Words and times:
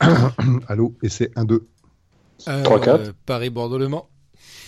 Allô, 0.68 0.94
et 1.02 1.08
c'est 1.08 1.34
1-2. 1.36 1.60
Euh, 2.48 2.62
3-4. 2.62 3.12
Paris-Bordeaux-Le 3.26 3.88
Mans. 3.88 4.08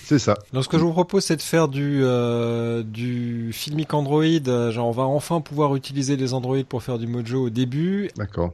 C'est 0.05 0.19
ça. 0.19 0.35
Donc 0.53 0.65
ce 0.65 0.69
que 0.69 0.77
je 0.77 0.83
vous 0.83 0.91
propose, 0.93 1.23
c'est 1.25 1.37
de 1.37 1.43
faire 1.43 1.69
du 1.69 2.01
euh, 2.03 2.83
du 2.83 3.53
filmic 3.53 3.95
Android. 3.95 4.25
euh, 4.25 4.73
Genre, 4.73 4.89
on 4.89 4.91
va 4.91 5.05
enfin 5.05 5.41
pouvoir 5.41 5.77
utiliser 5.77 6.17
les 6.17 6.35
Android 6.35 6.57
pour 6.69 6.83
faire 6.83 6.99
du 6.99 7.07
Mojo 7.07 7.45
au 7.47 7.51
début. 7.51 8.11
D'accord. 8.17 8.53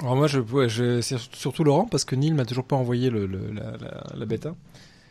Alors 0.00 0.16
moi, 0.16 0.26
je, 0.26 0.40
ouais, 0.40 0.70
je 0.70 1.02
c'est 1.02 1.18
surtout 1.18 1.64
Laurent 1.64 1.84
parce 1.84 2.06
que 2.06 2.16
Neil 2.16 2.32
m'a 2.32 2.46
toujours 2.46 2.64
pas 2.64 2.76
envoyé 2.76 3.10
le, 3.10 3.26
le- 3.26 3.50
la, 3.52 3.72
la, 3.76 4.04
la 4.16 4.24
bêta. 4.24 4.54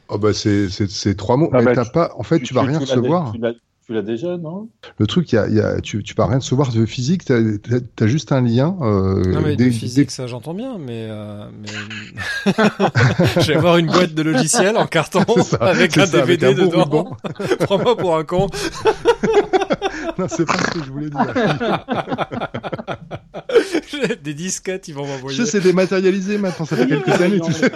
Oh 0.07 0.17
bah 0.17 0.33
c'est 0.33 0.69
c'est 0.69 0.89
c'est 0.89 1.13
trois 1.13 1.37
mots. 1.37 1.51
Ah 1.53 1.59
mais 1.59 1.65
bah, 1.65 1.75
t'as 1.75 1.85
tu- 1.85 1.91
pas. 1.91 2.15
En 2.17 2.23
fait, 2.23 2.39
tu, 2.39 2.55
vas 2.55 2.63
rien 2.63 2.79
recevoir. 2.79 3.31
Tu 3.31 3.37
l'as- 3.39 3.53
tu 3.89 3.95
l'as 3.95 4.03
déjà, 4.03 4.37
non 4.37 4.69
Le 4.99 5.07
truc, 5.07 5.31
il 5.31 5.35
y 5.35 5.37
a, 5.39 5.47
y 5.47 5.59
a, 5.59 5.81
tu 5.81 6.03
tu 6.03 6.13
vas 6.13 6.27
rien 6.27 6.37
recevoir 6.37 6.71
de 6.71 6.85
physique. 6.85 7.25
T'as 7.25 7.39
t'as- 7.57 7.79
t'as 7.95 8.05
juste 8.05 8.31
un 8.31 8.41
lien. 8.41 8.77
Euh, 8.81 9.23
non 9.33 9.41
mais 9.41 9.55
dès- 9.55 9.65
de 9.65 9.69
dès- 9.71 9.75
physique, 9.75 10.11
ça 10.11 10.27
j'entends 10.27 10.53
bien, 10.53 10.77
mais, 10.77 11.07
euh, 11.09 11.45
mais... 11.59 12.51
je 13.41 13.47
vais 13.47 13.55
avoir 13.55 13.77
une 13.77 13.87
boîte 13.87 14.13
de 14.13 14.21
logiciels 14.21 14.77
en 14.77 14.85
carton 14.85 15.23
ça, 15.41 15.57
avec 15.57 15.97
un 15.97 16.05
ça, 16.05 16.21
avec 16.21 16.39
DVD 16.39 16.61
un 16.61 16.65
beau 16.67 17.03
dedans. 17.03 17.17
Prends-moi 17.61 17.97
pour 17.97 18.15
un 18.15 18.23
con. 18.25 18.45
Non, 20.19 20.27
c'est 20.27 20.45
pas 20.45 20.53
ce 20.57 20.71
que 20.79 20.83
je 20.85 20.91
voulais 20.91 21.09
dire. 21.09 21.33
Des 24.23 24.33
disquettes, 24.35 24.87
ils 24.87 24.93
vont 24.93 25.05
m'envoyer. 25.07 25.35
Je 25.37 25.43
sais, 25.43 25.51
c'est 25.51 25.61
dématérialisé 25.61 26.37
maintenant. 26.37 26.65
Ça 26.65 26.75
fait 26.75 26.87
quelques 26.87 27.21
années. 27.21 27.39
Tu 27.39 27.53
sais. 27.53 27.71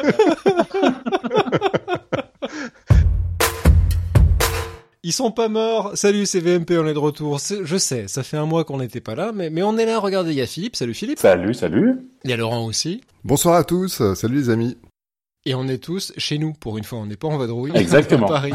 Ils 5.05 5.11
sont 5.11 5.31
pas 5.31 5.49
morts. 5.49 5.91
Salut, 5.95 6.25
c'est 6.25 6.39
VMP, 6.39 6.77
on 6.79 6.87
est 6.87 6.93
de 6.93 6.99
retour. 6.99 7.37
Je 7.37 7.77
sais, 7.77 8.07
ça 8.07 8.23
fait 8.23 8.37
un 8.37 8.45
mois 8.45 8.63
qu'on 8.63 8.77
n'était 8.77 9.01
pas 9.01 9.15
là, 9.15 9.33
mais, 9.35 9.49
mais 9.49 9.61
on 9.61 9.77
est 9.77 9.85
là. 9.85 9.99
Regardez, 9.99 10.31
il 10.31 10.37
y 10.37 10.41
a 10.41 10.47
Philippe. 10.47 10.77
Salut 10.77 10.93
Philippe. 10.93 11.19
Salut, 11.19 11.53
salut. 11.53 11.99
Il 12.23 12.29
y 12.29 12.33
a 12.33 12.37
Laurent 12.37 12.65
aussi. 12.65 13.01
Bonsoir 13.25 13.55
à 13.55 13.65
tous. 13.65 14.01
Salut 14.13 14.37
les 14.37 14.49
amis. 14.49 14.77
Et 15.45 15.55
on 15.55 15.67
est 15.67 15.77
tous 15.77 16.13
chez 16.15 16.37
nous 16.37 16.53
pour 16.53 16.77
une 16.77 16.85
fois. 16.85 16.99
On 16.99 17.05
n'est 17.05 17.17
pas 17.17 17.27
en 17.27 17.37
vadrouille. 17.37 17.73
Exactement. 17.75 18.27
À 18.27 18.29
Paris, 18.29 18.53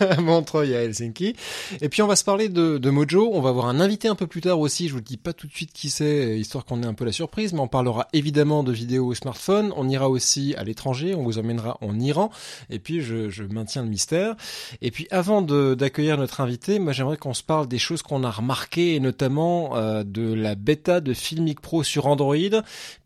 à 0.00 0.20
Montreuil, 0.20 0.74
à 0.74 0.82
Helsinki. 0.82 1.36
Et 1.80 1.88
puis 1.88 2.02
on 2.02 2.08
va 2.08 2.16
se 2.16 2.24
parler 2.24 2.48
de, 2.48 2.78
de 2.78 2.90
Mojo. 2.90 3.30
On 3.32 3.40
va 3.40 3.50
avoir 3.50 3.66
un 3.66 3.78
invité 3.78 4.08
un 4.08 4.16
peu 4.16 4.26
plus 4.26 4.40
tard 4.40 4.58
aussi. 4.58 4.88
Je 4.88 4.92
vous 4.92 4.98
le 4.98 5.04
dis 5.04 5.18
pas 5.18 5.32
tout 5.32 5.46
de 5.46 5.52
suite 5.52 5.72
qui 5.72 5.90
c'est, 5.90 6.36
histoire 6.36 6.64
qu'on 6.64 6.82
ait 6.82 6.86
un 6.86 6.94
peu 6.94 7.04
la 7.04 7.12
surprise. 7.12 7.52
Mais 7.52 7.60
on 7.60 7.68
parlera 7.68 8.08
évidemment 8.12 8.64
de 8.64 8.72
vidéos 8.72 9.06
au 9.06 9.14
smartphone. 9.14 9.72
On 9.76 9.88
ira 9.88 10.10
aussi 10.10 10.56
à 10.56 10.64
l'étranger. 10.64 11.14
On 11.14 11.22
vous 11.22 11.38
emmènera 11.38 11.78
en 11.80 12.00
Iran. 12.00 12.30
Et 12.70 12.80
puis 12.80 13.00
je, 13.00 13.30
je 13.30 13.44
maintiens 13.44 13.84
le 13.84 13.88
mystère. 13.88 14.34
Et 14.82 14.90
puis 14.90 15.06
avant 15.12 15.42
d'accueillir 15.42 16.18
notre 16.18 16.40
invité, 16.40 16.80
moi 16.80 16.92
j'aimerais 16.92 17.18
qu'on 17.18 17.34
se 17.34 17.44
parle 17.44 17.68
des 17.68 17.78
choses 17.78 18.02
qu'on 18.02 18.24
a 18.24 18.32
remarquées 18.32 18.96
et 18.96 19.00
notamment 19.00 19.76
euh, 19.76 20.02
de 20.02 20.32
la 20.32 20.56
bêta 20.56 21.00
de 21.00 21.14
Filmic 21.14 21.60
Pro 21.60 21.84
sur 21.84 22.08
Android 22.08 22.34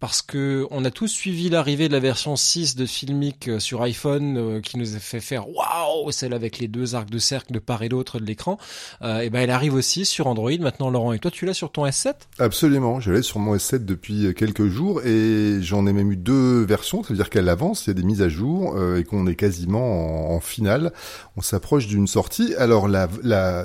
parce 0.01 0.23
que 0.23 0.67
on 0.71 0.87
a 0.87 0.91
tous 0.91 1.09
suivi 1.09 1.51
l'arrivée 1.51 1.89
de 1.89 1.93
la 1.93 2.01
version 2.01 2.35
6 2.35 2.78
de 2.79 2.87
Filmic 2.87 3.49
euh, 3.49 3.59
sur 3.59 3.83
iPhone 3.83 4.37
euh, 4.39 4.61
qui 4.61 4.79
nous 4.79 4.95
a 4.95 4.99
fait 4.99 5.21
faire 5.21 5.49
waouh, 5.49 6.11
celle 6.13 6.33
avec 6.33 6.59
les 6.59 6.69
deux 6.69 6.95
arcs 6.95 7.11
de 7.11 7.19
cercle 7.19 7.53
de 7.53 7.59
part 7.59 7.83
et 7.83 7.89
d'autre 7.89 8.21
de 8.21 8.25
l'écran. 8.25 8.57
Euh, 9.03 9.21
et 9.21 9.31
ben 9.31 9.41
elle 9.41 9.51
arrive 9.51 9.75
aussi 9.75 10.05
sur 10.05 10.29
Android. 10.29 10.57
Maintenant 10.61 10.89
Laurent 10.89 11.13
et 11.13 11.19
toi 11.19 11.31
tu 11.31 11.45
l'as 11.45 11.55
sur 11.55 11.73
ton 11.73 11.85
S7 11.85 12.15
Absolument, 12.39 13.01
je 13.01 13.13
l'ai 13.13 13.23
sur 13.23 13.41
mon 13.41 13.57
S7 13.57 13.85
depuis 13.85 14.33
quelques 14.35 14.69
jours 14.69 15.05
et 15.05 15.59
j'en 15.61 15.87
ai 15.87 15.93
même 15.93 16.13
eu 16.13 16.17
deux 16.17 16.63
versions, 16.63 17.03
ça 17.03 17.09
veut 17.11 17.17
dire 17.17 17.31
qu'elle 17.31 17.49
avance, 17.49 17.87
il 17.87 17.89
y 17.89 17.91
a 17.91 17.95
des 17.95 18.05
mises 18.05 18.23
à 18.23 18.29
jour 18.29 18.77
et 18.97 19.03
qu'on 19.03 19.27
est 19.27 19.35
quasiment 19.35 20.35
en, 20.35 20.41
finale, 20.41 20.93
on 21.37 21.43
s'approche 21.43 21.89
d'une 21.89 22.07
sortie. 22.07 22.55
Alors 22.57 22.87
la, 22.87 23.09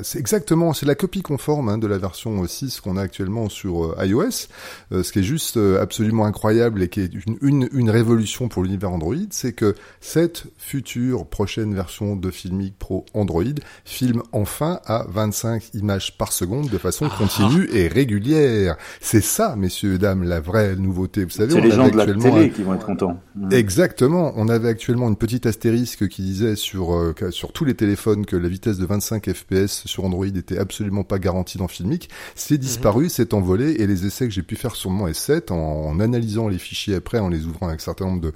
c'est 0.03 0.19
exactement, 0.19 0.73
c'est 0.73 0.88
la 0.88 0.95
copie 0.95 1.22
conforme 1.22 1.69
hein, 1.69 1.78
de 1.78 1.88
la 1.88 2.00
version 2.00 2.45
6 2.45 2.81
qu'on 2.81 2.97
a 2.97 3.02
actuellement 3.02 3.47
sur 3.50 3.95
iOS, 4.03 4.47
ce 4.91 5.11
qui 5.11 5.19
est 5.19 5.23
juste 5.23 5.58
absolument 5.58 6.25
incroyable 6.25 6.81
et 6.81 6.89
qui 6.89 7.02
est 7.02 7.14
une, 7.14 7.38
une, 7.41 7.69
une 7.72 7.89
révolution 7.91 8.47
pour 8.47 8.64
l'univers 8.64 8.91
Android, 8.91 9.03
c'est 9.32 9.54
que 9.54 9.76
cette 10.02 10.44
future 10.58 11.26
prochaine 11.26 11.73
version 11.76 12.16
de 12.16 12.31
Filmic 12.31 12.78
Pro 12.78 13.06
Android 13.14 13.44
filme 13.86 14.24
enfin 14.31 14.80
à 14.86 15.06
25 15.09 15.74
images 15.74 16.18
par 16.18 16.31
seconde 16.31 16.69
de 16.69 16.78
façon 16.78 17.08
Ah. 17.12 17.16
continue 17.18 17.68
et 17.74 17.88
régulière. 17.88 18.75
C'est 19.02 19.22
ça, 19.24 19.56
messieurs 19.56 19.96
et 19.96 19.97
dames, 19.97 20.24
la 20.24 20.40
vraie 20.40 20.75
nouveauté. 20.75 21.24
Vous 21.24 21.30
savez, 21.31 21.52
C'est 21.53 21.59
on 21.59 21.63
les 21.63 21.72
gens 21.72 21.90
de 21.90 21.97
la 21.97 22.06
télé 22.06 22.46
un- 22.46 22.50
qui 22.50 22.63
vont 22.63 22.74
être 22.75 22.86
contents. 22.86 23.19
Mm. 23.36 23.52
Exactement. 23.53 24.34
On 24.36 24.47
avait 24.50 24.69
actuellement 24.69 25.09
une 25.09 25.16
petite 25.16 25.46
astérisque 25.46 26.08
qui 26.08 26.22
disait 26.22 26.56
sur 26.56 26.94
euh, 26.94 27.13
sur 27.31 27.52
tous 27.52 27.66
les 27.66 27.74
téléphones 27.75 28.25
que 28.25 28.36
la 28.36 28.47
vitesse 28.47 28.78
de 28.78 28.86
25 28.86 29.31
FPS 29.34 29.84
sur 29.86 30.06
Android 30.06 30.25
était 30.25 30.58
absolument 30.58 31.03
pas 31.03 31.19
garantie 31.19 31.58
dans 31.58 31.68
Filmic. 31.68 32.09
C'est 32.36 32.58
disparu, 32.58 33.09
c'est 33.09 33.34
envolé 33.34 33.72
et 33.80 33.88
les 33.88 34.06
essais 34.06 34.25
que 34.28 34.34
j'ai 34.34 34.44
pu 34.44 34.56
faire 34.56 34.75
sur 34.75 34.90
mon 34.90 35.08
S7 35.08 35.52
en, 35.52 35.56
en 35.56 36.00
analysant 36.00 36.47
les 36.47 36.58
fichiers 36.58 36.96
après, 36.96 37.19
en 37.19 37.30
les 37.30 37.46
ouvrant 37.46 37.68
avec 37.68 37.81
un 37.81 37.84
certain 37.84 38.06
nombre 38.06 38.22
de 38.22 38.34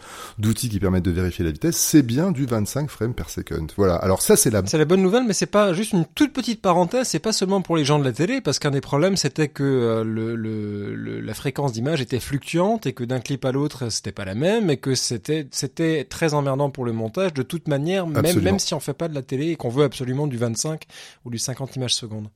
qui 0.57 0.79
permettent 0.79 1.03
de 1.05 1.11
vérifier 1.11 1.45
la 1.45 1.51
vitesse, 1.51 1.77
c'est 1.77 2.01
bien 2.01 2.31
du 2.31 2.45
25 2.45 2.89
frames 2.89 3.13
per 3.13 3.25
second. 3.29 3.67
Voilà. 3.77 3.95
Alors 3.95 4.21
ça 4.21 4.35
c'est 4.35 4.49
la 4.49 4.61
C'est 4.65 4.77
la 4.77 4.85
bonne 4.85 5.01
nouvelle, 5.01 5.23
mais 5.27 5.33
c'est 5.33 5.45
pas 5.45 5.73
juste 5.73 5.93
une 5.93 6.05
toute 6.15 6.33
petite 6.33 6.61
parenthèse. 6.61 7.07
C'est 7.07 7.19
pas 7.19 7.31
seulement 7.33 7.61
pour 7.61 7.77
les 7.77 7.85
gens 7.85 7.99
de 7.99 8.03
la 8.03 8.11
télé, 8.11 8.41
parce 8.41 8.59
qu'un 8.59 8.71
des 8.71 8.81
problèmes 8.81 9.15
c'était 9.17 9.47
que 9.47 9.63
euh, 9.63 10.03
le, 10.03 10.35
le, 10.35 10.95
le- 10.95 11.19
la 11.21 11.33
fréquence 11.33 11.71
d'image 11.73 12.01
était 12.01 12.19
fluctuante 12.19 12.85
et 12.85 12.93
que 12.93 13.03
d'un 13.03 13.19
clip 13.19 13.45
à 13.45 13.51
l'autre 13.51 13.89
c'était 13.89 14.11
pas 14.11 14.25
la 14.25 14.35
même 14.35 14.69
et 14.69 14.77
que 14.77 14.95
c'était 14.95 15.47
c'était 15.51 16.03
très 16.05 16.33
emmerdant 16.33 16.69
pour 16.69 16.85
le 16.85 16.91
montage 16.93 17.33
de 17.33 17.43
toute 17.43 17.67
manière, 17.67 18.07
même 18.07 18.17
Absolument. 18.17 18.43
même 18.43 18.59
si 18.59 18.73
on 18.73 18.79
fait 18.79 18.93
pas 18.93 19.07
de 19.07 19.15
la 19.15 19.21
télé 19.21 19.47
et 19.51 19.55
qu'on 19.55 19.69
veut 19.69 19.83
absolument 19.83 20.27
du 20.27 20.37
25 20.37 20.83
ou 21.25 21.29
du 21.29 21.37
50 21.37 21.75
images 21.75 21.93
secondes. 21.95 22.27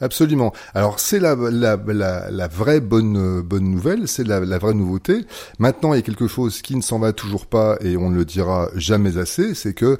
Absolument. 0.00 0.52
Alors 0.74 1.00
c'est 1.00 1.18
la, 1.18 1.36
la, 1.36 2.48
vraie 2.48 2.80
bonne 2.80 3.16
euh, 3.16 3.42
bonne 3.42 3.70
nouvelle, 3.70 4.08
c'est 4.08 4.26
la 4.26 4.58
vraie 4.58 4.74
nouveauté. 4.74 5.26
Maintenant, 5.58 5.92
il 5.92 5.96
y 5.96 5.98
a 6.00 6.02
quelque 6.02 6.28
chose 6.28 6.62
qui 6.62 6.76
ne 6.76 6.82
s'en 6.82 6.98
va 6.98 7.12
toujours 7.12 7.46
pas 7.46 7.76
et 7.80 7.96
on 7.96 8.10
ne 8.10 8.16
le 8.16 8.24
dira 8.24 8.68
jamais 8.74 9.18
assez, 9.18 9.54
c'est 9.54 9.74
que 9.74 9.98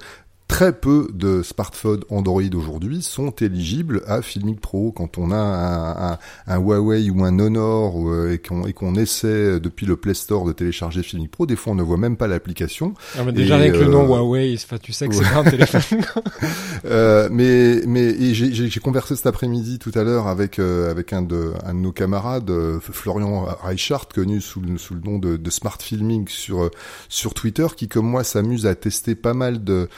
Très 0.48 0.72
peu 0.72 1.08
de 1.12 1.42
smartphones 1.42 2.04
Android 2.08 2.40
aujourd'hui 2.54 3.02
sont 3.02 3.30
éligibles 3.30 4.02
à 4.06 4.22
Filmic 4.22 4.60
Pro. 4.60 4.92
Quand 4.92 5.18
on 5.18 5.32
a 5.32 5.36
un, 5.36 6.12
un, 6.12 6.18
un 6.46 6.58
Huawei 6.58 7.10
ou 7.10 7.24
un 7.24 7.38
Honor 7.40 8.08
euh, 8.08 8.32
et 8.32 8.72
qu'on 8.72 8.94
essaie 8.94 9.58
depuis 9.58 9.86
le 9.86 9.96
Play 9.96 10.14
Store 10.14 10.44
de 10.44 10.52
télécharger 10.52 11.02
Filmic 11.02 11.32
Pro, 11.32 11.46
des 11.46 11.56
fois 11.56 11.72
on 11.72 11.76
ne 11.76 11.82
voit 11.82 11.96
même 11.96 12.16
pas 12.16 12.28
l'application. 12.28 12.94
Ah, 13.18 13.24
mais 13.24 13.32
déjà 13.32 13.56
avec 13.56 13.72
le 13.72 13.82
euh, 13.82 13.88
nom 13.88 14.06
Huawei, 14.06 14.54
enfin, 14.54 14.78
tu 14.78 14.92
sais 14.92 15.08
que 15.08 15.14
c'est 15.16 15.24
pas 15.24 15.38
un 15.40 15.44
téléphone. 15.44 16.00
Euh, 16.84 17.28
mais 17.32 17.80
mais 17.86 18.14
j'ai- 18.34 18.70
conversé 18.80 19.16
cet 19.16 19.26
après-midi 19.26 19.78
tout 19.80 19.90
à 19.94 20.04
l'heure 20.04 20.28
avec 20.28 20.58
euh, 20.60 20.90
avec 20.90 21.12
un 21.12 21.22
de 21.22 21.52
un 21.64 21.74
de 21.74 21.78
nos 21.80 21.90
camarades 21.90 22.48
euh, 22.50 22.78
Florian 22.80 23.46
Reichart 23.62 24.06
connu 24.14 24.40
sous 24.40 24.60
le 24.60 24.78
sous 24.78 24.94
le 24.94 25.00
nom 25.00 25.18
de, 25.18 25.36
de 25.36 25.50
Smart 25.50 25.78
Filming 25.80 26.28
sur 26.28 26.62
euh, 26.64 26.70
sur 27.08 27.34
Twitter 27.34 27.66
qui 27.76 27.88
comme 27.88 28.06
moi 28.06 28.22
s'amuse 28.22 28.66
à 28.66 28.76
tester 28.76 29.16
pas 29.16 29.34
mal 29.34 29.64
de 29.64 29.88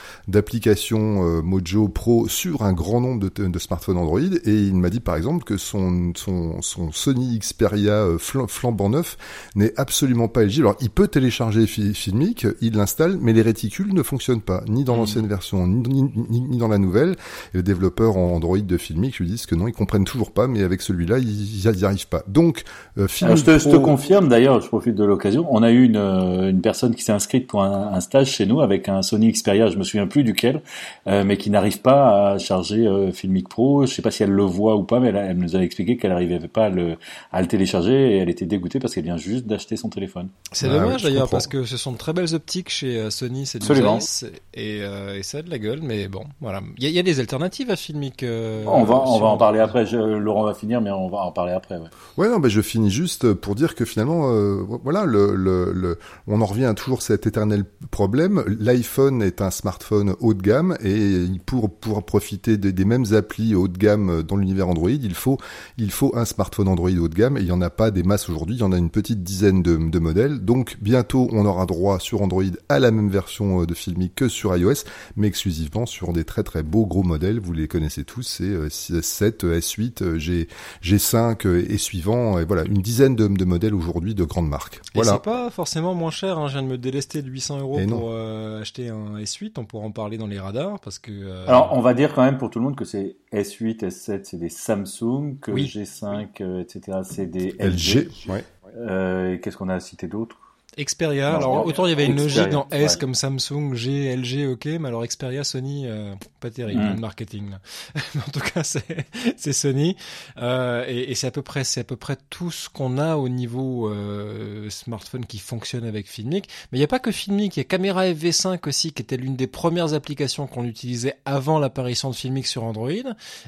euh, 0.41 1.41
Mojo 1.41 1.87
Pro 1.89 2.27
sur 2.27 2.63
un 2.63 2.73
grand 2.73 3.01
nombre 3.01 3.29
de, 3.29 3.47
de 3.47 3.59
smartphones 3.59 3.97
Android 3.97 4.19
et 4.21 4.53
il 4.53 4.75
m'a 4.75 4.89
dit 4.89 4.99
par 4.99 5.15
exemple 5.15 5.43
que 5.43 5.57
son 5.57 6.11
son 6.15 6.61
son 6.61 6.91
Sony 6.91 7.37
Xperia 7.39 7.93
euh, 7.93 8.17
flam- 8.17 8.47
flambant 8.47 8.89
neuf 8.89 9.17
n'est 9.55 9.73
absolument 9.77 10.27
pas 10.27 10.43
éligible. 10.43 10.67
Alors 10.67 10.77
il 10.81 10.89
peut 10.89 11.07
télécharger 11.07 11.67
Fi- 11.67 11.93
Filmic, 11.93 12.45
il 12.61 12.75
l'installe 12.75 13.17
mais 13.21 13.33
les 13.33 13.41
réticules 13.41 13.93
ne 13.93 14.03
fonctionnent 14.03 14.41
pas 14.41 14.63
ni 14.67 14.83
dans 14.83 14.93
Mhm. 14.93 14.99
l'ancienne 14.99 15.27
version 15.27 15.67
ni, 15.67 16.03
ni, 16.03 16.11
ni- 16.29 16.41
ni 16.41 16.57
dans 16.57 16.67
la 16.67 16.77
nouvelle. 16.77 17.15
Et 17.53 17.57
les 17.57 17.63
développeurs 17.63 18.17
en 18.17 18.33
Android 18.35 18.57
de 18.59 18.77
Filmic 18.77 19.19
lui 19.19 19.27
disent 19.27 19.45
que 19.45 19.55
non, 19.55 19.67
ils 19.67 19.73
comprennent 19.73 20.05
toujours 20.05 20.31
pas, 20.31 20.47
mais 20.47 20.63
avec 20.63 20.81
celui-là, 20.81 21.19
ils 21.19 21.69
n'y 21.75 21.83
arrivent 21.85 22.07
pas. 22.07 22.23
Donc, 22.27 22.63
euh, 22.97 23.01
Alors, 23.01 23.09
Filmic 23.09 23.37
je, 23.37 23.43
te, 23.45 23.57
je 23.59 23.63
te 23.65 23.69
Pro- 23.75 23.81
confirme 23.81 24.27
d'ailleurs, 24.27 24.61
je 24.61 24.67
profite 24.67 24.95
de 24.95 25.03
l'occasion, 25.03 25.45
on 25.49 25.63
a 25.63 25.71
eu 25.71 25.83
une, 25.83 25.95
une 25.97 26.61
personne 26.61 26.95
qui 26.95 27.03
s'est 27.03 27.11
inscrite 27.11 27.47
pour 27.47 27.63
un, 27.63 27.93
un 27.93 27.99
stage 28.01 28.31
chez 28.31 28.45
nous 28.45 28.61
avec 28.61 28.89
un 28.89 29.01
Sony 29.01 29.31
Xperia, 29.31 29.67
je 29.69 29.77
me 29.77 29.83
souviens 29.83 30.07
plus 30.07 30.23
duquel, 30.29 30.61
euh, 31.07 31.23
mais 31.23 31.37
qui 31.37 31.49
n'arrive 31.49 31.81
pas 31.81 32.31
à 32.33 32.37
charger 32.37 32.85
euh, 32.87 33.11
Filmic 33.11 33.49
Pro. 33.49 33.85
Je 33.85 33.93
sais 33.93 34.01
pas 34.01 34.11
si 34.11 34.23
elle 34.23 34.31
le 34.31 34.43
voit 34.43 34.75
ou 34.75 34.83
pas, 34.83 34.99
mais 34.99 35.09
elle, 35.09 35.37
nous 35.37 35.55
a 35.55 35.59
expliqué 35.61 35.97
qu'elle 35.97 36.11
n'arrivait 36.11 36.39
pas 36.47 36.65
à 36.65 36.69
le, 36.69 36.95
à 37.31 37.41
le 37.41 37.47
télécharger 37.47 38.11
et 38.13 38.17
elle 38.17 38.29
était 38.29 38.45
dégoûtée 38.45 38.79
parce 38.79 38.93
qu'elle 38.93 39.03
vient 39.05 39.17
juste 39.17 39.45
d'acheter 39.47 39.75
son 39.77 39.89
téléphone. 39.89 40.29
C'est 40.51 40.67
Ah 40.67 40.73
dommage 40.79 41.03
oui, 41.03 41.09
d'ailleurs 41.11 41.29
parce 41.29 41.47
que 41.47 41.63
ce 41.65 41.77
sont 41.77 41.91
de 41.93 41.97
très 41.97 42.13
belles 42.13 42.33
optiques 42.35 42.69
chez 42.69 42.97
euh, 42.99 43.09
Sony, 43.09 43.45
c'est 43.45 43.59
du. 43.59 43.65
Zeiss 43.65 44.25
et, 44.53 44.79
euh, 44.81 45.17
et 45.17 45.23
ça 45.23 45.39
a 45.39 45.41
de 45.41 45.49
la 45.49 45.57
gueule, 45.59 45.79
mais 45.81 46.07
bon, 46.07 46.23
voilà. 46.41 46.61
Il 46.77 46.83
y, 46.83 46.87
a- 46.87 46.89
il 46.89 46.95
y 46.95 46.99
a 46.99 47.03
des 47.03 47.19
alternatives 47.19 47.71
à 47.71 47.75
Filmic. 47.75 48.23
euh, 48.23 48.63
on 48.67 48.83
va, 48.83 48.95
on 49.07 49.19
va 49.19 49.27
en 49.27 49.37
parler 49.37 49.59
après. 49.59 49.85
Je, 49.85 49.97
Laurent 49.97 50.43
va 50.43 50.53
finir, 50.53 50.81
mais 50.81 50.91
on 50.91 51.09
va 51.09 51.19
en 51.19 51.31
parler 51.31 51.53
après. 51.53 51.77
Ouais. 51.77 51.87
Ouais, 52.17 52.29
non, 52.29 52.39
ben 52.39 52.49
je 52.49 52.61
finis 52.61 52.91
juste 52.91 53.33
pour 53.33 53.55
dire 53.55 53.73
que 53.75 53.85
finalement, 53.85 54.31
euh, 54.33 54.61
voilà, 54.83 55.05
le, 55.05 55.35
le, 55.35 55.71
le, 55.73 55.97
on 56.27 56.41
en 56.41 56.45
revient 56.45 56.65
à 56.65 56.73
toujours 56.73 57.01
cet 57.01 57.25
éternel 57.27 57.63
problème. 57.91 58.43
L'iPhone 58.59 59.21
est 59.21 59.41
un 59.41 59.51
smartphone 59.51 60.15
haut 60.19 60.33
de 60.33 60.41
gamme 60.41 60.77
et 60.83 61.25
pour 61.45 61.69
pour 61.69 62.03
profiter 62.05 62.57
des, 62.57 62.85
mêmes 62.85 63.05
applis 63.13 63.55
haut 63.55 63.67
de 63.67 63.77
gamme 63.77 64.23
dans 64.23 64.35
l'univers 64.35 64.67
Android, 64.67 64.89
il 64.89 65.13
faut 65.13 65.37
il 65.77 65.91
faut 65.91 66.15
un 66.15 66.25
smartphone 66.25 66.67
Android 66.67 66.91
haut 66.91 67.07
de 67.07 67.15
gamme 67.15 67.37
et 67.37 67.41
il 67.41 67.47
y 67.47 67.51
en 67.51 67.61
a 67.61 67.69
pas 67.69 67.91
des 67.91 68.03
masses 68.03 68.29
aujourd'hui, 68.29 68.55
il 68.55 68.59
y 68.61 68.63
en 68.63 68.71
a 68.71 68.77
une 68.77 68.89
petite 68.89 69.23
dizaine 69.23 69.61
de, 69.61 69.77
de 69.77 69.99
modèles. 69.99 70.39
Donc 70.39 70.77
bientôt 70.81 71.29
on 71.31 71.45
aura 71.45 71.65
droit 71.65 71.99
sur 71.99 72.21
Android 72.21 72.43
à 72.69 72.79
la 72.79 72.91
même 72.91 73.09
version 73.09 73.63
de 73.63 73.73
Filmic 73.73 74.15
que 74.15 74.27
sur 74.27 74.55
iOS, 74.55 74.83
mais 75.15 75.27
exclusivement 75.27 75.85
sur 75.85 76.13
des 76.13 76.23
très 76.23 76.43
très 76.43 76.63
beaux 76.63 76.85
gros 76.85 77.03
modèles. 77.03 77.39
Vous 77.39 77.53
les 77.53 77.67
connaissez 77.67 78.03
tous, 78.03 78.41
c'est 78.69 79.01
7, 79.01 79.43
S8, 79.43 80.17
G 80.17 80.47
G5 80.83 81.47
et 81.47 81.77
suivant. 81.77 82.39
Et 82.39 82.45
voilà, 82.45 82.63
une 82.63 82.81
dizaine 82.81 83.15
de, 83.15 83.27
de 83.27 83.45
modèles 83.45 83.73
aujourd'hui 83.73 84.15
de 84.15 84.23
grandes 84.23 84.49
marques. 84.49 84.81
Voilà. 84.93 85.11
Et 85.11 85.13
c'est 85.15 85.23
pas 85.23 85.49
forcément 85.49 85.93
moins 85.93 86.11
cher. 86.11 86.37
Hein. 86.37 86.47
Je 86.47 86.53
viens 86.53 86.63
de 86.63 86.67
me 86.67 86.77
délester 86.77 87.21
de 87.21 87.29
800 87.29 87.59
euros 87.59 87.79
pour 87.87 88.09
euh, 88.11 88.61
acheter 88.61 88.89
un 88.89 89.17
S8. 89.19 89.53
On 89.57 89.65
pourra 89.65 89.85
en 89.85 89.91
parler 89.91 90.08
dans 90.17 90.27
les 90.27 90.39
radars 90.39 90.79
parce 90.79 90.99
que. 90.99 91.11
Euh... 91.11 91.47
Alors, 91.47 91.71
on 91.73 91.81
va 91.81 91.93
dire 91.93 92.13
quand 92.13 92.23
même 92.23 92.37
pour 92.37 92.49
tout 92.49 92.59
le 92.59 92.65
monde 92.65 92.75
que 92.75 92.85
c'est 92.85 93.15
S8, 93.33 93.79
S7, 93.79 94.21
c'est 94.23 94.37
des 94.37 94.49
Samsung, 94.49 95.37
que 95.41 95.51
G5, 95.51 96.27
euh, 96.41 96.61
etc., 96.61 96.99
c'est 97.03 97.27
des 97.27 97.51
LG. 97.59 98.07
LG 98.07 98.29
ouais. 98.29 98.43
Euh, 98.77 99.37
Qu'est-ce 99.37 99.57
qu'on 99.57 99.69
a 99.69 99.79
cité 99.79 100.07
d'autres 100.07 100.48
Xperia, 100.83 101.35
alors 101.35 101.65
autant 101.65 101.85
il 101.85 101.89
y 101.89 101.93
avait 101.93 102.05
une 102.05 102.15
logique 102.15 102.49
dans 102.49 102.67
S 102.71 102.95
comme 102.95 103.13
Samsung, 103.13 103.73
G, 103.73 104.15
LG, 104.15 104.49
ok, 104.51 104.65
mais 104.79 104.87
alors 104.87 105.05
Xperia, 105.05 105.43
Sony, 105.43 105.83
euh, 105.85 106.13
pas 106.39 106.49
terrible 106.49 106.81
mm. 106.81 106.93
le 106.93 106.99
marketing. 106.99 107.51
Là. 107.51 107.59
en 108.27 108.31
tout 108.31 108.39
cas, 108.39 108.63
c'est 109.37 109.53
Sony 109.53 109.95
euh, 110.37 110.85
et, 110.87 111.11
et 111.11 111.15
c'est 111.15 111.27
à 111.27 111.31
peu 111.31 111.41
près 111.41 111.63
c'est 111.63 111.81
à 111.81 111.83
peu 111.83 111.95
près 111.95 112.17
tout 112.29 112.51
ce 112.51 112.69
qu'on 112.69 112.97
a 112.97 113.15
au 113.17 113.29
niveau 113.29 113.89
euh, 113.89 114.69
smartphone 114.69 115.25
qui 115.25 115.39
fonctionne 115.39 115.83
avec 115.83 116.07
Filmic. 116.07 116.49
Mais 116.71 116.77
il 116.77 116.81
n'y 116.81 116.85
a 116.85 116.87
pas 116.87 116.99
que 116.99 117.11
Filmic, 117.11 117.57
il 117.57 117.59
y 117.59 117.61
a 117.61 117.65
Camera 117.65 118.05
FV5 118.05 118.67
aussi 118.67 118.93
qui 118.93 119.01
était 119.01 119.17
l'une 119.17 119.35
des 119.35 119.47
premières 119.47 119.93
applications 119.93 120.47
qu'on 120.47 120.65
utilisait 120.65 121.15
avant 121.25 121.59
l'apparition 121.59 122.09
de 122.09 122.15
Filmic 122.15 122.47
sur 122.47 122.63
Android 122.63 122.89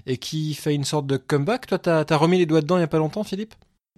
et 0.05 0.17
qui 0.17 0.53
fait 0.53 0.75
une 0.75 0.85
sorte 0.85 1.07
de 1.07 1.17
comeback. 1.17 1.67
Toi, 1.67 1.79
t'as 1.79 2.05
as 2.07 2.17
remis 2.17 2.37
les 2.37 2.45
doigts 2.45 2.61
dedans 2.61 2.77
il 2.77 2.81
y 2.81 2.83
a 2.83 2.87
pas 2.87 2.97
longtemps, 2.97 3.23
Philippe? 3.23 3.55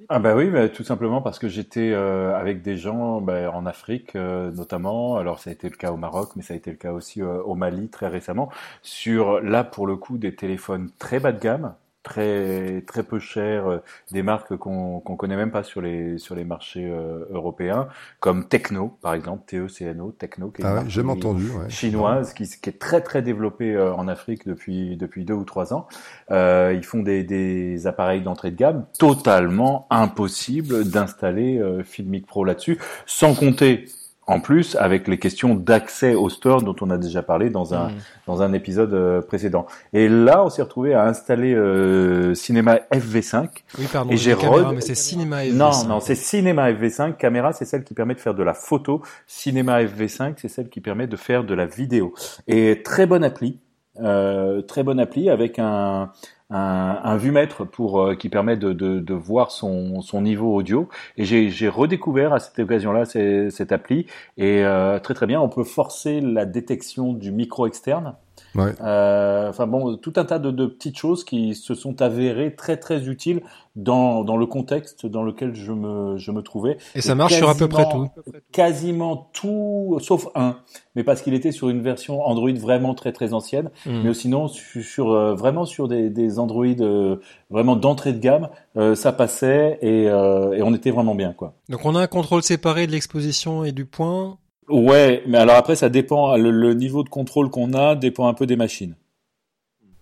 Ah 0.10 0.20
bah 0.20 0.36
oui, 0.36 0.50
bah, 0.50 0.70
tout 0.70 0.84
simplement 0.84 1.22
parce 1.22 1.38
que 1.38 1.48
j'étais 1.48 1.92
euh, 1.92 2.36
avec 2.36 2.62
des 2.64 2.78
gens 2.78 3.22
bah, 3.22 3.52
en 3.52 3.66
Afrique 3.66 4.16
euh, 4.16 4.52
notamment. 4.52 5.18
Alors 5.18 5.40
ça 5.40 5.52
a 5.52 5.54
été 5.54 5.70
le 5.70 5.76
cas 5.76 5.92
au 5.92 5.98
Maroc, 5.98 6.32
mais 6.36 6.42
ça 6.42 6.56
a 6.56 6.58
été 6.58 6.72
le 6.72 6.78
cas 6.78 6.92
aussi 6.94 7.22
euh, 7.22 7.42
au 7.44 7.54
Mali 7.56 7.90
très 7.90 8.08
récemment. 8.08 8.50
Sur 8.82 9.40
là 9.42 9.64
pour 9.64 9.86
le 9.86 9.96
coup 9.96 10.18
des 10.18 10.36
téléphones 10.36 10.90
très 10.98 11.20
bas 11.20 11.32
de 11.32 11.40
gamme, 11.40 11.76
très 12.04 12.82
très 12.82 13.04
peu 13.04 13.20
cher, 13.20 13.68
euh, 13.68 13.78
des 14.12 14.22
marques 14.22 14.56
qu'on 14.58 15.00
qu'on 15.00 15.16
connaît 15.16 15.38
même 15.38 15.52
pas 15.52 15.64
sur 15.64 15.82
les 15.82 16.18
sur 16.18 16.36
les 16.36 16.44
marchés 16.44 16.86
euh, 16.86 17.26
européens, 17.32 17.88
comme 18.20 18.48
Techno 18.48 18.98
par 19.02 19.14
exemple, 19.14 19.44
TECNO, 19.46 20.12
Techno, 20.12 20.50
qui 20.50 20.62
est 20.62 20.66
ah 20.66 20.84
ouais, 20.84 21.10
entendu, 21.10 21.50
ouais. 21.50 21.70
chinoise, 21.70 22.34
qui, 22.34 22.48
qui 22.48 22.70
est 22.70 22.80
très 22.80 23.02
très 23.02 23.22
développée 23.22 23.74
euh, 23.74 23.94
en 23.94 24.08
Afrique 24.08 24.46
depuis 24.46 24.98
depuis 24.98 25.24
deux 25.24 25.34
ou 25.34 25.46
trois 25.46 25.74
ans. 25.74 25.88
Euh, 26.32 26.74
ils 26.76 26.84
font 26.84 27.02
des, 27.02 27.24
des 27.24 27.88
appareils 27.88 28.22
d'entrée 28.22 28.52
de 28.52 28.58
gamme 28.58 28.86
totalement 29.00 29.88
impossible 29.90 30.84
d'installer 30.90 31.62
Filmic 31.84 32.28
Pro 32.28 32.44
là-dessus, 32.44 32.78
sans 33.06 33.34
compter 33.34 33.86
en 34.26 34.40
plus, 34.40 34.76
avec 34.76 35.08
les 35.08 35.18
questions 35.18 35.56
d'accès 35.56 36.16
au 36.16 36.30
store 36.30 36.62
dont 36.62 36.76
on 36.82 36.90
a 36.90 36.98
déjà 36.98 37.22
parlé 37.22 37.50
dans 37.50 37.74
un, 37.74 37.90
mm. 37.90 37.94
dans 38.28 38.42
un 38.42 38.54
épisode 38.54 38.94
euh, 38.94 39.22
précédent. 39.22 39.66
Et 39.92 40.08
là, 40.08 40.44
on 40.46 40.50
s'est 40.50 40.62
retrouvé 40.62 40.94
à 40.94 41.06
installer 41.06 41.54
euh, 41.54 42.34
Cinema 42.34 42.80
FV5. 42.92 43.50
Oui, 43.78 43.86
pardon, 43.92 44.12
et 44.12 44.18
j'ai 44.18 44.36
caméra, 44.36 44.72
mais 44.72 44.82
c'est 44.82 44.96
Cinema 44.96 45.44
FV5. 45.44 45.54
Non, 45.54 45.72
non, 45.88 46.00
c'est 46.00 46.16
Cinema 46.16 46.72
FV5. 46.72 47.16
Caméra, 47.18 47.54
c'est 47.54 47.66
celle 47.66 47.84
qui 47.84 47.94
permet 47.94 48.16
de 48.16 48.20
faire 48.20 48.36
de 48.36 48.44
la 48.44 48.54
photo. 48.54 49.02
Cinéma 49.28 49.84
FV5, 49.84 50.36
c'est 50.38 50.50
celle 50.50 50.70
qui 50.70 50.80
permet 50.80 51.08
de 51.08 51.18
faire 51.18 51.44
de 51.44 51.54
la 51.54 51.66
vidéo. 51.66 52.14
Et 52.48 52.82
très 52.84 53.06
bonne 53.06 53.24
appli. 53.24 53.60
Euh, 54.00 54.62
très 54.64 54.82
bonne 54.84 55.00
appli 55.00 55.30
avec 55.30 55.60
un, 55.60 56.12
un, 56.54 57.00
un 57.04 57.18
vue-mètre 57.18 57.66
pour 57.66 58.02
euh, 58.02 58.16
qui 58.16 58.30
permet 58.30 58.56
de, 58.56 59.14
voir 59.14 59.52
son, 59.52 60.02
son 60.02 60.22
niveau 60.22 60.56
audio. 60.56 60.88
Et 61.18 61.26
j'ai 61.26 61.68
redécouvert 61.68 62.34
à 62.34 62.40
cette 62.40 62.58
occasion-là 62.60 63.06
cette 63.06 63.72
appli 63.72 64.06
et 64.38 64.64
euh, 64.64 65.00
très 65.00 65.14
très 65.14 65.26
bien. 65.26 65.42
On 65.42 65.50
peut 65.50 65.64
forcer 65.64 66.22
la 66.22 66.46
détection 66.46 67.14
du 67.14 67.32
micro 67.32 67.68
externe. 67.68 68.16
Ouais. 68.56 68.74
Euh, 68.82 69.50
enfin 69.50 69.66
bon, 69.66 69.98
tout 69.98 70.14
un 70.16 70.26
tas 70.26 70.38
de, 70.38 70.52
de, 70.52 70.68
petites 70.68 70.98
choses 70.98 71.24
qui 71.24 71.56
se 71.56 71.74
sont 71.74 72.02
avérées 72.02 72.56
très 72.56 72.78
très 72.78 73.08
utiles 73.08 73.42
dans, 73.76 74.24
dans 74.24 74.38
le 74.38 74.46
contexte 74.46 75.08
dans 75.08 75.24
lequel 75.24 75.56
je 75.56 75.72
me, 75.72 76.18
je 76.18 76.32
me 76.32 76.42
trouvais. 76.44 76.78
Et, 76.94 77.02
ça 77.02 77.16
marche 77.16 77.34
sur 77.34 77.50
à 77.50 77.56
peu 77.56 77.68
près 77.68 77.90
tout. 77.90 78.08
Quasiment 78.52 79.30
tout, 79.34 79.98
sauf 80.02 80.28
un, 80.36 80.58
mais 80.96 81.04
parce 81.04 81.24
qu'il 81.24 81.34
était 81.34 81.52
sur 81.52 81.70
une 81.70 81.82
version 81.82 82.22
Android 82.22 82.54
vraiment 82.54 82.94
très 82.94 83.12
très 83.12 83.34
ancienne, 83.34 83.72
hmm. 83.88 84.02
mais 84.04 84.14
sinon 84.14 84.48
sur, 84.48 85.12
euh, 85.12 85.34
vraiment 85.34 85.66
sur 85.66 85.88
des, 85.88 86.12
des 86.12 86.38
Android 86.38 86.66
euh, 86.66 87.16
vraiment 87.50 87.76
d'entrée 87.76 88.14
de 88.14 88.20
gamme, 88.20 88.50
euh, 88.78 88.94
ça 88.94 89.12
passait 89.12 89.80
et, 89.82 90.04
et 90.04 90.62
on 90.62 90.74
était 90.76 90.92
vraiment 90.92 91.16
bien 91.16 91.34
quoi. 91.34 91.54
Donc 91.70 91.86
on 91.86 91.96
a 91.96 92.02
un 92.02 92.08
contrôle 92.08 92.44
séparé 92.44 92.86
de 92.86 92.92
l'exposition 92.92 93.64
et 93.64 93.72
du 93.72 93.86
point. 93.86 94.38
Ouais, 94.70 95.24
mais 95.28 95.38
alors 95.38 95.56
après 95.56 95.76
ça 95.76 95.90
dépend 95.90 96.36
le, 96.38 96.74
niveau 96.74 97.04
de 97.04 97.10
contrôle 97.10 97.50
qu'on 97.50 97.74
a 97.74 97.96
dépend 97.96 98.28
un 98.28 98.34
peu 98.34 98.46
des 98.46 98.56
machines. 98.56 98.96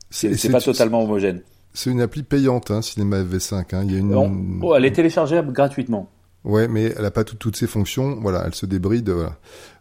C'est 0.09 0.51
pas 0.51 0.61
totalement 0.61 1.03
homogène. 1.03 1.41
C'est 1.73 1.89
une 1.89 2.01
appli 2.01 2.23
payante, 2.23 2.69
hein, 2.69 2.81
Cinema 2.81 3.23
FV5. 3.23 3.75
Hein. 3.75 3.83
Il 3.85 3.93
y 3.93 3.95
a 3.95 3.99
une... 3.99 4.59
Oh, 4.61 4.75
elle 4.75 4.83
est 4.83 4.91
téléchargeable 4.91 5.53
gratuitement. 5.53 6.09
Ouais, 6.43 6.67
mais 6.67 6.93
elle 6.95 7.03
n'a 7.03 7.11
pas 7.11 7.23
toutes 7.23 7.55
ses 7.55 7.67
fonctions. 7.67 8.17
Voilà, 8.19 8.43
elle 8.45 8.55
se 8.55 8.65
débride. 8.65 9.09
Voilà. 9.09 9.37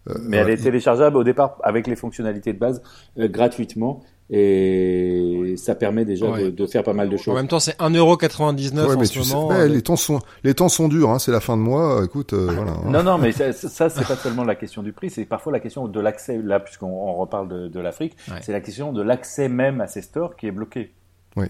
Euh, 0.09 0.15
mais 0.23 0.37
elle 0.37 0.51
est 0.51 0.63
téléchargeable 0.63 1.17
au 1.17 1.25
départ 1.25 1.59
avec 1.63 1.87
les 1.87 1.97
fonctionnalités 1.97 2.53
de 2.53 2.59
base 2.59 2.83
euh, 3.19 3.29
gratuitement 3.29 4.03
et 4.33 5.55
ça 5.57 5.75
permet 5.75 6.05
déjà 6.05 6.31
de, 6.31 6.51
de, 6.51 6.67
faire 6.67 6.85
pas 6.85 6.93
mal 6.93 7.09
de 7.09 7.17
choses. 7.17 7.33
En 7.33 7.37
même 7.37 7.49
temps, 7.49 7.59
c'est 7.59 7.77
1,99€ 7.79 8.87
ouais, 8.87 8.95
en 8.95 9.05
ce 9.05 9.35
moment. 9.35 9.51
Sais, 9.51 9.69
les 9.69 9.83
temps 9.83 9.97
sont 9.97 10.21
les 10.45 10.55
temps 10.55 10.69
sont 10.69 10.87
durs, 10.87 11.11
hein, 11.11 11.19
c'est 11.19 11.33
la 11.33 11.41
fin 11.41 11.57
de 11.57 11.63
mois. 11.63 12.03
Écoute, 12.05 12.33
euh, 12.33 12.51
voilà. 12.55 12.73
Hein. 12.73 12.91
Non, 12.91 13.03
non, 13.03 13.19
mais 13.19 13.33
ça, 13.33 13.53
ça 13.53 13.89
c'est 13.89 14.07
pas 14.07 14.17
seulement 14.17 14.45
la 14.45 14.55
question 14.55 14.83
du 14.83 14.93
prix, 14.93 15.11
c'est 15.11 15.25
parfois 15.25 15.53
la 15.53 15.61
question 15.61 15.89
de 15.89 16.01
l'accès. 16.01 16.41
Là, 16.43 16.61
puisqu'on 16.61 17.13
reparle 17.15 17.49
de, 17.49 17.69
de 17.69 17.81
l'Afrique, 17.81 18.17
c'est 18.41 18.53
la 18.53 18.61
question 18.61 18.93
de 18.93 19.03
l'accès 19.03 19.49
même 19.49 19.81
à 19.81 19.89
ces 19.89 20.03
stores 20.03 20.37
qui 20.37 20.47
est 20.47 20.53
bloqué. 20.53 20.93
Oui. 21.37 21.47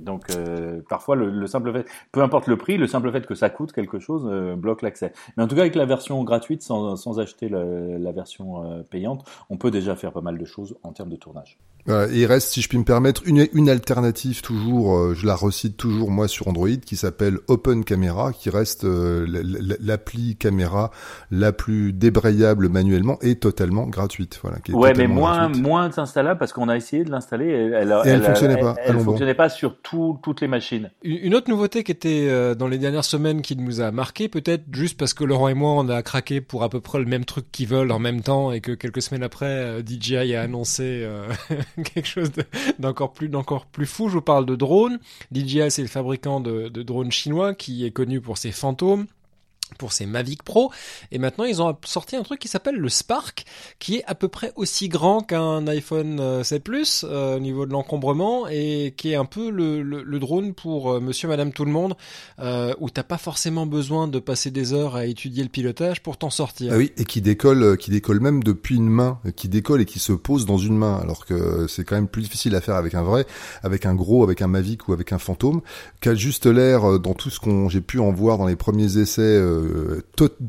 Donc 0.00 0.30
euh, 0.30 0.80
parfois 0.88 1.16
le, 1.16 1.30
le, 1.30 1.46
simple 1.46 1.72
fait, 1.72 1.86
peu 2.12 2.22
importe 2.22 2.46
le 2.46 2.56
prix, 2.56 2.76
le 2.76 2.86
simple 2.86 3.12
fait 3.12 3.26
que 3.26 3.34
ça 3.34 3.50
coûte 3.50 3.72
quelque 3.72 3.98
chose 3.98 4.26
euh, 4.26 4.56
bloque 4.56 4.82
l'accès. 4.82 5.12
Mais 5.36 5.42
en 5.42 5.48
tout 5.48 5.54
cas 5.54 5.62
avec 5.62 5.74
la 5.74 5.86
version 5.86 6.22
gratuite, 6.24 6.62
sans, 6.62 6.96
sans 6.96 7.20
acheter 7.20 7.48
la, 7.48 7.64
la 7.64 8.12
version 8.12 8.64
euh, 8.64 8.82
payante, 8.82 9.28
on 9.50 9.56
peut 9.56 9.70
déjà 9.70 9.96
faire 9.96 10.12
pas 10.12 10.20
mal 10.20 10.38
de 10.38 10.44
choses 10.44 10.76
en 10.82 10.92
termes 10.92 11.10
de 11.10 11.16
tournage. 11.16 11.58
Voilà, 11.86 12.12
il 12.12 12.26
reste, 12.26 12.48
si 12.48 12.62
je 12.62 12.68
puis 12.68 12.78
me 12.78 12.84
permettre, 12.84 13.22
une, 13.26 13.46
une 13.52 13.68
alternative 13.68 14.42
toujours, 14.42 14.96
euh, 14.96 15.14
je 15.14 15.26
la 15.26 15.34
recite 15.34 15.76
toujours 15.76 16.10
moi 16.10 16.28
sur 16.28 16.48
Android, 16.48 16.68
qui 16.68 16.96
s'appelle 16.96 17.38
Open 17.48 17.84
Camera, 17.84 18.32
qui 18.32 18.50
reste 18.50 18.84
l'appli 18.84 20.36
caméra 20.36 20.90
la 21.30 21.52
plus 21.52 21.92
débrayable 21.92 22.68
manuellement 22.68 23.18
et 23.22 23.36
totalement 23.36 23.86
gratuite. 23.86 24.38
Voilà, 24.42 24.58
qui 24.58 24.72
est 24.72 24.74
ouais, 24.74 24.92
mais 24.96 25.06
moins 25.06 25.48
moins 25.48 25.98
installable 25.98 26.38
parce 26.38 26.52
qu'on 26.52 26.68
a 26.68 26.76
essayé 26.76 27.04
de 27.04 27.10
l'installer, 27.10 27.48
elle, 27.48 27.74
elle, 27.74 27.94
elle, 28.04 28.14
elle, 28.14 28.22
fonctionnait 28.22 28.60
pas. 28.60 28.74
Elle, 28.84 29.00
fonctionnait 29.00 29.34
pas 29.34 29.48
sur 29.48 29.76
toutes 29.80 30.40
les 30.40 30.48
machines. 30.48 30.90
Une 31.02 31.34
autre 31.34 31.50
nouveauté 31.50 31.84
qui 31.84 31.92
était 31.92 32.26
euh, 32.28 32.54
dans 32.54 32.68
les 32.68 32.78
dernières 32.78 33.04
semaines 33.04 33.42
qui 33.42 33.56
nous 33.56 33.80
a 33.80 33.90
marqué, 33.90 34.28
peut-être 34.28 34.64
juste 34.72 34.98
parce 34.98 35.14
que 35.14 35.24
Laurent 35.24 35.48
et 35.48 35.54
moi 35.54 35.72
on 35.72 35.88
a 35.88 36.02
craqué 36.02 36.40
pour 36.40 36.62
à 36.62 36.68
peu 36.68 36.80
près 36.80 36.98
le 36.98 37.04
même 37.04 37.24
truc 37.24 37.50
qu'ils 37.52 37.68
veulent 37.68 37.92
en 37.92 37.98
même 37.98 38.22
temps 38.22 38.52
et 38.52 38.60
que 38.60 38.72
quelques 38.72 39.02
semaines 39.02 39.22
après 39.22 39.46
euh, 39.46 39.82
DJI 39.84 40.34
a 40.34 40.42
annoncé 40.42 41.02
euh, 41.04 41.28
quelque 41.94 42.06
chose 42.06 42.30
d'encore 42.78 43.12
plus 43.12 43.28
d'encore 43.28 43.66
plus 43.66 43.86
fou. 43.86 44.08
Je 44.08 44.14
vous 44.14 44.22
parle 44.22 44.46
de 44.46 44.56
drones. 44.56 44.98
DJI 45.32 45.70
c'est 45.70 45.82
le 45.82 45.88
fabricant 45.88 46.40
de, 46.40 46.68
de 46.68 46.82
drones 46.82 47.12
chinois 47.12 47.54
qui 47.54 47.84
est 47.84 47.90
connu 47.90 48.20
pour 48.20 48.38
ses 48.38 48.52
fantômes 48.52 49.06
pour 49.80 49.94
ses 49.94 50.04
Mavic 50.04 50.42
Pro 50.42 50.70
et 51.10 51.18
maintenant 51.18 51.44
ils 51.44 51.62
ont 51.62 51.74
sorti 51.86 52.14
un 52.14 52.22
truc 52.22 52.38
qui 52.38 52.48
s'appelle 52.48 52.76
le 52.76 52.90
Spark 52.90 53.46
qui 53.78 53.96
est 53.96 54.04
à 54.06 54.14
peu 54.14 54.28
près 54.28 54.52
aussi 54.56 54.90
grand 54.90 55.22
qu'un 55.22 55.66
iPhone 55.66 56.44
7 56.44 56.52
euh, 56.52 56.60
Plus 56.62 57.06
euh, 57.08 57.36
au 57.36 57.40
niveau 57.40 57.64
de 57.64 57.72
l'encombrement 57.72 58.46
et 58.46 58.92
qui 58.94 59.12
est 59.12 59.14
un 59.14 59.24
peu 59.24 59.48
le, 59.48 60.18
drone 60.18 60.52
pour 60.52 60.92
euh, 60.92 61.00
monsieur 61.00 61.28
madame 61.28 61.50
tout 61.50 61.64
le 61.64 61.70
monde 61.70 61.94
euh, 62.40 62.74
où 62.78 62.90
t'as 62.90 63.04
pas 63.04 63.16
forcément 63.16 63.64
besoin 63.64 64.06
de 64.06 64.18
passer 64.18 64.50
des 64.50 64.74
heures 64.74 64.96
à 64.96 65.06
étudier 65.06 65.42
le 65.42 65.48
pilotage 65.48 66.02
pour 66.02 66.18
t'en 66.18 66.28
sortir. 66.28 66.72
Ah 66.74 66.76
oui 66.76 66.92
et 66.98 67.06
qui 67.06 67.22
décolle 67.22 67.78
qui 67.78 67.90
décolle 67.90 68.20
même 68.20 68.42
depuis 68.42 68.76
une 68.76 68.90
main 68.90 69.18
qui 69.34 69.48
décolle 69.48 69.80
et 69.80 69.86
qui 69.86 69.98
se 69.98 70.12
pose 70.12 70.44
dans 70.44 70.58
une 70.58 70.76
main 70.76 70.98
alors 70.98 71.24
que 71.24 71.66
c'est 71.68 71.84
quand 71.84 71.94
même 71.94 72.08
plus 72.08 72.20
difficile 72.20 72.54
à 72.54 72.60
faire 72.60 72.74
avec 72.74 72.94
un 72.94 73.02
vrai 73.02 73.24
avec 73.62 73.86
un 73.86 73.94
gros 73.94 74.22
avec 74.22 74.42
un 74.42 74.46
Mavic 74.46 74.88
ou 74.88 74.92
avec 74.92 75.14
un 75.14 75.18
fantôme 75.18 75.62
qui 76.02 76.10
a 76.10 76.14
juste 76.14 76.44
l'air 76.44 77.00
dans 77.00 77.14
tout 77.14 77.30
ce 77.30 77.40
qu'on 77.40 77.70
j'ai 77.70 77.80
pu 77.80 77.98
en 77.98 78.12
voir 78.12 78.36
dans 78.36 78.46
les 78.46 78.56
premiers 78.56 78.98
essais 78.98 79.40
euh, 79.70 80.02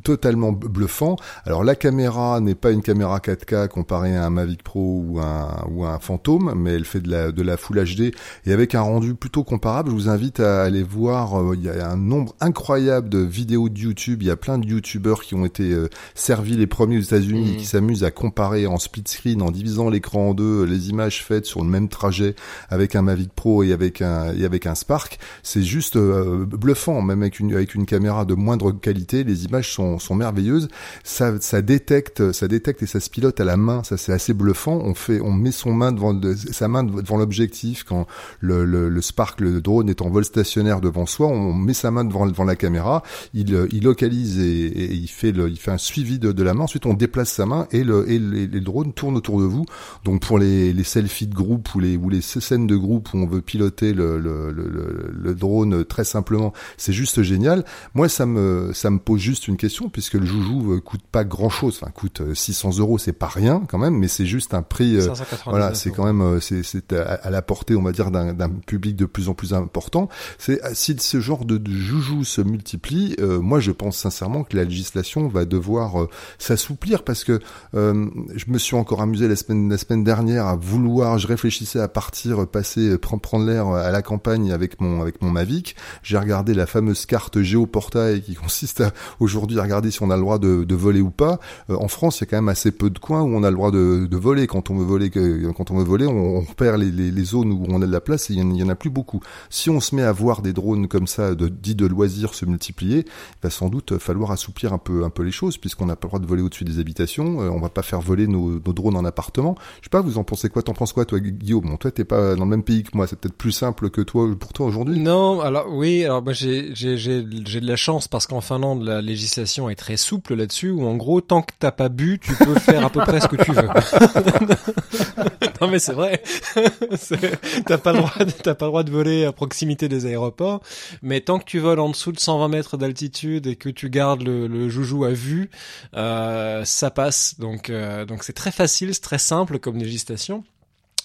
totalement 0.04 0.52
bluffant. 0.52 1.16
Alors 1.46 1.64
la 1.64 1.76
caméra 1.76 2.40
n'est 2.40 2.56
pas 2.56 2.72
une 2.72 2.82
caméra 2.82 3.20
4K 3.20 3.68
comparée 3.68 4.16
à 4.16 4.26
un 4.26 4.30
Mavic 4.30 4.64
Pro 4.64 5.04
ou 5.06 5.20
un 5.20 5.66
ou 5.70 5.86
un 5.86 6.00
Phantom, 6.00 6.54
mais 6.56 6.74
elle 6.74 6.86
fait 6.86 7.00
de 7.00 7.10
la 7.10 7.32
de 7.32 7.42
la 7.42 7.58
Full 7.58 7.84
HD 7.84 8.14
et 8.46 8.54
avec 8.54 8.76
un 8.76 8.82
rendu 8.82 9.16
plutôt 9.16 9.44
comparable. 9.44 9.90
Je 9.90 9.96
vous 9.96 10.10
invite 10.10 10.40
à 10.40 10.64
aller 10.64 10.84
voir. 10.84 11.40
Euh, 11.40 11.56
il 11.56 11.64
y 11.64 11.70
a 11.70 11.90
un 11.90 11.98
nombre 11.98 12.36
incroyable 12.40 13.10
de 13.10 13.20
vidéos 13.20 13.70
de 13.70 13.80
YouTube. 13.80 14.22
Il 14.22 14.28
y 14.28 14.32
a 14.32 14.36
plein 14.36 14.58
de 14.58 14.66
YouTubeurs 14.66 15.22
qui 15.22 15.36
ont 15.36 15.46
été 15.46 15.72
euh, 15.72 15.90
servis 16.16 16.58
les 16.58 16.68
premiers 16.68 16.98
aux 16.98 17.02
États-Unis 17.02 17.52
et 17.52 17.56
qui 17.58 17.64
mmh. 17.64 17.68
s'amusent 17.68 18.04
à 18.04 18.12
comparer 18.12 18.68
en 18.68 18.78
split 18.78 19.04
screen, 19.06 19.42
en 19.42 19.52
divisant 19.52 19.90
l'écran 19.90 20.30
en 20.30 20.34
deux, 20.34 20.64
les 20.64 20.90
images 20.90 21.24
faites 21.24 21.46
sur 21.46 21.64
le 21.64 21.70
même 21.70 21.90
trajet 21.90 22.36
avec 22.70 22.96
un 22.96 23.02
Mavic 23.02 23.34
Pro 23.34 23.64
et 23.64 23.74
avec 23.74 24.02
un 24.02 24.34
et 24.34 24.46
avec 24.46 24.66
un 24.66 24.76
Spark. 24.76 25.20
C'est 25.44 25.64
juste 25.64 25.98
bluffant, 25.98 27.02
même 27.02 27.22
avec 27.22 27.40
une 27.40 27.54
avec 27.54 27.76
une 27.76 27.86
caméra 27.86 28.26
de 28.26 28.34
moindre 28.34 28.72
qualité, 28.72 29.11
les 29.12 29.46
images 29.46 29.72
sont, 29.72 30.00
sont 30.00 30.16
merveilleuses. 30.16 30.68
Ça, 31.04 31.40
ça 31.40 31.62
détecte, 31.62 32.32
ça 32.32 32.48
détecte 32.48 32.84
et 32.84 32.86
ça 32.86 33.00
se 33.00 33.10
pilote 33.10 33.40
à 33.40 33.46
la 33.46 33.58
main. 33.58 33.84
Ça, 33.84 33.98
c'est 33.98 34.14
assez 34.14 34.34
bluffant. 34.34 34.80
On 34.84 34.94
fait, 34.94 35.22
on 35.22 35.32
met 35.32 35.52
son 35.52 35.74
main 35.74 35.92
devant 35.92 36.20
sa 36.52 36.68
main 36.68 36.84
devant 36.84 37.18
l'objectif 37.18 37.84
quand 37.84 38.08
le, 38.40 38.66
le, 38.66 38.90
le, 38.90 39.02
Spark, 39.02 39.42
le 39.42 39.62
drone 39.62 39.90
est 39.90 40.02
en 40.02 40.10
vol 40.10 40.26
stationnaire 40.26 40.82
devant 40.82 41.06
soi. 41.06 41.28
On 41.28 41.54
met 41.54 41.74
sa 41.74 41.92
main 41.92 42.06
devant, 42.06 42.26
devant 42.26 42.44
la 42.44 42.56
caméra. 42.56 43.04
Il, 43.34 43.68
il 43.72 43.84
localise 43.84 44.40
et, 44.40 44.94
il 44.94 45.08
fait 45.08 45.32
le, 45.32 45.50
il 45.50 45.58
fait 45.58 45.72
un 45.72 45.78
suivi 45.78 46.20
de, 46.20 46.32
de 46.32 46.44
la 46.44 46.54
main. 46.54 46.64
Ensuite, 46.64 46.86
on 46.86 46.94
déplace 46.94 47.32
sa 47.32 47.46
main 47.46 47.68
et 47.72 47.84
le, 47.84 48.10
et 48.10 48.20
les, 48.20 48.48
drones 48.62 48.94
tournent 48.94 49.18
autour 49.18 49.40
de 49.40 49.46
vous. 49.46 49.66
Donc, 50.04 50.22
pour 50.22 50.38
les, 50.38 50.74
les 50.74 50.84
selfies 50.84 51.28
de 51.28 51.36
groupe 51.36 51.74
ou 51.76 51.80
les, 51.80 51.98
ou 51.98 52.10
les 52.10 52.22
scènes 52.22 52.68
de 52.68 52.76
groupe 52.76 53.10
où 53.14 53.18
on 53.18 53.26
veut 53.26 53.42
piloter 53.42 53.94
le, 53.94 54.20
le, 54.20 54.52
le, 54.52 55.12
le 55.12 55.36
drone 55.36 55.84
très 55.86 56.04
simplement, 56.04 56.54
c'est 56.78 56.94
juste 56.94 57.24
génial. 57.24 57.66
Moi, 57.96 58.10
ça 58.10 58.26
me, 58.26 58.72
ça 58.74 58.90
me 58.92 59.00
pose 59.00 59.20
juste 59.20 59.48
une 59.48 59.58
question 59.58 59.90
puisque 59.90 60.14
le 60.16 60.26
joujou 60.26 60.74
euh, 60.74 60.80
coûte 60.80 61.02
pas 61.12 61.24
grand 61.24 61.50
chose. 61.50 61.80
Enfin, 61.82 61.92
coûte 61.92 62.22
600 62.34 62.70
euh, 62.70 62.82
euros, 62.82 62.98
c'est 62.98 63.14
pas 63.14 63.28
rien 63.28 63.64
quand 63.68 63.78
même, 63.78 63.96
mais 63.98 64.08
c'est 64.08 64.26
juste 64.26 64.54
un 64.54 64.62
prix. 64.62 64.98
Euh, 64.98 65.14
voilà, 65.46 65.74
c'est 65.74 65.92
quand 65.92 66.06
même, 66.06 66.40
c'est, 66.42 66.64
c'est 66.64 66.94
à, 66.94 67.30
la 67.30 67.42
portée, 67.42 67.76
on 67.76 67.82
va 67.82 67.92
dire, 67.92 68.12
d'un, 68.12 68.50
public 68.66 68.96
de 68.96 69.06
plus 69.06 69.30
en 69.30 69.34
plus 69.34 69.54
important. 69.54 70.10
C'est 70.38 70.62
si 70.74 70.96
ce 71.00 71.20
genre 71.20 71.46
de, 71.46 71.58
de 71.58 71.72
joujou 71.72 72.24
se 72.24 72.42
multiplie, 72.42 73.16
moi, 73.20 73.60
je 73.60 73.72
pense 73.72 73.98
sincèrement 73.98 74.44
que 74.44 74.56
la 74.56 74.64
législation 74.64 75.28
va 75.28 75.46
devoir 75.46 76.08
s'assouplir 76.38 77.04
parce 77.04 77.24
que 77.24 77.40
je 77.74 78.46
me 78.52 78.58
suis 78.58 78.76
encore 78.76 79.02
amusé 79.02 79.28
la 79.28 79.36
semaine, 79.36 79.70
la 79.70 79.78
semaine 79.78 80.04
dernière 80.04 80.48
à 80.48 80.56
vouloir, 80.56 81.18
je 81.18 81.28
réfléchissais 81.28 81.80
à 81.80 81.88
partir, 81.88 82.48
passer, 82.48 82.98
prendre, 82.98 83.22
prendre 83.22 83.46
l'air 83.46 83.68
à 83.68 83.92
la 83.92 84.02
campagne 84.02 84.52
avec 84.52 84.80
mon, 84.82 85.02
avec 85.02 85.22
mon 85.22 85.32
Mavic. 85.32 85.76
J'ai 86.04 86.18
regardé 86.18 86.54
la 86.54 86.66
fameuse 86.66 87.06
carte 87.06 87.42
géoportail 87.42 88.22
qui 88.22 88.36
consiste 88.36 88.81
aujourd'hui 89.20 89.60
à 89.60 89.64
regarder 89.64 89.92
si 89.92 90.02
on 90.04 90.10
a 90.10 90.16
le 90.16 90.22
droit 90.22 90.40
de, 90.40 90.64
de 90.64 90.76
voler 90.76 91.02
ou 91.02 91.10
pas. 91.10 91.40
Euh, 91.70 91.76
en 91.78 91.88
France, 91.88 92.20
il 92.20 92.22
y 92.22 92.24
a 92.24 92.30
quand 92.30 92.38
même 92.38 92.50
assez 92.50 92.72
peu 92.72 92.90
de 92.90 93.00
coins 93.00 93.22
où 93.22 93.28
on 93.28 93.44
a 93.44 93.50
le 93.50 93.56
droit 93.56 93.72
de, 93.72 94.08
de 94.10 94.18
voler. 94.18 94.48
Quand 94.48 94.70
on 94.70 94.76
veut 94.76 94.86
voler, 94.86 95.10
quand 95.10 95.72
on 95.72 95.78
veut 95.78 95.84
voler, 95.84 96.06
on, 96.06 96.38
on 96.38 96.44
perd 96.44 96.80
les, 96.82 96.92
les, 96.92 97.24
zones 97.24 97.52
où 97.52 97.66
on 97.70 97.82
a 97.82 97.86
de 97.86 97.92
la 97.92 98.02
place 98.02 98.30
et 98.30 98.34
il 98.34 98.56
y, 98.56 98.64
en, 98.64 98.70
a 98.70 98.76
plus 98.76 98.90
beaucoup. 98.90 99.22
Si 99.50 99.70
on 99.70 99.80
se 99.80 99.96
met 99.96 100.04
à 100.04 100.12
voir 100.12 100.42
des 100.42 100.54
drones 100.54 100.88
comme 100.88 101.08
ça, 101.08 101.36
de, 101.36 101.48
dits 101.48 101.76
de 101.76 101.86
loisirs 101.86 102.34
se 102.34 102.46
multiplier, 102.46 103.00
il 103.00 103.44
va 103.44 103.50
sans 103.50 103.70
doute 103.70 103.98
falloir 103.98 104.32
assouplir 104.32 104.74
un 104.74 104.78
peu, 104.78 105.04
un 105.04 105.10
peu 105.10 105.24
les 105.24 105.32
choses 105.32 105.58
puisqu'on 105.58 105.86
n'a 105.86 105.96
pas 105.96 106.08
le 106.08 106.10
droit 106.10 106.20
de 106.20 106.26
voler 106.26 106.42
au-dessus 106.42 106.66
des 106.66 106.80
habitations. 106.80 107.42
Euh, 107.42 107.50
on 107.50 107.60
va 107.60 107.70
pas 107.70 107.84
faire 107.84 108.02
voler 108.02 108.28
nos, 108.28 108.60
nos, 108.66 108.74
drones 108.74 108.96
en 108.96 109.06
appartement. 109.06 109.56
Je 109.82 109.86
sais 109.86 109.90
pas, 109.90 110.02
vous 110.02 110.18
en 110.18 110.24
pensez 110.24 110.50
quoi? 110.50 110.64
T'en 110.64 110.74
penses 110.74 110.94
quoi, 110.94 111.06
toi, 111.06 111.20
Guillaume? 111.20 111.66
Bon, 111.66 111.78
toi, 111.78 111.92
t'es 111.92 112.06
pas 112.06 112.36
dans 112.36 112.46
le 112.46 112.50
même 112.50 112.64
pays 112.64 112.84
que 112.84 112.96
moi. 112.96 113.08
C'est 113.08 113.20
peut-être 113.20 113.38
plus 113.38 113.52
simple 113.52 113.90
que 113.90 114.02
toi 114.02 114.28
pour 114.40 114.54
toi 114.54 114.66
aujourd'hui. 114.66 115.00
Non, 115.00 115.42
alors 115.42 115.68
oui, 115.70 116.04
alors 116.04 116.24
moi 116.24 116.34
j'ai 116.34 116.72
j'ai 116.74 117.22
de 117.24 117.68
la 117.68 117.76
chance 117.76 118.08
parce 118.08 118.28
qu'en 118.28 118.42
Finlande 118.42 118.71
la 118.76 119.02
législation 119.02 119.70
est 119.70 119.76
très 119.76 119.98
souple 119.98 120.36
là-dessus 120.36 120.70
où 120.70 120.86
en 120.86 120.96
gros 120.96 121.22
tant 121.22 121.42
que 121.42 121.54
t'as 121.58 121.72
pas 121.72 121.90
bu 121.90 122.20
tu 122.20 122.34
peux 122.36 122.56
faire 122.56 122.86
à 122.86 122.90
peu 122.90 123.02
près 123.02 123.20
ce 123.20 123.28
que 123.28 123.36
tu 123.36 123.52
veux. 123.52 123.68
non 125.62 125.68
mais 125.68 125.80
c'est 125.80 125.94
vrai. 125.94 126.22
t'as 127.66 127.78
pas 127.78 127.94
le 127.94 128.00
droit 128.00 128.12
t'as 128.44 128.56
pas 128.56 128.66
droit 128.68 128.84
de 128.84 128.92
voler 128.92 129.26
à 129.26 129.32
proximité 129.32 129.88
des 129.88 130.06
aéroports 130.06 130.62
mais 131.02 131.22
tant 131.22 131.40
que 131.40 131.46
tu 131.46 131.60
voles 131.60 131.80
en 131.80 131.90
dessous 131.90 132.12
de 132.12 132.20
120 132.20 132.48
mètres 132.48 132.78
d'altitude 132.78 133.48
et 133.48 133.56
que 133.56 133.70
tu 133.70 133.90
gardes 133.90 134.24
le, 134.24 134.48
le 134.48 134.70
joujou 134.70 135.04
à 135.04 135.12
vue 135.12 135.50
euh, 135.96 136.64
ça 136.66 136.92
passe 136.92 137.40
donc 137.40 137.70
euh, 137.70 138.06
donc 138.06 138.24
c'est 138.24 138.34
très 138.34 138.52
facile 138.52 138.94
c'est 138.94 139.02
très 139.02 139.18
simple 139.18 139.60
comme 139.60 139.78
législation. 139.78 140.44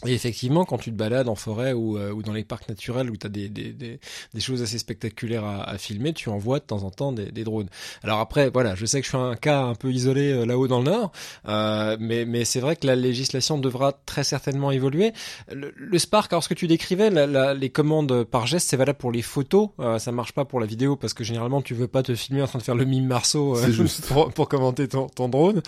Et 0.05 0.12
effectivement, 0.12 0.65
quand 0.65 0.76
tu 0.76 0.91
te 0.91 0.97
balades 0.97 1.29
en 1.29 1.35
forêt 1.35 1.73
ou, 1.73 1.97
euh, 1.97 2.12
ou 2.12 2.23
dans 2.23 2.33
les 2.33 2.45
parcs 2.45 2.69
naturels 2.69 3.11
où 3.11 3.17
tu 3.17 3.26
as 3.26 3.31
des, 3.31 3.49
des, 3.49 3.73
des, 3.73 3.99
des, 4.35 4.41
choses 4.41 4.61
assez 4.61 4.79
spectaculaires 4.79 5.45
à, 5.45 5.62
à, 5.62 5.79
filmer, 5.79 6.12
tu 6.12 6.29
envoies 6.29 6.59
de 6.59 6.65
temps 6.65 6.83
en 6.83 6.91
temps 6.91 7.12
des, 7.12 7.33
des, 7.33 7.45
drones. 7.45 7.69
Alors 8.03 8.21
après, 8.21 8.50
voilà, 8.50 8.75
je 8.75 8.85
sais 8.85 9.00
que 9.00 9.05
je 9.05 9.11
suis 9.11 9.19
un 9.19 9.37
cas 9.37 9.62
un 9.62 9.75
peu 9.75 9.91
isolé 9.91 10.33
euh, 10.33 10.45
là-haut 10.45 10.69
dans 10.69 10.81
le 10.81 10.91
nord, 10.91 11.12
euh, 11.49 11.97
mais, 11.99 12.26
mais 12.26 12.45
c'est 12.45 12.61
vrai 12.61 12.76
que 12.76 12.87
la 12.87 12.95
législation 12.95 13.59
devra 13.59 13.93
très 14.05 14.23
certainement 14.23 14.71
évoluer. 14.71 15.12
Le, 15.50 15.73
le 15.75 15.99
Spark, 15.99 16.33
alors 16.33 16.45
ce 16.45 16.50
que 16.50 16.55
tu 16.55 16.67
décrivais, 16.67 17.09
la, 17.09 17.26
la, 17.26 17.55
les 17.55 17.71
commandes 17.71 18.25
par 18.25 18.47
geste, 18.47 18.69
c'est 18.69 18.76
valable 18.76 18.99
pour 18.99 19.12
les 19.12 19.23
photos, 19.23 19.71
euh, 19.81 19.99
ça 19.99 20.12
marche 20.12 20.33
pas 20.33 20.45
pour 20.45 20.61
la 20.61 20.67
vidéo 20.67 20.97
parce 20.97 21.15
que 21.15 21.25
généralement 21.25 21.62
tu 21.62 21.75
veux 21.75 21.88
pas 21.88 22.03
te 22.03 22.15
filmer 22.15 22.43
en 22.43 22.47
train 22.47 22.59
de 22.59 22.65
faire 22.65 22.75
le 22.75 22.85
mime 22.85 23.07
Marceau 23.07 23.57
pour, 24.09 24.31
pour, 24.33 24.49
commenter 24.49 24.88
ton, 24.88 25.07
ton 25.09 25.29
drone. 25.29 25.62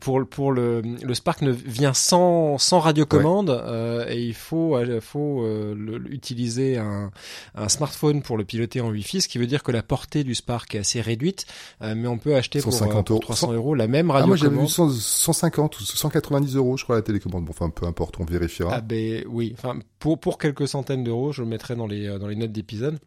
pour 0.00 0.26
pour 0.28 0.52
le, 0.52 0.80
le 0.80 1.14
Spark 1.14 1.40
ne 1.42 1.50
vient 1.50 1.94
sans, 1.94 2.58
sans 2.58 2.80
radiocommande. 2.80 3.53
Euh, 3.64 4.06
et 4.08 4.22
il 4.22 4.34
faut, 4.34 4.76
euh, 4.76 5.00
faut 5.00 5.42
euh, 5.42 5.98
utiliser 6.08 6.78
un, 6.78 7.10
un, 7.54 7.68
smartphone 7.68 8.22
pour 8.22 8.36
le 8.36 8.44
piloter 8.44 8.80
en 8.80 8.90
Wi-Fi, 8.90 9.22
ce 9.22 9.28
qui 9.28 9.38
veut 9.38 9.46
dire 9.46 9.62
que 9.62 9.72
la 9.72 9.82
portée 9.82 10.24
du 10.24 10.34
Spark 10.34 10.74
est 10.74 10.78
assez 10.78 11.00
réduite, 11.00 11.46
mais 11.80 12.06
on 12.06 12.18
peut 12.18 12.34
acheter 12.34 12.60
pour, 12.60 12.72
300 12.72 13.52
euros 13.52 13.74
la 13.74 13.86
même 13.86 14.10
radio. 14.10 14.24
Ah, 14.24 14.28
moi 14.28 14.36
j'avais 14.36 14.56
vu 14.56 14.68
150 14.68 15.80
ou 15.80 15.84
190 15.84 16.56
euros, 16.56 16.76
je 16.76 16.84
crois, 16.84 16.96
la 16.96 17.02
télécommande. 17.02 17.44
Bon, 17.44 17.50
enfin, 17.50 17.70
peu 17.70 17.86
importe, 17.86 18.16
on 18.20 18.24
vérifiera. 18.24 18.74
Ah 18.74 18.80
ben 18.80 19.24
oui, 19.28 19.54
enfin 19.56 19.78
pour 19.98 20.18
pour 20.18 20.38
quelques 20.38 20.68
centaines 20.68 21.04
d'euros, 21.04 21.32
je 21.32 21.42
le 21.42 21.48
mettrai 21.48 21.76
dans 21.76 21.86
les 21.86 22.18
dans 22.18 22.28
les 22.28 22.36
notes 22.36 22.52
d'épisode. 22.52 22.98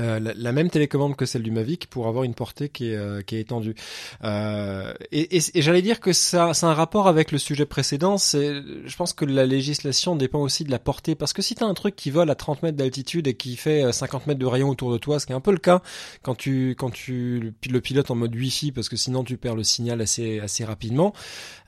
Euh, 0.00 0.20
la, 0.20 0.52
même 0.52 0.70
télécommande 0.70 1.16
que 1.16 1.26
celle 1.26 1.42
du 1.42 1.50
Mavic 1.50 1.88
pour 1.88 2.06
avoir 2.06 2.24
une 2.24 2.34
portée 2.34 2.68
qui 2.68 2.90
est, 2.90 2.96
euh, 2.96 3.22
qui 3.22 3.36
est 3.36 3.40
étendue. 3.40 3.74
Euh, 4.24 4.94
et, 5.10 5.36
et, 5.36 5.40
et 5.54 5.62
j'allais 5.62 5.82
dire 5.82 6.00
que 6.00 6.12
ça, 6.12 6.54
c'est 6.54 6.66
un 6.66 6.74
rapport 6.74 7.08
avec 7.08 7.32
le 7.32 7.38
sujet 7.38 7.66
précédent. 7.66 8.18
C'est, 8.18 8.62
je 8.84 8.96
pense 8.96 9.12
que 9.12 9.24
la 9.24 9.46
législation 9.46 10.16
dépend 10.16 10.40
aussi 10.40 10.64
de 10.64 10.70
la 10.70 10.78
portée, 10.78 11.14
parce 11.14 11.32
que 11.32 11.42
si 11.42 11.54
tu 11.54 11.64
as 11.64 11.66
un 11.66 11.74
truc 11.74 11.96
qui 11.96 12.10
vole 12.10 12.30
à 12.30 12.34
30 12.34 12.62
mètres 12.62 12.76
d'altitude 12.76 13.26
et 13.26 13.34
qui 13.34 13.56
fait 13.56 13.92
50 13.92 14.26
mètres 14.26 14.40
de 14.40 14.46
rayon 14.46 14.68
autour 14.68 14.92
de 14.92 14.98
toi, 14.98 15.18
ce 15.18 15.26
qui 15.26 15.32
est 15.32 15.36
un 15.36 15.40
peu 15.40 15.52
le 15.52 15.58
cas 15.58 15.82
quand 16.22 16.34
tu 16.34 16.76
quand 16.78 16.90
tu 16.90 17.54
le 17.68 17.80
pilotes 17.80 18.10
en 18.10 18.14
mode 18.14 18.34
Wi-Fi, 18.34 18.72
parce 18.72 18.88
que 18.88 18.96
sinon 18.96 19.24
tu 19.24 19.36
perds 19.36 19.56
le 19.56 19.64
signal 19.64 20.00
assez 20.00 20.40
assez 20.40 20.64
rapidement. 20.64 21.12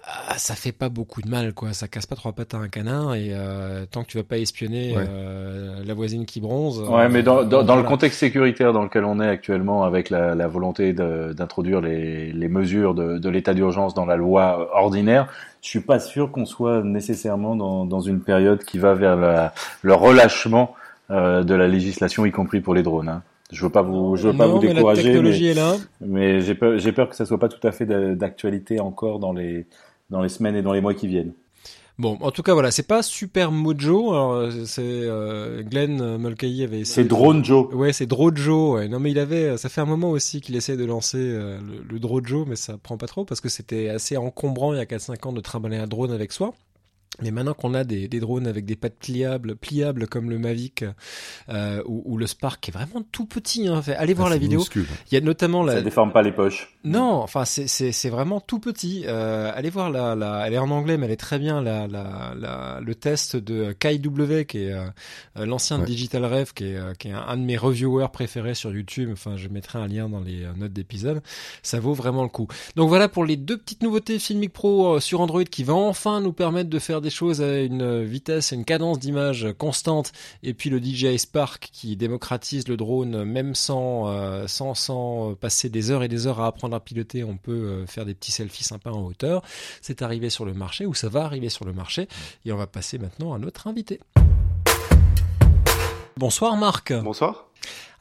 Ah, 0.03 0.39
ça 0.39 0.55
fait 0.55 0.73
pas 0.73 0.89
beaucoup 0.89 1.21
de 1.21 1.29
mal, 1.29 1.53
quoi. 1.53 1.73
Ça 1.73 1.87
casse 1.87 2.07
pas 2.07 2.17
trois 2.17 2.33
pattes 2.33 2.55
à 2.55 2.59
un 2.59 2.69
canard 2.69 3.15
et 3.15 3.31
euh, 3.33 3.85
tant 3.91 4.03
que 4.03 4.09
tu 4.09 4.17
vas 4.17 4.25
pas 4.25 4.39
espionner 4.39 4.95
euh, 4.97 5.83
la 5.85 5.95
voisine 5.95 6.25
qui 6.25 6.41
bronze. 6.41 6.81
Ouais, 6.89 7.09
mais 7.09 7.23
dans, 7.23 7.45
dans, 7.45 7.63
dans 7.63 7.77
le 7.77 7.83
contexte 7.83 8.19
sécuritaire 8.19 8.73
dans 8.73 8.83
lequel 8.83 9.05
on 9.05 9.21
est 9.21 9.29
actuellement, 9.29 9.85
avec 9.85 10.09
la, 10.09 10.35
la 10.35 10.49
volonté 10.49 10.93
d'introduire 10.95 11.81
les, 11.81 12.33
les, 12.33 12.49
mesures 12.49 12.95
de, 12.95 13.19
de 13.19 13.29
l'état 13.29 13.53
d'urgence 13.53 13.93
dans 13.93 14.07
la 14.07 14.17
loi 14.17 14.71
ordinaire, 14.75 15.29
je 15.63 15.69
suis 15.69 15.81
pas 15.81 16.01
sûr 16.01 16.33
qu'on 16.33 16.47
soit 16.47 16.83
nécessairement 16.83 17.55
dans, 17.55 17.85
dans, 17.85 18.01
une 18.01 18.21
période 18.21 18.65
qui 18.65 18.79
va 18.79 18.95
vers 18.95 19.17
la, 19.17 19.53
le 19.83 19.95
relâchement 19.95 20.75
euh, 21.11 21.45
de 21.45 21.55
la 21.55 21.69
législation, 21.69 22.25
y 22.25 22.31
compris 22.31 22.61
pour 22.61 22.75
les 22.75 22.83
drones. 22.83 23.09
Hein. 23.09 23.23
Je 23.53 23.65
veux 23.65 23.71
pas 23.71 23.83
vous, 23.83 24.17
je 24.17 24.29
veux 24.29 24.37
pas 24.37 24.47
vous 24.47 24.61
décourager, 24.61 25.21
mais, 25.21 25.55
mais 26.01 26.41
j'ai 26.41 26.55
peur, 26.55 26.79
j'ai 26.79 26.93
peur 26.93 27.09
que 27.09 27.17
ça 27.17 27.27
soit 27.27 27.39
pas 27.39 27.49
tout 27.49 27.67
à 27.67 27.73
fait 27.73 27.85
d'actualité 27.85 28.79
encore 28.79 29.19
dans 29.19 29.33
les 29.33 29.67
dans 30.11 30.23
les 30.23 30.29
semaines 30.29 30.57
et 30.57 30.63
dans 30.63 30.73
les 30.73 30.81
mois 30.81 30.95
qui 30.95 31.07
viennent. 31.07 31.33
Bon, 31.99 32.17
en 32.23 32.31
tout 32.31 32.43
cas, 32.43 32.55
voilà, 32.55 32.71
c'est 32.71 32.87
pas 32.87 33.03
super 33.03 33.53
mojo. 33.53 34.13
Alors, 34.13 34.51
c'est 34.65 34.81
euh, 34.83 35.63
Glenn 35.63 36.17
Mulcahy 36.17 36.65
avait 36.65 36.81
essayé. 36.81 37.03
C'est 37.03 37.05
Drone 37.05 37.45
Joe. 37.45 37.75
Ouais, 37.75 37.93
c'est 37.93 38.07
Drone 38.07 38.37
Joe. 38.39 38.77
Ouais. 38.77 38.89
Non, 38.89 38.99
mais 38.99 39.11
il 39.11 39.19
avait, 39.19 39.59
ça 39.59 39.69
fait 39.69 39.83
un 39.83 39.87
moment 39.87 40.11
aussi 40.11 40.41
qu'il 40.41 40.57
essaie 40.57 40.79
de 40.79 40.85
lancer 40.87 41.19
euh, 41.19 41.59
le, 41.61 41.85
le 41.87 42.01
Drone 42.01 42.27
Joe, 42.27 42.47
mais 42.49 42.57
ça 42.57 42.79
prend 42.79 42.97
pas 42.97 43.07
trop 43.07 43.27
parce 43.27 43.43
que 43.43 43.51
c'était 43.51 43.91
assez 43.91 44.17
encombrant 44.17 44.73
il 44.73 44.79
y 44.79 44.81
a 44.81 44.87
4-5 44.87 45.29
ans 45.29 45.33
de 45.35 45.43
trimballer 45.43 45.77
un 45.77 45.87
drone 45.87 46.11
avec 46.11 46.33
soi. 46.33 46.55
Mais 47.23 47.31
maintenant 47.31 47.55
qu'on 47.55 47.75
a 47.75 47.85
des, 47.85 48.09
des, 48.09 48.21
drones 48.21 48.47
avec 48.47 48.65
des 48.65 48.77
pattes 48.77 48.99
pliables, 48.99 49.57
pliables 49.57 50.07
comme 50.07 50.31
le 50.31 50.39
Mavic 50.39 50.85
euh, 51.49 51.83
ou, 51.87 52.03
ou, 52.05 52.17
le 52.17 52.27
Spark, 52.27 52.61
qui 52.61 52.71
est 52.71 52.75
vraiment 52.75 53.03
tout 53.13 53.27
petit, 53.27 53.69
hein. 53.69 53.83
allez 53.99 54.15
voir 54.15 54.29
ah, 54.29 54.31
la 54.31 54.39
vidéo. 54.39 54.65
Il 54.75 55.15
y 55.15 55.17
a 55.17 55.21
notamment 55.21 55.63
la. 55.63 55.75
Ça 55.75 55.83
déforme 55.83 56.13
pas 56.13 56.23
les 56.23 56.33
poches. 56.33 56.75
Non, 56.83 57.21
enfin 57.23 57.45
c'est 57.45 58.09
vraiment 58.09 58.41
tout 58.41 58.59
petit. 58.59 59.05
Euh, 59.07 59.53
allez 59.55 59.71
voir 59.71 59.91
la, 59.91 60.15
la, 60.15 60.47
elle 60.47 60.55
est 60.55 60.59
en 60.59 60.71
anglais, 60.71 60.97
mais 60.97 61.07
elle 61.07 61.13
est 61.13 61.17
très 61.17 61.39
bien. 61.39 61.61
La, 61.61 61.87
la, 61.87 62.35
la 62.39 62.81
le 62.81 62.95
test 62.95 63.37
de 63.37 63.73
Kai 63.73 63.99
W, 63.99 64.47
qui 64.47 64.59
est 64.65 64.73
euh, 64.73 64.87
l'ancien 65.37 65.79
Digital 65.79 66.25
Rev, 66.25 66.53
qui 66.55 66.65
est 66.65 66.77
euh, 66.77 66.95
qui 66.95 67.09
est 67.09 67.13
un, 67.13 67.37
de 67.37 67.43
mes 67.43 67.57
reviewers 67.59 68.09
préférés 68.13 68.55
sur 68.55 68.73
YouTube. 68.73 69.11
Enfin, 69.13 69.37
je 69.37 69.49
mettrai 69.49 69.79
un 69.79 69.89
lien 69.89 70.09
dans 70.09 70.21
les 70.21 70.47
notes 70.57 70.73
d'épisode. 70.73 71.23
Ça 71.63 71.81
vaut 71.81 71.93
vraiment 71.95 72.23
le 72.23 72.31
coup. 72.31 72.49
Donc 72.77 72.89
voilà 72.89 73.09
pour 73.09 73.25
les 73.25 73.37
deux 73.37 73.59
petites 73.59 73.83
nouveautés 73.83 74.19
Filmic 74.19 74.53
Pro 74.53 75.01
sur 75.01 75.21
Android 75.21 75.45
qui 75.45 75.65
va 75.65 75.75
enfin 75.75 76.21
nous 76.21 76.33
permettre 76.33 76.71
de 76.71 76.79
faire 76.79 77.03
des 77.03 77.10
des 77.11 77.17
choses 77.17 77.43
à 77.43 77.59
une 77.59 78.05
vitesse, 78.05 78.53
une 78.53 78.65
cadence 78.65 79.01
d'image 79.01 79.49
constante, 79.59 80.13
et 80.45 80.55
puis 80.55 80.71
le 80.71 80.79
DJI 80.79 81.19
Spark 81.19 81.71
qui 81.73 81.97
démocratise 81.97 82.69
le 82.69 82.77
drone, 82.77 83.25
même 83.25 83.57
sans, 83.57 84.07
euh, 84.07 84.47
sans, 84.47 84.75
sans 84.75 85.35
passer 85.35 85.69
des 85.71 85.91
heures 85.91 86.05
et 86.05 86.09
des 86.09 86.29
heures 86.29 86.41
à 86.41 86.47
apprendre 86.47 86.77
à 86.77 86.79
piloter, 86.79 87.25
on 87.25 87.37
peut 87.37 87.51
euh, 87.51 87.87
faire 87.87 88.07
des 88.07 88.15
petits 88.15 88.31
selfies 88.31 88.63
sympas 88.63 88.93
en 88.93 89.05
hauteur. 89.05 89.43
C'est 89.83 90.03
arrivé 90.03 90.31
sur 90.31 90.45
le 90.45 90.55
marché, 90.55 90.87
ou 90.87 90.95
ça 90.95 91.09
va 91.09 91.25
arriver 91.25 91.49
sur 91.49 91.65
le 91.65 91.73
marché, 91.73 92.07
et 92.45 92.53
on 92.53 92.57
va 92.57 92.69
passer 92.69 92.97
maintenant 92.97 93.35
à 93.35 93.39
notre 93.39 93.67
invité. 93.67 93.99
Bonsoir 96.17 96.57
Marc. 96.57 96.93
Bonsoir. 96.93 97.49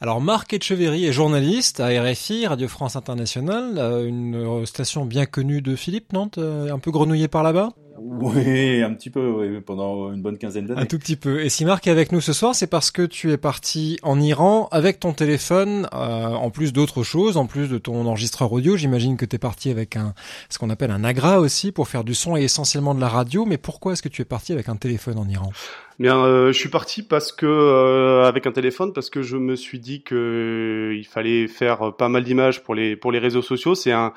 Alors 0.00 0.20
Marc 0.20 0.52
Etcheverry 0.52 1.04
est 1.04 1.12
journaliste 1.12 1.80
à 1.80 1.88
RFI, 1.88 2.46
Radio 2.46 2.68
France 2.68 2.94
Internationale, 2.94 3.74
euh, 3.76 4.06
une 4.06 4.64
station 4.66 5.04
bien 5.04 5.26
connue 5.26 5.62
de 5.62 5.74
Philippe, 5.74 6.12
Nantes, 6.12 6.38
un 6.38 6.78
peu 6.78 6.92
grenouillé 6.92 7.26
par 7.26 7.42
là-bas? 7.42 7.70
Oui, 8.02 8.82
un 8.82 8.94
petit 8.94 9.10
peu, 9.10 9.28
oui, 9.28 9.60
pendant 9.60 10.12
une 10.12 10.22
bonne 10.22 10.38
quinzaine 10.38 10.66
d'années. 10.66 10.80
Un 10.80 10.86
tout 10.86 10.98
petit 10.98 11.16
peu. 11.16 11.42
Et 11.42 11.50
si 11.50 11.66
Marc 11.66 11.86
est 11.86 11.90
avec 11.90 12.12
nous 12.12 12.22
ce 12.22 12.32
soir, 12.32 12.54
c'est 12.54 12.66
parce 12.66 12.90
que 12.90 13.02
tu 13.02 13.30
es 13.30 13.36
parti 13.36 13.98
en 14.02 14.18
Iran 14.20 14.68
avec 14.72 15.00
ton 15.00 15.12
téléphone, 15.12 15.86
euh, 15.92 16.28
en 16.28 16.50
plus 16.50 16.72
d'autres 16.72 17.02
choses, 17.02 17.36
en 17.36 17.46
plus 17.46 17.68
de 17.68 17.76
ton 17.76 18.06
enregistreur 18.06 18.52
audio. 18.52 18.76
J'imagine 18.76 19.18
que 19.18 19.26
tu 19.26 19.36
es 19.36 19.38
parti 19.38 19.70
avec 19.70 19.96
un, 19.96 20.14
ce 20.48 20.58
qu'on 20.58 20.70
appelle 20.70 20.90
un 20.90 21.04
Agra 21.04 21.40
aussi, 21.40 21.72
pour 21.72 21.88
faire 21.88 22.02
du 22.02 22.14
son 22.14 22.36
et 22.36 22.42
essentiellement 22.42 22.94
de 22.94 23.00
la 23.00 23.08
radio. 23.08 23.44
Mais 23.44 23.58
pourquoi 23.58 23.92
est-ce 23.92 24.02
que 24.02 24.08
tu 24.08 24.22
es 24.22 24.24
parti 24.24 24.52
avec 24.52 24.70
un 24.70 24.76
téléphone 24.76 25.18
en 25.18 25.28
Iran? 25.28 25.52
Bien, 25.98 26.16
euh, 26.24 26.52
je 26.52 26.58
suis 26.58 26.70
parti 26.70 27.02
parce 27.02 27.32
que 27.32 27.44
euh, 27.44 28.26
avec 28.26 28.46
un 28.46 28.52
téléphone 28.52 28.94
parce 28.94 29.10
que 29.10 29.20
je 29.20 29.36
me 29.36 29.56
suis 29.56 29.78
dit 29.78 30.02
que 30.02 30.94
il 30.96 31.04
fallait 31.04 31.46
faire 31.48 31.94
pas 31.98 32.08
mal 32.08 32.24
d'images 32.24 32.62
pour 32.62 32.74
les 32.74 32.96
pour 32.96 33.12
les 33.12 33.18
réseaux 33.18 33.42
sociaux. 33.42 33.74
C'est 33.74 33.92
un 33.92 34.14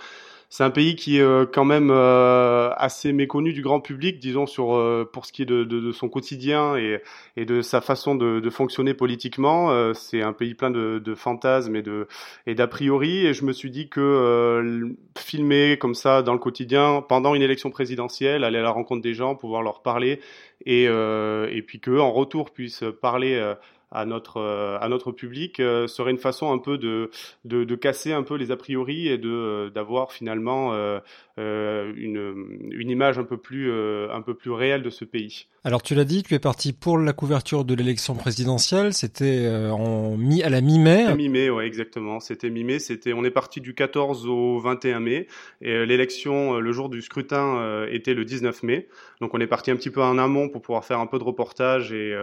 c'est 0.54 0.64
un 0.64 0.70
pays 0.70 0.96
qui 0.96 1.18
est 1.18 1.22
euh, 1.22 1.48
quand 1.52 1.66
même 1.66 1.90
euh, 1.90 2.70
assez 2.76 3.12
méconnu 3.12 3.54
du 3.54 3.64
grand 3.64 3.80
public, 3.82 4.20
disons 4.20 4.46
sur 4.46 4.76
euh, 4.76 5.04
pour 5.12 5.26
ce 5.26 5.34
qui 5.34 5.42
est 5.42 5.46
de, 5.48 5.64
de, 5.64 5.80
de 5.80 5.92
son 5.92 6.10
quotidien 6.10 6.78
et, 6.78 7.02
et, 7.38 7.46
de 7.46 7.64
sa 7.64 7.82
façon 7.82 8.14
de, 8.14 8.40
de 8.40 8.50
fonctionner 8.52 8.94
politiquement. 8.94 9.94
c'est 9.96 10.22
un 10.22 10.32
pays 10.32 10.54
plein 10.54 10.70
de, 10.70 11.16
fantasmes 11.16 11.76
et 11.76 11.82
de 11.82 12.08
et 12.46 12.54
d'a 12.54 12.68
priori. 12.68 13.26
Et 13.26 13.34
je 13.34 13.46
me 13.46 13.52
suis 13.52 13.72
dit 13.72 13.90
que 13.90 14.94
filmer 15.18 15.80
comme 15.82 15.96
ça 15.96 16.22
dans 16.22 16.34
le 16.34 16.40
quotidien 16.40 17.04
pendant 17.10 17.34
une 17.34 17.42
élection 17.42 17.72
présidentielle, 17.72 18.44
aller 18.44 18.60
à 18.60 18.62
la 18.64 18.70
rencontre 18.70 19.02
des 19.02 19.16
gens, 19.16 19.34
pouvoir 19.36 19.64
leur 19.64 19.82
parler 19.82 20.20
et 20.68 20.84
et 20.84 21.62
puis 21.66 21.80
que 21.80 21.98
en 21.98 22.12
retour 22.12 22.52
puisse 22.52 22.84
parler 23.02 23.56
à 23.94 24.06
notre 24.06 24.38
euh, 24.38 24.78
à 24.82 24.90
notre 24.90 25.12
public 25.12 25.60
euh, 25.60 25.88
serait 25.88 26.12
une 26.12 26.18
façon 26.18 26.52
un 26.52 26.58
peu 26.58 26.78
de, 26.78 27.12
de, 27.46 27.64
de 27.64 27.76
casser 27.76 28.12
un 28.12 28.24
peu 28.24 28.36
les 28.36 28.52
a 28.52 28.58
priori 28.58 29.08
et 29.08 29.18
de 29.18 29.30
euh, 29.30 29.70
d'avoir 29.70 30.12
finalement 30.12 30.74
une, 31.38 32.72
une 32.72 32.90
image 32.90 33.18
un 33.18 33.24
peu 33.24 33.38
plus 33.38 33.72
un 33.72 34.22
peu 34.22 34.34
plus 34.34 34.52
réelle 34.52 34.82
de 34.82 34.90
ce 34.90 35.06
pays. 35.06 35.48
Alors 35.64 35.82
tu 35.82 35.96
l'as 35.96 36.04
dit, 36.04 36.24
tu 36.24 36.34
es 36.34 36.40
parti 36.40 36.74
pour 36.74 36.98
la 36.98 37.14
couverture 37.14 37.64
de 37.64 37.74
l'élection 37.74 38.16
présidentielle. 38.16 38.94
C'était 38.94 39.48
en 39.72 40.18
mi 40.18 40.44
à 40.44 40.50
la 40.50 40.62
mi-mai. 40.62 41.14
Mi-mai, 41.16 41.50
ouais, 41.50 41.66
exactement. 41.66 42.20
C'était 42.20 42.50
mi-mai. 42.50 42.80
C'était 42.80 43.14
on 43.14 43.24
est 43.24 43.32
parti 43.32 43.62
du 43.62 43.74
14 43.74 44.28
au 44.28 44.60
21 44.60 45.00
mai 45.00 45.28
et 45.62 45.86
l'élection, 45.86 46.60
le 46.60 46.72
jour 46.72 46.90
du 46.90 47.02
scrutin 47.02 47.86
était 47.90 48.14
le 48.14 48.26
19 48.26 48.64
mai. 48.64 48.88
Donc 49.24 49.34
on 49.34 49.40
est 49.40 49.48
parti 49.48 49.72
un 49.72 49.78
petit 49.78 49.90
peu 49.90 50.04
en 50.04 50.18
amont 50.18 50.50
pour 50.50 50.62
pouvoir 50.62 50.84
faire 50.84 51.00
un 51.00 51.08
peu 51.08 51.18
de 51.18 51.24
reportage 51.24 51.94
et 51.94 52.14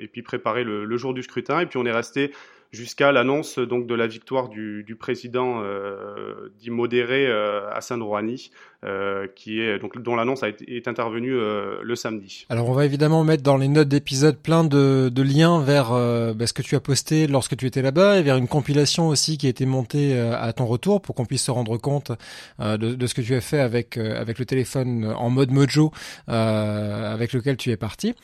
et 0.00 0.08
puis 0.08 0.22
préparer 0.22 0.64
le 0.64 0.96
jour 0.96 1.12
du 1.12 1.22
scrutin. 1.22 1.60
Et 1.60 1.66
puis 1.66 1.76
on 1.76 1.84
est 1.84 1.92
resté 1.92 2.32
jusqu'à 2.72 3.12
l'annonce 3.12 3.58
donc 3.58 3.86
de 3.86 3.94
la 3.94 4.06
victoire 4.06 4.48
du, 4.48 4.96
président 4.98 5.62
euh, 5.62 6.52
dit 6.58 6.70
modéré 6.70 7.26
euh, 7.26 7.70
Hassan 7.72 8.02
Rouhani, 8.02 8.50
euh, 8.84 9.26
qui 9.34 9.60
est 9.60 9.78
donc 9.78 10.00
dont 10.00 10.16
l'annonce 10.16 10.42
est 10.42 10.88
intervenue 10.88 11.34
euh, 11.34 11.80
le 11.82 11.96
samedi. 11.96 12.46
Alors 12.48 12.68
on 12.68 12.72
va 12.72 12.84
évidemment 12.84 13.24
mettre 13.24 13.42
dans 13.42 13.56
les 13.56 13.68
notes 13.68 13.88
d'épisode 13.88 14.36
plein 14.36 14.64
de, 14.64 15.10
liens 15.22 15.60
vers 15.62 15.90
bah, 16.34 16.46
ce 16.46 16.52
que 16.52 16.62
tu 16.62 16.74
as 16.76 16.80
posté 16.80 17.26
lorsque 17.26 17.56
tu 17.56 17.66
étais 17.66 17.82
là-bas 17.82 18.18
et 18.18 18.22
vers 18.22 18.36
une 18.36 18.48
compilation 18.48 19.08
aussi 19.08 19.38
qui 19.38 19.46
a 19.46 19.50
été 19.50 19.66
montée 19.66 20.18
à 20.18 20.52
ton 20.52 20.66
retour 20.66 21.00
pour 21.00 21.14
qu'on 21.14 21.26
puisse 21.26 21.44
se 21.44 21.50
rendre 21.50 21.76
compte 21.76 22.12
de, 22.58 22.76
de, 22.76 23.06
ce 23.06 23.14
que 23.14 23.20
tu 23.20 23.34
as 23.34 23.40
fait 23.40 23.58
avec 23.58 23.96
avec 23.96 24.38
le 24.38 24.44
téléphone 24.44 25.04
en 25.04 25.28
mode 25.28 25.50
Mojo 25.50 25.90
avec 26.26 27.32
lequel 27.32 27.56
tu 27.56 27.70
es 27.70 27.76
parti. 27.76 28.14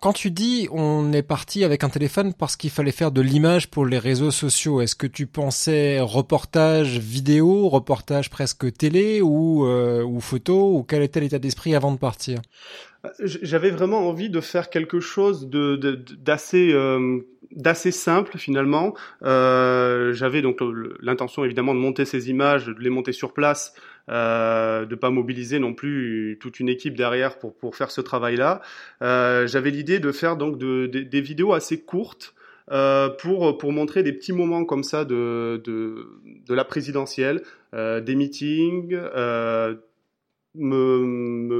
Quand 0.00 0.12
tu 0.12 0.30
dis 0.30 0.68
on 0.72 1.12
est 1.12 1.22
parti 1.22 1.64
avec 1.64 1.84
un 1.84 1.88
téléphone 1.88 2.34
parce 2.34 2.56
qu'il 2.56 2.70
fallait 2.70 2.92
faire 2.92 3.12
de 3.12 3.20
l'image 3.20 3.65
pour 3.66 3.86
les 3.86 3.98
réseaux 3.98 4.30
sociaux 4.30 4.80
Est-ce 4.80 4.96
que 4.96 5.06
tu 5.06 5.26
pensais 5.26 6.00
reportage 6.00 6.98
vidéo, 6.98 7.68
reportage 7.68 8.30
presque 8.30 8.72
télé 8.72 9.20
ou, 9.20 9.66
euh, 9.66 10.02
ou 10.02 10.20
photo 10.20 10.76
ou 10.76 10.82
quel 10.82 11.02
était 11.02 11.20
l'état 11.20 11.38
d'esprit 11.38 11.74
avant 11.74 11.92
de 11.92 11.98
partir? 11.98 12.40
J'avais 13.20 13.70
vraiment 13.70 14.08
envie 14.08 14.30
de 14.30 14.40
faire 14.40 14.70
quelque 14.70 15.00
chose 15.00 15.48
d'assez 15.48 16.72
euh, 16.72 17.20
d'assez 17.52 17.90
simple 17.90 18.38
finalement. 18.38 18.94
Euh, 19.22 20.12
J'avais 20.12 20.42
donc 20.42 20.60
l'intention 21.00 21.44
évidemment 21.44 21.74
de 21.74 21.80
monter 21.80 22.04
ces 22.04 22.30
images, 22.30 22.66
de 22.66 22.74
les 22.78 22.90
monter 22.90 23.12
sur 23.12 23.32
place, 23.32 23.74
euh, 24.08 24.86
de 24.86 24.94
pas 24.94 25.10
mobiliser 25.10 25.58
non 25.58 25.74
plus 25.74 26.38
toute 26.40 26.60
une 26.60 26.68
équipe 26.68 26.96
derrière 26.96 27.38
pour 27.38 27.56
pour 27.56 27.76
faire 27.76 27.90
ce 27.90 28.00
travail-là. 28.00 28.60
Euh, 29.02 29.46
J'avais 29.46 29.70
l'idée 29.70 29.98
de 29.98 30.12
faire 30.12 30.36
donc 30.36 30.58
de, 30.58 30.86
des 30.86 31.20
vidéos 31.20 31.52
assez 31.52 31.82
courtes 31.82 32.34
euh, 32.72 33.10
pour, 33.10 33.58
pour 33.58 33.72
montrer 33.72 34.02
des 34.02 34.12
petits 34.12 34.32
moments 34.32 34.64
comme 34.64 34.82
ça 34.82 35.04
de, 35.04 35.62
de, 35.64 36.54
la 36.54 36.64
présidentielle, 36.64 37.42
euh, 37.74 38.00
des 38.00 38.16
meetings, 38.16 38.92
euh, 38.92 39.76
me, 40.56 40.98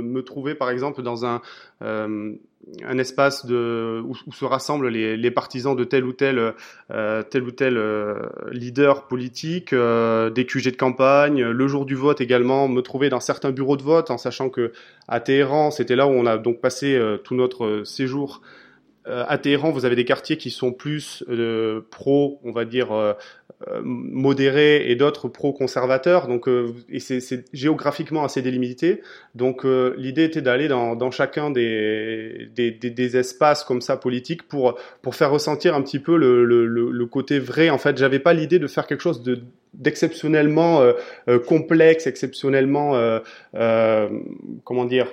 me, 0.01 0.23
trouver 0.23 0.55
par 0.55 0.71
exemple 0.71 1.03
dans 1.03 1.25
un, 1.27 1.43
un 1.81 2.99
espace 2.99 3.47
de, 3.47 4.03
où, 4.05 4.17
où, 4.27 4.33
se 4.33 4.45
rassemblent 4.45 4.89
les, 4.89 5.17
les, 5.17 5.31
partisans 5.31 5.77
de 5.77 5.85
tel 5.85 6.05
ou 6.05 6.13
tel, 6.13 6.55
tel, 6.89 7.43
ou 7.43 7.51
tel 7.53 7.79
leader 8.51 9.07
politique, 9.07 9.73
des 9.75 10.47
QG 10.47 10.73
de 10.73 10.77
campagne, 10.77 11.45
le 11.45 11.69
jour 11.69 11.85
du 11.85 11.95
vote 11.95 12.21
également, 12.21 12.69
me 12.69 12.81
trouver 12.81 13.11
dans 13.11 13.21
certains 13.21 13.53
bureaux 13.53 13.77
de 13.77 13.83
vote 13.83 14.11
en 14.11 14.19
sachant 14.19 14.49
que 14.49 14.73
à 15.09 15.21
Téhéran, 15.21 15.71
c'était 15.71 15.95
là 15.95 16.07
où 16.07 16.11
on 16.11 16.25
a 16.25 16.39
donc 16.39 16.61
passé 16.63 16.99
tout 17.23 17.35
notre 17.35 17.83
séjour 17.85 18.41
à 19.07 19.39
Téhéran, 19.39 19.71
vous 19.71 19.85
avez 19.85 19.97
des 19.97 20.05
quartiers 20.05 20.37
qui 20.37 20.51
sont 20.51 20.73
plus 20.73 21.25
euh, 21.29 21.81
pro, 21.91 22.41
on 22.43 22.51
va 22.51 22.65
dire 22.65 22.93
euh, 22.93 23.13
euh 23.69 23.81
modérés, 23.83 24.91
et 24.91 24.97
d'autres 24.97 25.29
pro-conservateurs. 25.29 26.27
Donc, 26.27 26.49
euh, 26.49 26.75
et 26.89 26.99
c'est 26.99 27.45
géographiquement 27.53 28.25
assez 28.25 28.43
délimité. 28.43 29.03
Donc, 29.35 29.65
l'idée 29.97 30.25
était 30.25 30.43
d'aller 30.43 30.69
dans, 30.69 30.97
dans, 30.97 31.11
chacun 31.11 31.51
des, 31.51 32.49
des, 32.55 32.71
des, 32.71 33.17
espaces 33.17 33.65
comme 33.65 33.81
ça 33.81 33.97
politiques 33.97 34.49
pour 34.49 34.79
pour 35.03 35.15
faire 35.15 35.31
ressentir 35.31 35.75
un 35.75 35.83
petit 35.83 36.01
peu 36.01 36.17
le, 36.17 36.45
le, 36.45 36.67
le 36.67 37.07
côté 37.07 37.39
vrai. 37.39 37.71
En 37.71 37.79
fait, 37.79 37.97
j'avais 37.99 38.19
pas 38.19 38.33
l'idée 38.33 38.59
de 38.59 38.67
faire 38.67 38.87
quelque 38.87 39.03
chose 39.03 39.23
de 39.23 39.41
d'exceptionnellement 39.75 40.81
complexe, 41.45 42.07
exceptionnellement 42.07 42.99
comment 44.65 44.85
dire 44.87 45.07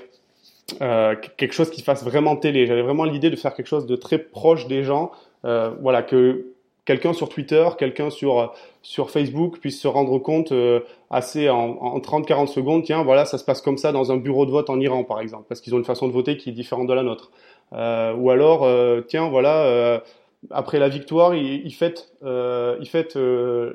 euh, 0.82 1.16
quelque 1.38 1.54
chose 1.54 1.70
qui 1.70 1.82
fasse 1.82 2.04
vraiment 2.04 2.36
télé. 2.36 2.66
J'avais 2.66 2.82
vraiment 2.82 3.04
l'idée 3.04 3.30
de 3.30 3.36
faire 3.36 3.54
quelque 3.54 3.68
chose 3.68 3.86
de 3.86 3.96
très 3.96 4.18
proche 4.18 4.68
des 4.68 4.84
gens. 4.84 5.12
Euh, 5.46 5.72
voilà, 5.82 6.04
que 6.04 6.48
quelqu'un 6.86 7.14
sur 7.14 7.30
Twitter, 7.30 7.68
quelqu'un 7.78 8.10
sur 8.10 8.54
sur 8.82 9.10
Facebook 9.10 9.60
puisse 9.60 9.80
se 9.80 9.88
rendre 9.88 10.20
compte 10.20 10.52
euh, 10.52 10.82
assez 11.10 11.50
en, 11.50 11.78
en 11.82 12.00
30-40 12.00 12.48
secondes. 12.48 12.84
Tiens, 12.84 13.04
voilà, 13.04 13.26
ça 13.26 13.38
se 13.38 13.44
passe 13.44 13.62
comme 13.62 13.78
ça 13.78 13.92
dans 13.92 14.12
un 14.12 14.18
bureau 14.18 14.46
de 14.46 14.52
vote 14.52 14.70
en 14.70 14.80
Iran, 14.80 15.04
par 15.04 15.20
exemple, 15.20 15.46
parce 15.48 15.62
qu'ils 15.62 15.76
ont 15.76 15.80
une 15.80 15.86
façon 15.86 16.08
de 16.08 16.14
voter 16.14 16.38
qui 16.38 16.50
est 16.50 16.54
différente 16.54 16.88
de 16.88 16.94
la 16.94 17.04
nôtre. 17.04 17.32
Ou 17.72 18.30
alors, 18.30 18.68
tiens, 19.08 19.30
voilà 19.30 20.02
après 20.50 20.80
la 20.80 20.90
victoire, 20.90 21.36
ils, 21.36 21.66
ils 21.66 21.74
fêtent, 21.74 22.14
euh, 22.24 22.78
ils 22.82 22.88
fêtent 22.88 23.18
euh, 23.18 23.74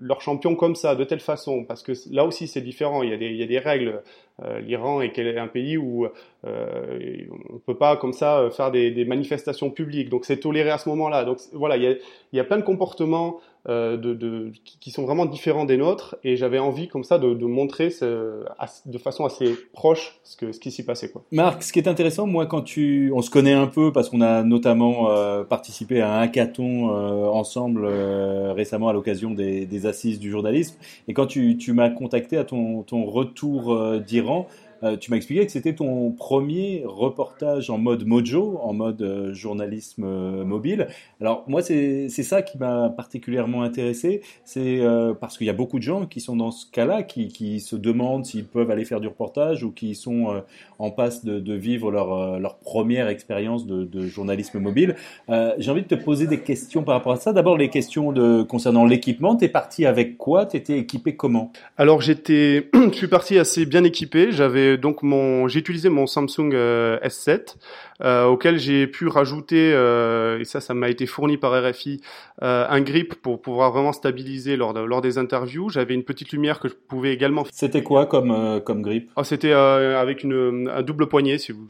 leur 0.00 0.20
champion 0.20 0.54
comme 0.54 0.74
ça, 0.74 0.94
de 0.94 1.04
telle 1.04 1.20
façon, 1.20 1.64
parce 1.64 1.82
que 1.82 1.92
là 2.10 2.24
aussi 2.24 2.46
c'est 2.46 2.60
différent. 2.60 3.02
Il 3.02 3.10
y 3.10 3.12
a 3.12 3.16
des, 3.16 3.26
il 3.26 3.36
y 3.36 3.42
a 3.42 3.46
des 3.46 3.58
règles. 3.58 4.02
Euh, 4.42 4.60
L'Iran 4.60 5.02
est 5.02 5.38
un 5.38 5.46
pays 5.46 5.76
où 5.76 6.06
euh, 6.46 7.26
on 7.50 7.58
peut 7.58 7.76
pas 7.76 7.96
comme 7.96 8.12
ça 8.14 8.48
faire 8.50 8.70
des, 8.70 8.90
des 8.90 9.04
manifestations 9.04 9.70
publiques, 9.70 10.08
donc 10.08 10.24
c'est 10.24 10.38
toléré 10.38 10.70
à 10.70 10.78
ce 10.78 10.88
moment-là. 10.88 11.24
Donc 11.24 11.38
voilà, 11.52 11.76
il 11.76 11.82
y 11.82 11.86
a, 11.86 11.90
il 11.90 12.36
y 12.36 12.40
a 12.40 12.44
plein 12.44 12.56
de 12.58 12.62
comportements 12.62 13.36
euh, 13.36 13.51
de, 13.68 13.96
de, 13.96 14.52
qui 14.80 14.90
sont 14.90 15.04
vraiment 15.04 15.26
différents 15.26 15.64
des 15.64 15.76
nôtres, 15.76 16.16
et 16.24 16.36
j'avais 16.36 16.58
envie 16.58 16.88
comme 16.88 17.04
ça 17.04 17.18
de, 17.18 17.34
de 17.34 17.46
montrer 17.46 17.90
ce, 17.90 18.44
de 18.86 18.98
façon 18.98 19.24
assez 19.24 19.54
proche 19.72 20.18
ce, 20.24 20.36
que, 20.36 20.52
ce 20.52 20.58
qui 20.58 20.70
s'y 20.70 20.84
passait. 20.84 21.10
Quoi. 21.10 21.22
Marc, 21.30 21.62
ce 21.62 21.72
qui 21.72 21.78
est 21.78 21.88
intéressant, 21.88 22.26
moi, 22.26 22.46
quand 22.46 22.62
tu, 22.62 23.12
on 23.14 23.22
se 23.22 23.30
connaît 23.30 23.52
un 23.52 23.66
peu 23.66 23.92
parce 23.92 24.08
qu'on 24.08 24.20
a 24.20 24.42
notamment 24.42 25.10
euh, 25.10 25.44
participé 25.44 26.00
à 26.00 26.12
un 26.12 26.20
hackathon 26.20 26.90
euh, 26.90 27.26
ensemble 27.26 27.84
euh, 27.84 28.52
récemment 28.52 28.88
à 28.88 28.92
l'occasion 28.92 29.30
des, 29.30 29.66
des, 29.66 29.86
assises 29.86 30.18
du 30.18 30.30
journalisme, 30.30 30.76
et 31.08 31.14
quand 31.14 31.26
tu, 31.26 31.56
tu 31.56 31.72
m'as 31.72 31.90
contacté 31.90 32.36
à 32.36 32.44
ton, 32.44 32.82
ton 32.82 33.04
retour 33.04 33.72
euh, 33.72 33.98
d'Iran, 33.98 34.46
Euh, 34.82 34.96
tu 34.96 35.10
m'as 35.10 35.16
expliqué 35.16 35.46
que 35.46 35.52
c'était 35.52 35.74
ton 35.74 36.10
premier 36.10 36.82
reportage 36.84 37.70
en 37.70 37.78
mode 37.78 38.04
mojo, 38.06 38.58
en 38.62 38.72
mode 38.72 39.00
euh, 39.02 39.32
journalisme 39.32 40.04
euh, 40.04 40.44
mobile. 40.44 40.88
Alors 41.20 41.44
moi, 41.46 41.62
c'est 41.62 42.08
ça 42.08 42.42
qui 42.42 42.58
m'a 42.58 42.88
particulièrement 42.90 43.62
intéressé, 43.62 44.22
c'est 44.44 44.80
parce 45.20 45.38
qu'il 45.38 45.46
y 45.46 45.50
a 45.50 45.54
beaucoup 45.54 45.78
de 45.78 45.84
gens 45.84 46.06
qui 46.06 46.20
sont 46.20 46.36
dans 46.36 46.50
ce 46.50 46.66
cas-là, 46.70 47.02
qui, 47.02 47.60
se 47.60 47.76
demandent 47.76 48.24
s'ils 48.24 48.44
peuvent 48.44 48.70
aller 48.70 48.84
faire 48.84 49.00
du 49.00 49.08
reportage 49.08 49.62
ou 49.62 49.70
qui 49.70 49.94
sont 49.94 50.42
en 50.78 50.90
passe 50.90 51.24
de, 51.24 51.54
vivre 51.54 51.90
leur, 51.90 52.56
première 52.58 53.08
expérience 53.08 53.66
de, 53.66 54.06
journalisme 54.06 54.58
mobile. 54.58 54.96
J'ai 55.28 55.70
envie 55.70 55.82
de 55.82 55.88
te 55.88 55.94
poser 55.94 56.26
des 56.26 56.40
questions 56.40 56.82
par 56.82 56.94
rapport 56.94 57.12
à 57.12 57.16
ça. 57.16 57.32
D'abord 57.32 57.56
les 57.56 57.70
questions 57.70 58.12
concernant 58.46 58.84
l'équipement. 58.84 59.36
T'es 59.36 59.48
parti 59.48 59.86
avec 59.86 60.18
quoi? 60.18 60.46
T'étais 60.46 60.78
équipé 60.78 61.14
comment? 61.14 61.52
Alors 61.76 62.00
j'étais, 62.00 62.68
je 62.74 62.96
suis 62.96 63.08
parti 63.08 63.38
assez 63.38 63.64
bien 63.64 63.84
équipé. 63.84 64.32
J'avais 64.32 64.71
donc 64.76 65.02
mon, 65.02 65.48
j'ai 65.48 65.60
utilisé 65.60 65.88
mon 65.88 66.06
Samsung 66.06 66.50
euh, 66.52 66.98
S7 67.00 67.56
euh, 68.02 68.24
auquel 68.24 68.58
j'ai 68.58 68.86
pu 68.86 69.06
rajouter, 69.06 69.72
euh, 69.72 70.40
et 70.40 70.44
ça, 70.44 70.60
ça 70.60 70.74
m'a 70.74 70.88
été 70.88 71.06
fourni 71.06 71.36
par 71.36 71.52
RFI, 71.52 72.00
un 72.40 72.80
grip 72.80 73.14
pour 73.14 73.40
pouvoir 73.40 73.72
vraiment 73.72 73.92
stabiliser 73.92 74.56
lors, 74.56 74.74
de, 74.74 74.80
lors 74.80 75.00
des 75.00 75.18
interviews. 75.18 75.68
J'avais 75.68 75.94
une 75.94 76.04
petite 76.04 76.32
lumière 76.32 76.60
que 76.60 76.68
je 76.68 76.74
pouvais 76.74 77.12
également. 77.12 77.44
C'était 77.52 77.82
quoi 77.82 78.06
comme 78.06 78.60
comme 78.64 78.82
grip? 78.82 79.10
Oh, 79.16 79.24
C'était 79.24 79.52
avec 79.52 80.24
une 80.24 80.70
un 80.74 80.82
double 80.82 81.06
poignet, 81.06 81.38
si 81.38 81.52
vous 81.52 81.68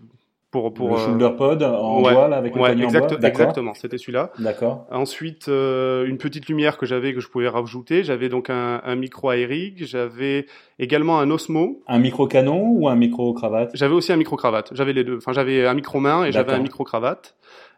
pour 0.52 0.72
pour 0.72 0.90
le 0.90 0.98
shoulder 0.98 1.30
pod 1.36 1.62
en 1.62 2.02
ouais, 2.02 2.12
bois 2.12 2.28
là, 2.28 2.36
avec 2.36 2.54
le 2.54 2.60
ouais, 2.60 2.78
exact, 2.78 3.12
exactement 3.24 3.72
c'était 3.74 3.98
celui-là. 3.98 4.30
D'accord. 4.38 4.86
Ensuite 4.92 5.48
euh, 5.48 6.06
une 6.06 6.18
petite 6.18 6.46
lumière 6.46 6.76
que 6.76 6.86
j'avais 6.86 7.14
que 7.14 7.20
je 7.20 7.28
pouvais 7.28 7.48
rajouter. 7.48 8.04
J'avais 8.04 8.28
donc 8.28 8.50
un, 8.50 8.80
un 8.84 8.94
micro 8.94 9.30
aérig 9.30 9.84
j'avais 9.84 10.46
également 10.78 11.18
un 11.18 11.30
Osmo. 11.30 11.82
Un 11.88 11.98
micro 11.98 12.26
canon 12.26 12.66
ou 12.68 12.88
un 12.88 12.94
micro 12.94 13.32
cravate? 13.32 13.70
J'avais 13.74 13.94
aussi 13.94 14.12
un 14.12 14.16
micro 14.16 14.36
cravate. 14.36 14.68
J'avais 14.74 14.92
les 14.92 15.04
deux. 15.04 15.16
Enfin 15.16 15.32
j'avais 15.32 15.66
un 15.66 15.74
micro 15.74 15.98
main 15.98 16.24
et 16.24 16.32
j'avais 16.32 16.52
un 16.52 16.60
micro 16.60 16.84
cravate. 16.84 17.34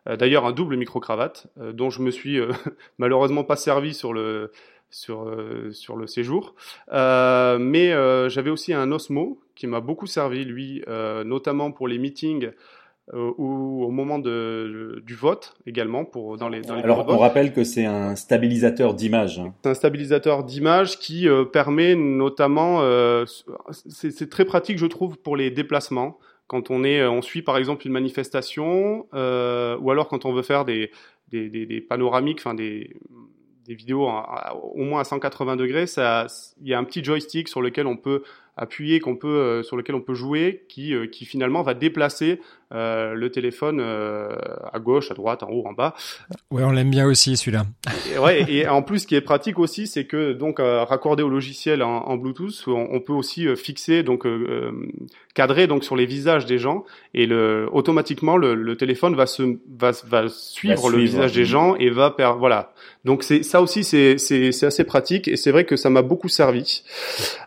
Euh, 0.08 0.16
d'ailleurs 0.16 0.44
un 0.44 0.52
double 0.52 0.76
micro 0.76 1.00
cravate 1.00 1.46
euh, 1.58 1.72
dont 1.72 1.88
je 1.88 2.02
me 2.02 2.10
suis 2.10 2.38
euh, 2.38 2.52
malheureusement 2.98 3.42
pas 3.42 3.56
servi 3.56 3.94
sur 3.94 4.12
le 4.12 4.52
sur 4.94 5.24
euh, 5.24 5.72
sur 5.72 5.96
le 5.96 6.06
séjour. 6.06 6.54
Euh, 6.92 7.58
mais 7.58 7.92
euh, 7.92 8.28
j'avais 8.28 8.50
aussi 8.50 8.72
un 8.72 8.92
Osmo 8.92 9.40
qui 9.56 9.66
m'a 9.66 9.80
beaucoup 9.80 10.06
servi, 10.06 10.44
lui, 10.44 10.82
notamment 11.24 11.72
pour 11.72 11.88
les 11.88 11.98
meetings. 11.98 12.50
ou 13.12 13.84
au 13.84 13.90
moment 13.90 14.18
de, 14.18 15.02
du 15.04 15.14
vote 15.14 15.54
également 15.66 16.06
pour 16.06 16.38
dans 16.38 16.48
les 16.48 16.62
dans 16.62 16.74
les 16.74 16.82
Alors 16.82 17.04
on 17.08 17.18
rappelle 17.18 17.52
que 17.52 17.62
c'est 17.62 17.84
un 17.84 18.16
stabilisateur 18.16 18.94
d'image. 18.94 19.38
Hein. 19.38 19.52
C'est 19.62 19.70
un 19.70 19.74
stabilisateur 19.74 20.42
d'image 20.42 20.98
qui 20.98 21.28
permet 21.52 21.94
notamment 21.94 22.82
c'est 23.70 24.30
très 24.30 24.44
pratique 24.44 24.78
je 24.78 24.86
trouve 24.86 25.18
pour 25.18 25.36
les 25.36 25.50
déplacements 25.50 26.18
quand 26.46 26.70
on 26.70 26.82
est 26.82 27.04
on 27.06 27.22
suit 27.22 27.42
par 27.42 27.58
exemple 27.58 27.86
une 27.86 27.92
manifestation 27.92 29.06
ou 29.12 29.90
alors 29.90 30.08
quand 30.08 30.24
on 30.24 30.32
veut 30.32 30.42
faire 30.42 30.64
des 30.64 30.90
des, 31.28 31.48
des, 31.50 31.66
des 31.66 31.80
panoramiques 31.80 32.40
enfin 32.40 32.54
des 32.54 32.96
des 33.66 33.74
vidéos 33.74 34.08
au 34.08 34.84
moins 34.84 35.00
à 35.00 35.04
180 35.04 35.56
degrés, 35.56 35.86
ça, 35.86 36.26
il 36.60 36.68
y 36.68 36.74
a 36.74 36.78
un 36.78 36.84
petit 36.84 37.02
joystick 37.02 37.48
sur 37.48 37.62
lequel 37.62 37.86
on 37.86 37.96
peut 37.96 38.22
appuyer, 38.56 39.00
qu'on 39.00 39.16
peut, 39.16 39.28
euh, 39.28 39.62
sur 39.62 39.76
lequel 39.76 39.94
on 39.96 40.00
peut 40.00 40.14
jouer, 40.14 40.64
qui, 40.68 40.94
euh, 40.94 41.06
qui 41.06 41.24
finalement 41.24 41.62
va 41.62 41.74
déplacer 41.74 42.40
euh, 42.72 43.14
le 43.14 43.30
téléphone 43.30 43.80
à 43.80 44.78
gauche, 44.78 45.10
à 45.10 45.14
droite, 45.14 45.42
en 45.42 45.48
haut, 45.48 45.64
en 45.66 45.72
bas. 45.72 45.94
Ouais, 46.50 46.64
on 46.64 46.70
l'aime 46.70 46.90
bien 46.90 47.06
aussi 47.06 47.36
celui-là. 47.36 47.66
Et, 48.12 48.18
ouais, 48.18 48.44
et 48.48 48.66
en 48.66 48.82
plus, 48.82 49.00
ce 49.00 49.06
qui 49.06 49.14
est 49.14 49.20
pratique 49.20 49.58
aussi, 49.58 49.86
c'est 49.86 50.06
que 50.06 50.32
donc 50.32 50.58
raccordé 50.58 51.22
au 51.22 51.28
logiciel 51.28 51.82
en, 51.82 52.04
en 52.04 52.16
Bluetooth, 52.16 52.64
on, 52.66 52.88
on, 52.90 53.00
peut 53.00 53.12
aussi 53.12 53.46
fixer 53.56 54.02
donc 54.02 54.26
cadrer 55.34 55.66
donc 55.66 55.84
sur 55.84 55.96
les 55.96 56.06
visages 56.06 56.46
des 56.46 56.58
gens 56.58 56.84
et 57.12 57.26
le 57.26 57.68
automatiquement 57.72 58.36
le, 58.36 58.54
le 58.54 58.76
téléphone 58.76 59.14
va 59.14 59.26
se 59.26 59.42
va, 59.68 59.90
va 60.06 60.28
suivre, 60.28 60.88
va 60.88 60.96
le 60.96 61.02
visage 61.02 61.32
des 61.32 61.44
gens 61.44 61.74
et 61.76 61.90
va 61.90 62.10
per, 62.10 62.32
voilà. 62.38 62.72
Donc 63.04 63.22
c'est 63.22 63.42
ça 63.42 63.60
aussi 63.60 63.84
c'est 63.84 64.16
c'est 64.16 64.52
c'est 64.52 64.66
assez 64.66 64.84
pratique 64.84 65.28
et 65.28 65.36
c'est 65.36 65.50
vrai 65.50 65.64
que 65.64 65.76
ça 65.76 65.90
m'a 65.90 66.02
beaucoup 66.02 66.28
servi. 66.28 66.82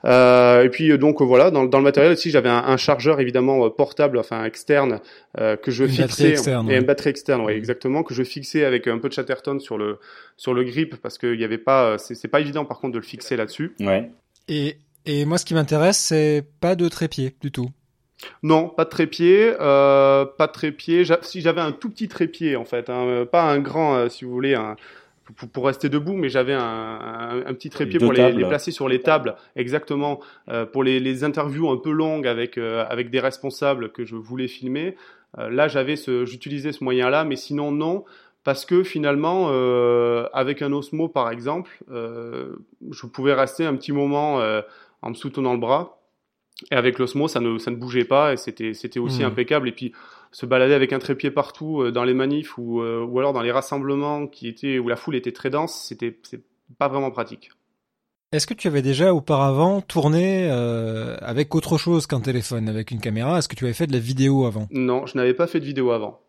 Euh, 0.06 0.64
et 0.64 0.70
puis 0.70 0.97
donc 0.98 1.22
voilà 1.22 1.52
dans, 1.52 1.66
dans 1.66 1.78
le 1.78 1.84
matériel 1.84 2.14
aussi 2.14 2.32
j'avais 2.32 2.50
un, 2.50 2.64
un, 2.66 2.78
chargeur 2.78 3.20
évidemment 3.20 3.66
euh, 3.66 3.70
portable 3.70 4.18
enfin 4.18 4.44
externe 4.44 5.00
euh, 5.38 5.56
que 5.56 5.72
je 5.72 5.84
une 5.84 5.90
fixais 5.90 6.32
externe, 6.32 6.70
et 6.70 6.78
une 6.78 6.86
batterie 6.86 7.10
externe 7.10 7.42
ouais, 7.42 7.56
exactement 7.56 8.04
que 8.04 8.14
je 8.14 8.24
fixais 8.24 8.66
avec 8.66 8.88
un 8.88 8.98
peu 8.98 9.10
de 9.10 9.14
Chatterton 9.14 9.60
sur 9.60 9.78
le 9.78 10.00
sur 10.36 10.54
le 10.54 10.64
grip 10.64 10.96
parce 10.98 11.18
qu'il 11.18 11.40
y 11.40 11.44
avait 11.44 11.58
pas 11.58 11.98
c'est 11.98 12.28
pas 12.28 12.40
évident 12.40 12.66
par 12.66 12.80
contre 12.80 12.94
de 12.94 13.00
le 13.00 13.06
fixer 13.06 13.36
là-dessus. 13.36 13.76
Ouais. 13.80 14.12
Et 14.48 14.78
et 15.08 15.24
moi, 15.24 15.38
ce 15.38 15.46
qui 15.46 15.54
m'intéresse, 15.54 15.98
c'est 15.98 16.46
pas 16.60 16.76
de 16.76 16.88
trépied 16.90 17.34
du 17.42 17.50
tout. 17.50 17.70
Non, 18.44 18.68
pas 18.68 18.84
de 18.84 18.90
trépied, 18.90 19.54
euh, 19.60 20.26
pas 20.26 20.48
de 20.48 20.52
trépied. 20.52 21.04
Si 21.22 21.40
j'avais 21.40 21.62
un 21.62 21.72
tout 21.72 21.90
petit 21.90 22.10
trépied 22.10 22.58
en 22.58 22.66
fait, 22.66 22.90
hein, 22.90 23.26
pas 23.32 23.44
un 23.44 23.60
grand, 23.60 23.96
euh, 23.96 24.10
si 24.10 24.26
vous 24.26 24.32
voulez, 24.32 24.54
un, 24.56 24.76
pour, 25.36 25.50
pour, 25.50 25.66
rester 25.66 25.90
debout, 25.90 26.14
mais 26.14 26.30
j'avais 26.30 26.54
un, 26.54 26.62
un, 26.62 27.46
un, 27.46 27.54
petit 27.54 27.70
trépied 27.70 28.00
pour 28.00 28.14
les, 28.14 28.32
les, 28.32 28.46
placer 28.46 28.72
sur 28.72 28.88
les 28.88 29.02
tables, 29.02 29.36
exactement, 29.56 30.20
euh, 30.50 30.66
pour 30.66 30.84
les, 30.84 31.00
les, 31.00 31.24
interviews 31.24 31.70
un 31.70 31.78
peu 31.78 31.92
longues 31.92 32.28
avec 32.28 32.58
euh, 32.58 32.86
avec 32.90 33.10
des 33.10 33.20
responsables 33.20 33.92
que 33.92 34.06
je 34.06 34.16
voulais 34.16 34.48
filmer. 34.48 34.96
Euh, 35.38 35.50
là, 35.50 35.68
j'avais 35.68 35.96
ce, 35.96 36.26
j'utilisais 36.26 36.72
ce 36.72 36.84
moyen-là, 36.84 37.26
mais 37.26 37.36
sinon 37.36 37.72
non, 37.72 38.06
parce 38.44 38.66
que 38.66 38.84
finalement, 38.84 39.50
euh, 39.52 40.28
avec 40.34 40.62
un 40.62 40.72
Osmo 40.72 41.10
par 41.10 41.30
exemple, 41.32 41.72
je 41.90 43.06
pouvais 43.08 43.34
rester 43.34 43.66
un 43.66 43.76
petit 43.76 43.92
moment 43.92 44.42
en 45.02 45.10
me 45.10 45.16
soutenant 45.16 45.54
le 45.54 45.60
bras. 45.60 45.94
Et 46.72 46.76
avec 46.76 46.98
l'Osmo, 46.98 47.28
ça 47.28 47.40
ne, 47.40 47.60
ça 47.60 47.70
ne 47.70 47.76
bougeait 47.76 48.04
pas 48.04 48.34
et 48.34 48.38
c'était, 48.38 48.74
c'était 48.74 49.00
aussi 49.00 49.22
mmh. 49.22 49.28
impeccable. 49.28 49.70
Et 49.70 49.72
puis, 49.72 49.94
se 50.32 50.46
balader 50.46 50.74
avec 50.74 50.94
un 50.94 51.00
trépied 51.00 51.32
partout 51.32 51.82
euh, 51.82 51.92
dans 51.92 52.04
les 52.04 52.14
manifs 52.14 52.58
ou, 52.58 52.82
euh, 52.82 53.04
ou 53.04 53.20
alors 53.20 53.34
dans 53.34 53.42
les 53.42 53.52
rassemblements 53.52 54.28
qui 54.28 54.48
étaient, 54.48 54.80
où 54.80 54.88
la 54.88 54.96
foule 54.96 55.16
était 55.16 55.32
très 55.32 55.50
dense, 55.50 55.86
c'était, 55.88 56.18
pas 56.78 56.88
vraiment 56.88 57.12
pratique. 57.12 57.52
Est-ce 58.34 58.46
que 58.46 58.54
tu 58.54 58.68
avais 58.68 58.82
déjà 58.82 59.14
auparavant 59.14 59.80
tourné 59.80 60.50
euh, 60.52 61.16
avec 61.22 61.56
autre 61.56 61.78
chose 61.78 62.08
qu'un 62.08 62.20
téléphone, 62.20 62.68
avec 62.68 62.92
une 62.92 63.00
caméra? 63.00 63.38
Est-ce 63.38 63.48
que 63.48 63.56
tu 63.56 63.64
avais 63.64 63.74
fait 63.74 63.88
de 63.88 63.94
la 63.94 64.00
vidéo 64.00 64.46
avant? 64.46 64.68
Non, 64.70 65.06
je 65.06 65.16
n'avais 65.16 65.34
pas 65.34 65.48
fait 65.48 65.62
de 65.62 65.66
vidéo 65.66 65.92
avant. 65.92 66.20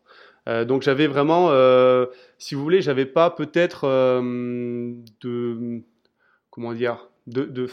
Euh, 0.48 0.64
donc 0.64 0.82
j'avais 0.82 1.08
vraiment, 1.08 1.48
euh, 1.50 2.06
si 2.38 2.54
vous 2.54 2.62
voulez, 2.62 2.82
j'avais 2.82 3.04
pas 3.04 3.30
peut-être 3.30 3.88
de, 5.20 5.82
comment 6.50 6.72
dire, 6.72 7.08
de, 7.26 7.42
de, 7.42 7.68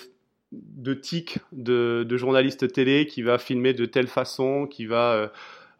de 0.51 0.93
tic 0.95 1.37
de, 1.51 2.03
de 2.03 2.17
journaliste 2.17 2.73
télé 2.73 3.05
qui 3.05 3.21
va 3.21 3.37
filmer 3.37 3.73
de 3.73 3.85
telle 3.85 4.07
façon, 4.07 4.65
qui 4.65 4.87
va 4.87 5.31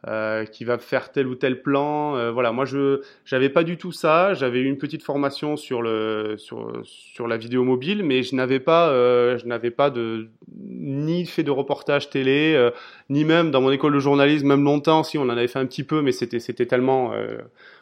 euh, 0.06 0.44
qui 0.44 0.64
va 0.64 0.78
faire 0.78 1.10
tel 1.10 1.26
ou 1.26 1.34
tel 1.34 1.62
plan. 1.62 2.16
Euh, 2.16 2.30
voilà, 2.30 2.52
moi 2.52 2.64
je 2.64 3.00
j'avais 3.24 3.48
pas 3.48 3.64
du 3.64 3.76
tout 3.76 3.92
ça. 3.92 4.34
J'avais 4.34 4.60
eu 4.60 4.66
une 4.66 4.78
petite 4.78 5.02
formation 5.02 5.56
sur 5.56 5.82
le 5.82 6.36
sur 6.38 6.80
sur 6.84 7.26
la 7.26 7.36
vidéo 7.36 7.64
mobile, 7.64 8.02
mais 8.04 8.22
je 8.22 8.34
n'avais 8.34 8.60
pas 8.60 8.88
euh, 8.90 9.38
je 9.38 9.46
n'avais 9.46 9.70
pas 9.70 9.90
de 9.90 10.28
ni 10.48 11.26
fait 11.26 11.42
de 11.42 11.50
reportage 11.50 12.10
télé, 12.10 12.54
euh, 12.54 12.70
ni 13.10 13.24
même 13.24 13.50
dans 13.50 13.60
mon 13.60 13.70
école 13.70 13.94
de 13.94 13.98
journalisme, 13.98 14.46
même 14.46 14.64
longtemps 14.64 15.02
si 15.02 15.18
on 15.18 15.22
en 15.22 15.30
avait 15.30 15.48
fait 15.48 15.58
un 15.58 15.66
petit 15.66 15.84
peu, 15.84 16.02
mais 16.02 16.12
c'était 16.12 16.40
c'était 16.40 16.66
tellement 16.66 17.12
euh, 17.12 17.38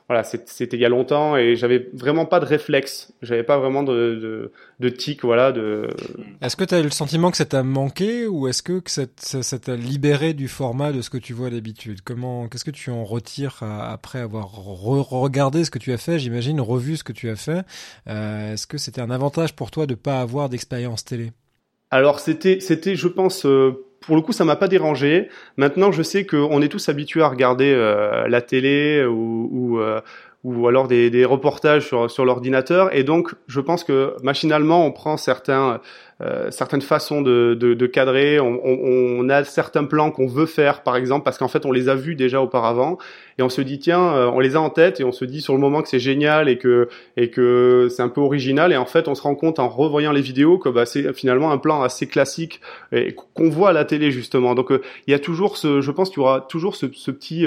voilà, 0.09 0.23
c'était 0.23 0.77
il 0.77 0.81
y 0.81 0.85
a 0.85 0.91
longtemps 0.91 1.35
et 1.37 1.57
j'avais 1.57 1.89
vraiment 1.95 2.27
pas 2.27 2.39
de 2.39 2.45
réflexe, 2.45 3.15
j'avais 3.23 3.43
pas 3.43 3.59
vraiment 3.59 3.83
de, 3.83 3.93
de, 3.93 4.53
de 4.79 4.89
tic, 4.91 5.25
voilà. 5.25 5.51
De... 5.51 5.89
Est-ce 6.43 6.57
que 6.57 6.65
tu 6.65 6.75
as 6.75 6.81
eu 6.81 6.83
le 6.83 6.91
sentiment 6.91 7.31
que 7.31 7.39
ça 7.39 7.47
t'a 7.47 7.63
manqué 7.63 8.27
ou 8.27 8.47
est-ce 8.47 8.63
que, 8.63 8.81
que 8.81 8.91
ça 8.91 9.59
t'a 9.59 9.77
libéré 9.77 10.35
du 10.35 10.47
format 10.47 10.93
de 10.93 11.01
ce 11.01 11.09
que 11.09 11.17
tu 11.17 11.33
vois 11.33 11.49
d'habitude? 11.49 12.03
Comment, 12.03 12.49
qu'est-ce 12.49 12.67
que 12.67 12.71
tu 12.71 12.91
en 12.91 13.05
retires 13.05 13.63
après 13.63 14.19
avoir 14.19 14.53
re 14.53 15.11
regardé 15.11 15.65
ce 15.65 15.71
que 15.71 15.79
tu 15.79 15.91
as 15.93 15.99
fait, 15.99 16.19
j'imagine, 16.19 16.61
revu 16.61 16.99
ce 16.99 17.05
que 17.05 17.13
tu 17.13 17.31
as 17.31 17.37
fait? 17.37 17.65
Euh, 18.07 18.53
Est-ce 18.53 18.67
que 18.67 18.77
c'était 18.77 19.01
un 19.01 19.11
avantage 19.11 19.57
pour 19.57 19.71
toi 19.71 19.87
de 19.87 19.95
pas 19.95 20.21
avoir 20.21 20.51
d'expérience 20.51 21.05
télé? 21.05 21.33
Alors 21.91 22.21
c'était, 22.21 22.61
c'était, 22.61 22.95
je 22.95 23.09
pense. 23.09 23.47
Euh, 23.47 23.87
pour 24.07 24.17
le 24.17 24.23
coup, 24.23 24.33
ça 24.33 24.45
m'a 24.45 24.57
pas 24.57 24.69
dérangé. 24.69 25.29
Maintenant, 25.57 25.93
je 25.93 26.03
sais 26.03 26.27
qu'on 26.27 26.61
est 26.63 26.69
tous 26.69 26.89
habitués 26.89 27.23
à 27.23 27.29
regarder 27.29 27.73
euh, 27.73 28.29
la 28.29 28.41
télé 28.43 29.03
euh, 29.03 29.09
ou 30.45 30.69
alors 30.69 30.89
des, 30.89 31.09
des, 31.09 31.25
reportages 31.25 31.87
sur, 31.87 32.11
sur 32.11 32.25
l'ordinateur, 32.27 32.95
et 32.95 33.03
donc 33.03 33.35
je 33.47 33.61
pense 33.61 33.83
que 33.83 34.15
machinalement, 34.23 34.87
on 34.87 34.93
prend 34.93 35.17
certains 35.17 35.81
euh, 36.25 36.51
certaines 36.51 36.81
façons 36.83 37.23
de, 37.23 37.57
de, 37.59 37.75
de 37.75 37.87
cadrer. 37.87 38.41
On, 38.41 38.61
on, 38.65 39.21
on, 39.21 39.29
a 39.29 39.45
certains 39.45 39.85
plans 39.85 40.11
qu'on 40.11 40.27
veut 40.27 40.47
faire, 40.47 40.83
par 40.83 40.97
exemple, 40.97 41.25
parce 41.25 41.39
qu'en 41.39 41.49
fait, 41.49 41.67
on 41.67 41.73
les 41.73 41.89
a 41.89 41.95
vus 41.95 42.15
déjà 42.15 42.41
auparavant, 42.41 42.99
et 43.39 43.43
on 43.43 43.49
se 43.49 43.61
dit 43.61 43.79
tiens, 43.79 44.15
euh, 44.15 44.31
on 44.33 44.41
les 44.41 44.57
a 44.57 44.61
en 44.61 44.71
tête, 44.71 45.01
et 45.01 45.05
on 45.05 45.13
se 45.13 45.25
dit 45.25 45.41
sur 45.41 45.53
le 45.55 45.61
moment 45.61 45.83
que 45.83 45.89
c'est 45.89 45.99
génial 45.99 46.49
et 46.49 46.57
que 46.57 46.89
et 47.17 47.31
que 47.31 47.89
c'est 47.91 48.03
un 48.03 48.09
peu 48.09 48.21
original. 48.21 48.73
Et 48.73 48.77
en 48.77 48.87
fait, 48.87 49.07
on 49.09 49.15
se 49.15 49.23
rend 49.23 49.35
compte 49.35 49.59
en 49.59 49.69
revoyant 49.69 50.13
les 50.13 50.23
vidéos 50.23 50.59
que 50.59 50.69
bah, 50.69 50.87
c'est 50.87 51.13
finalement 51.13 51.53
un 51.53 51.59
plan 51.59 51.83
assez 51.83 52.07
classique 52.07 52.61
et 52.93 53.15
qu'on 53.35 53.51
voit 53.51 53.71
à 53.71 53.73
la 53.73 53.85
télé 53.85 54.11
justement. 54.11 54.55
Donc, 54.55 54.73
euh, 54.73 54.81
il 55.07 55.11
y 55.11 55.15
a 55.15 55.19
toujours 55.19 55.57
ce, 55.57 55.81
je 55.81 55.91
pense 55.91 56.11
qu'il 56.11 56.19
y 56.19 56.23
aura 56.23 56.41
toujours 56.41 56.77
ce, 56.77 56.87
ce 56.93 57.11
petit 57.11 57.45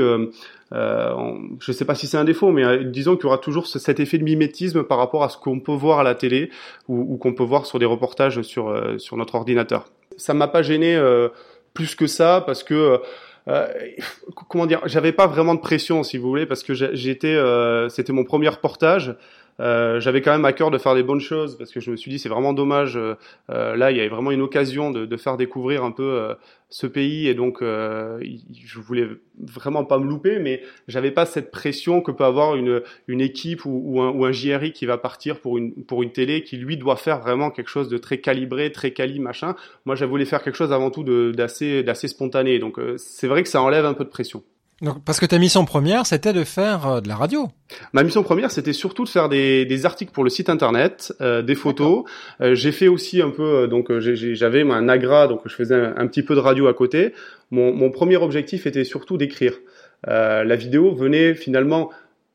euh, 0.73 1.11
euh, 1.11 1.33
je 1.59 1.71
ne 1.71 1.75
sais 1.75 1.85
pas 1.85 1.95
si 1.95 2.07
c'est 2.07 2.17
un 2.17 2.23
défaut, 2.23 2.51
mais 2.51 2.63
euh, 2.63 2.83
disons 2.83 3.15
qu'il 3.15 3.23
y 3.23 3.27
aura 3.27 3.37
toujours 3.37 3.67
ce, 3.67 3.79
cet 3.79 3.99
effet 3.99 4.17
de 4.17 4.23
mimétisme 4.23 4.83
par 4.83 4.97
rapport 4.97 5.23
à 5.23 5.29
ce 5.29 5.37
qu'on 5.37 5.59
peut 5.59 5.73
voir 5.73 5.99
à 5.99 6.03
la 6.03 6.15
télé 6.15 6.49
ou, 6.87 7.17
qu'on 7.17 7.33
peut 7.33 7.43
voir 7.43 7.65
sur 7.65 7.79
des 7.79 7.85
reportages 7.85 8.41
sur, 8.41 8.69
euh, 8.69 8.97
sur 8.97 9.17
notre 9.17 9.35
ordinateur. 9.35 9.89
Ça 10.17 10.33
m'a 10.33 10.47
pas 10.47 10.61
gêné 10.61 10.99
plus 11.73 11.93
que 11.93 12.07
ça 12.07 12.43
parce 12.45 12.63
que 12.63 12.99
euh, 13.47 13.67
comment 14.49 14.65
dire, 14.65 14.81
j'avais 14.85 15.13
pas 15.13 15.27
vraiment 15.27 15.55
de 15.55 15.59
pression 15.59 16.03
si 16.03 16.17
vous 16.17 16.27
voulez 16.27 16.45
parce 16.45 16.63
que 16.63 16.73
j'étais, 16.73 17.35
euh, 17.35 17.87
c'était 17.89 18.13
mon 18.13 18.23
premier 18.23 18.49
reportage. 18.49 19.15
Euh, 19.59 19.99
j'avais 19.99 20.21
quand 20.21 20.31
même 20.31 20.45
à 20.45 20.53
cœur 20.53 20.69
de 20.71 20.77
faire 20.77 20.93
des 20.93 21.03
bonnes 21.03 21.21
choses 21.21 21.57
parce 21.57 21.71
que 21.71 21.79
je 21.79 21.89
me 21.89 21.95
suis 21.95 22.11
dit 22.11 22.19
c'est 22.19 22.29
vraiment 22.29 22.53
dommage. 22.53 22.95
Euh, 22.97 23.15
euh, 23.49 23.75
là, 23.75 23.91
il 23.91 23.97
y 23.97 23.99
avait 23.99 24.09
vraiment 24.09 24.31
une 24.31 24.41
occasion 24.41 24.91
de, 24.91 25.05
de 25.05 25.17
faire 25.17 25.37
découvrir 25.37 25.83
un 25.83 25.91
peu 25.91 26.35
ce 26.69 26.85
pays 26.85 27.27
et 27.27 27.33
donc 27.33 27.61
je 27.61 28.79
voulais 28.79 29.07
vraiment 29.39 29.85
pas 29.85 29.97
me 29.99 30.07
louper, 30.07 30.39
mais 30.39 30.61
j'avais 30.87 31.11
pas 31.11 31.25
cette 31.25 31.51
pression 31.51 32.01
que 32.01 32.11
peut 32.11 32.25
avoir 32.25 32.55
une, 32.55 32.81
une 33.07 33.21
équipe 33.21 33.65
ou, 33.65 33.81
ou, 33.85 34.01
un, 34.01 34.09
ou 34.11 34.25
un 34.25 34.31
JRI 34.31 34.73
qui 34.73 34.85
va 34.85 34.97
partir 34.97 35.39
pour 35.39 35.57
une, 35.57 35.73
pour 35.85 36.03
une 36.03 36.11
télé 36.11 36.43
qui 36.43 36.57
lui 36.57 36.77
doit 36.77 36.97
faire 36.97 37.19
vraiment 37.19 37.51
quelque 37.51 37.69
chose 37.69 37.89
de 37.89 37.97
très 37.97 38.19
calibré, 38.19 38.71
très 38.71 38.91
quali 38.91 39.19
machin. 39.19 39.55
Moi, 39.85 39.95
j'avais 39.95 40.09
voulu 40.09 40.25
faire 40.25 40.43
quelque 40.43 40.55
chose 40.55 40.73
avant 40.73 40.91
tout 40.91 41.03
d'assez 41.33 41.83
d'assez 41.83 42.07
spontané. 42.07 42.59
Donc 42.59 42.79
c'est 42.97 43.27
vrai 43.27 43.43
que 43.43 43.49
ça 43.49 43.61
enlève 43.61 43.85
un 43.85 43.93
peu 43.93 44.03
de 44.03 44.09
pression. 44.09 44.43
Donc, 44.81 45.03
parce 45.03 45.19
que 45.19 45.25
ta 45.25 45.39
mission 45.39 45.65
première, 45.65 46.05
c'était 46.05 46.33
de 46.33 46.43
faire 46.43 46.87
euh, 46.87 47.01
de 47.01 47.07
la 47.07 47.15
radio. 47.15 47.47
Ma 47.93 48.03
mission 48.03 48.21
première, 48.21 48.51
c'était 48.51 48.73
surtout 48.73 49.05
de 49.05 49.09
faire 49.09 49.27
des, 49.27 49.65
des, 49.65 49.85
articles 49.87 50.11
pour 50.11 50.23
le 50.23 50.29
site 50.29 50.49
internet, 50.49 51.13
euh, 51.19 51.41
des 51.41 51.55
photos. 51.55 52.03
Euh, 52.41 52.53
j'ai 52.53 52.71
fait 52.71 52.87
aussi 52.87 53.21
un 53.21 53.31
peu, 53.31 53.67
donc 53.67 53.91
j'avais 53.99 54.61
un 54.61 54.87
agra, 54.87 55.27
donc 55.27 55.41
je 55.45 55.55
faisais 55.55 55.75
un, 55.75 56.05
petit 56.05 56.21
peu 56.21 56.35
de 56.35 56.39
radio 56.39 56.67
à 56.67 56.75
côté. 56.75 57.13
Mon, 57.49 57.73
mon 57.73 57.89
premier 57.89 58.17
objectif 58.17 58.67
était 58.67 58.83
surtout 58.83 59.17
d'écrire. 59.17 59.53
la 60.05 60.55
vidéo 60.55 60.93
venait 60.93 61.33
finalement 61.33 61.89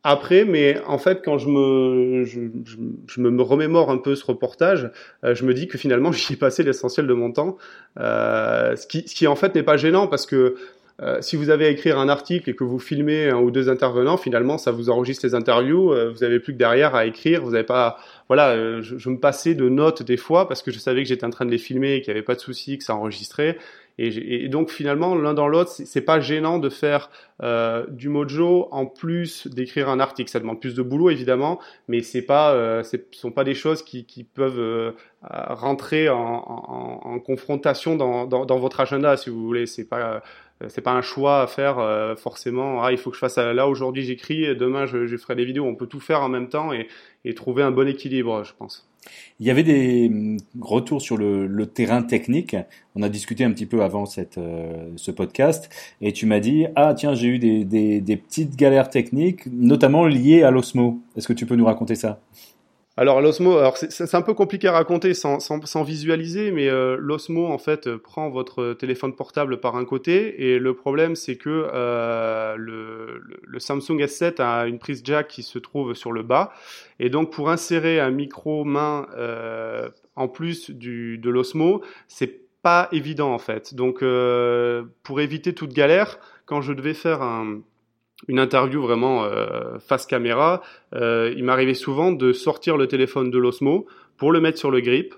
après, 0.05 0.45
mais 0.45 0.81
en 0.89 0.99
fait, 0.99 1.23
quand 1.25 1.39
je 1.39 1.49
me, 1.49 2.25
je, 2.25 2.41
je, 3.07 3.21
me 3.21 3.43
remémore 3.43 3.89
un 3.89 3.99
peu 3.99 4.17
ce 4.17 4.25
reportage, 4.25 4.91
je 5.23 5.45
me 5.45 5.55
dis 5.55 5.69
que 5.69 5.79
finalement, 5.79 6.11
j'y 6.13 6.33
ai 6.33 6.37
passé 6.37 6.65
l'essentiel 6.65 7.07
de 7.07 7.15
mon 7.15 7.31
temps, 7.31 7.57
ce 7.97 8.87
qui, 8.89 9.07
ce 9.07 9.15
qui 9.15 9.29
en 9.29 9.37
fait 9.37 9.55
n'est 9.55 9.63
pas 9.63 9.77
gênant 9.77 10.09
parce 10.09 10.27
que 10.27 10.57
euh, 11.01 11.21
si 11.21 11.37
vous 11.37 11.51
avez 11.51 11.67
à 11.67 11.71
écrire 11.71 11.99
un 11.99 12.09
article 12.09 12.51
et 12.51 12.55
que 12.55 12.65
vous 12.65 12.79
filmez 12.79 13.29
un 13.29 13.39
ou 13.39 13.51
deux 13.51 13.69
intervenants, 13.69 14.17
finalement, 14.17 14.59
ça 14.59 14.71
vous 14.71 14.91
enregistre 14.91 15.27
les 15.27 15.35
interviews. 15.35 15.93
Euh, 15.93 16.11
vous 16.11 16.23
avez 16.23 16.39
plus 16.39 16.53
que 16.53 16.59
derrière 16.59 16.95
à 16.95 17.07
écrire. 17.07 17.43
Vous 17.43 17.53
n'avez 17.53 17.65
pas, 17.65 17.99
voilà, 18.29 18.51
euh, 18.51 18.83
je, 18.83 19.09
me 19.09 19.19
passais 19.19 19.55
de 19.55 19.69
notes 19.69 20.03
des 20.03 20.17
fois 20.17 20.49
parce 20.49 20.63
que 20.63 20.71
je 20.71 20.79
savais 20.79 21.03
que 21.03 21.09
j'étais 21.09 21.25
en 21.25 21.31
train 21.31 21.47
de 21.47 21.51
les 21.51 21.59
filmer 21.59 21.95
et 21.95 22.01
qu'il 22.03 22.13
n'y 22.13 22.19
avait 22.19 22.25
pas 22.25 22.35
de 22.35 22.41
souci, 22.41 22.79
que 22.79 22.85
ça 22.85 22.95
enregistrait. 22.95 23.59
Et, 23.99 24.49
donc 24.49 24.71
finalement, 24.71 25.15
l'un 25.15 25.35
dans 25.35 25.49
l'autre, 25.49 25.71
c'est 25.71 26.01
pas 26.01 26.19
gênant 26.19 26.59
de 26.59 26.71
faire 26.71 27.11
du 27.91 28.09
mojo 28.09 28.69
en 28.71 28.87
plus 28.87 29.47
d'écrire 29.47 29.91
un 29.91 30.01
article. 30.01 30.31
Ça 30.31 30.41
demande 30.41 30.61
plus 30.61 30.75
de 30.75 30.81
boulot 30.81 31.11
évidemment, 31.11 31.61
mais 31.89 32.01
ce 32.01 32.21
sont 33.13 33.31
pas 33.31 33.45
des 33.45 33.55
choses 33.55 33.83
qui, 33.83 34.27
peuvent 34.35 34.95
rentrer 35.21 36.09
en, 36.09 37.21
confrontation 37.25 37.95
dans, 37.95 38.27
dans, 38.27 38.59
votre 38.59 38.81
agenda, 38.81 39.19
si 39.19 39.29
vous 39.29 39.45
voulez. 39.45 39.67
C'est 39.67 39.85
pas 39.85 40.23
c'est 40.69 40.81
pas 40.81 40.93
un 40.93 41.03
choix 41.03 41.43
à 41.43 41.47
faire 41.47 41.79
euh, 41.79 42.17
forcément. 42.17 42.83
Ah, 42.83 42.93
il 42.93 42.99
faut 42.99 43.11
que 43.11 43.17
je 43.17 43.21
fasse 43.21 43.39
là 43.39 43.69
aujourd'hui 43.69 44.05
j'écris, 44.05 44.57
demain 44.57 44.87
je, 44.87 45.17
ferai 45.17 45.35
des 45.35 45.45
vidéos. 45.45 45.65
On 45.65 45.75
peut 45.75 45.87
tout 45.87 46.01
faire 46.01 46.23
en 46.23 46.29
même 46.29 46.49
temps 46.49 46.71
et, 46.73 46.89
trouver 47.35 47.63
un 47.63 47.71
bon 47.71 47.89
équilibre, 47.89 48.45
je 48.45 48.53
pense. 48.59 48.89
Il 49.41 49.47
y 49.47 49.51
avait 49.51 49.63
des 49.63 50.09
hum, 50.09 50.37
retours 50.61 51.03
sur 51.03 51.17
le, 51.17 51.67
terrain 51.67 52.03
technique. 52.03 52.57
On 52.95 53.03
a 53.03 53.09
discuté 53.09 53.45
un 53.45 53.53
petit 53.53 53.67
peu 53.67 53.83
avant 53.83 54.07
cette, 54.07 54.39
euh, 54.39 54.91
ce 54.97 55.11
podcast 55.11 55.71
et 56.01 56.13
tu 56.13 56.27
m'as 56.27 56.41
dit 56.41 56.67
ah 56.77 56.95
tiens 56.95 57.15
j'ai 57.15 57.29
eu 57.29 57.39
des, 57.39 57.65
des 57.65 58.17
petites 58.17 58.57
galères 58.57 58.91
techniques, 58.91 59.47
notamment 59.47 60.07
liées 60.07 60.43
à 60.43 60.51
l'osmo. 60.51 61.01
Est-ce 61.17 61.29
que 61.29 61.33
tu 61.33 61.47
peux 61.47 61.57
nous 61.57 61.67
raconter 61.67 61.95
ça? 61.95 62.21
Alors 62.97 63.23
l'osmo, 63.23 63.57
alors 63.57 63.79
c'est 63.79 64.15
un 64.15 64.21
peu 64.21 64.35
compliqué 64.35 64.69
à 64.69 64.73
raconter 64.73 65.15
sans, 65.15 65.41
sans, 65.41 65.83
visualiser, 65.83 66.51
mais 66.51 66.69
euh, 66.69 66.97
l'osmo 66.99 67.47
en 67.47 67.57
fait 67.57 67.97
prend 67.97 68.29
votre 68.29 68.75
téléphone 68.75 69.15
portable 69.15 69.61
par 69.61 69.77
un 69.77 69.87
côté 69.87 70.53
et 70.53 70.59
le 70.59 70.75
problème 70.75 71.17
c'est 71.17 71.37
que 71.37 71.71
euh, 71.73 72.55
le, 72.57 73.23
le, 73.43 73.59
Samsung 73.59 73.99
S7 73.99 74.43
a 74.43 74.67
une 74.67 74.79
prise 74.79 75.01
jack 75.05 75.29
qui 75.29 75.43
se 75.43 75.59
trouve 75.59 75.95
sur 75.95 76.13
le 76.13 76.23
bas 76.23 76.53
et 77.01 77.09
donc 77.09 77.33
pour 77.33 77.49
insérer 77.49 77.99
un 77.99 78.11
micro 78.11 78.65
main 78.65 79.07
euh, 79.17 79.89
en 80.15 80.29
plus 80.29 80.71
du, 80.71 81.19
de 81.19 81.31
l'osmo, 81.31 81.83
c'est 82.09 82.43
pas 82.63 82.89
évident 82.93 83.33
en 83.33 83.39
fait. 83.39 83.75
Donc 83.75 84.03
euh, 84.03 84.85
pour 85.03 85.21
éviter 85.21 85.55
toute 85.55 85.73
galère, 85.73 86.19
quand 86.47 86.61
je 86.61 86.73
devais 86.73 86.95
faire 86.95 87.23
un 87.23 87.61
une 88.29 88.39
interview 88.39 88.83
vraiment 88.83 89.25
euh, 89.25 89.79
face 89.79 90.07
caméra, 90.07 90.63
euh, 90.95 91.33
il 91.37 91.45
m'arrivait 91.45 91.75
souvent 91.75 92.13
de 92.13 92.33
sortir 92.33 92.77
le 92.77 92.87
téléphone 92.87 93.31
de 93.31 93.39
l'Osmo 93.39 93.87
pour 94.17 94.33
le 94.33 94.41
mettre 94.41 94.59
sur 94.59 94.71
le 94.71 94.81
grip 94.81 95.15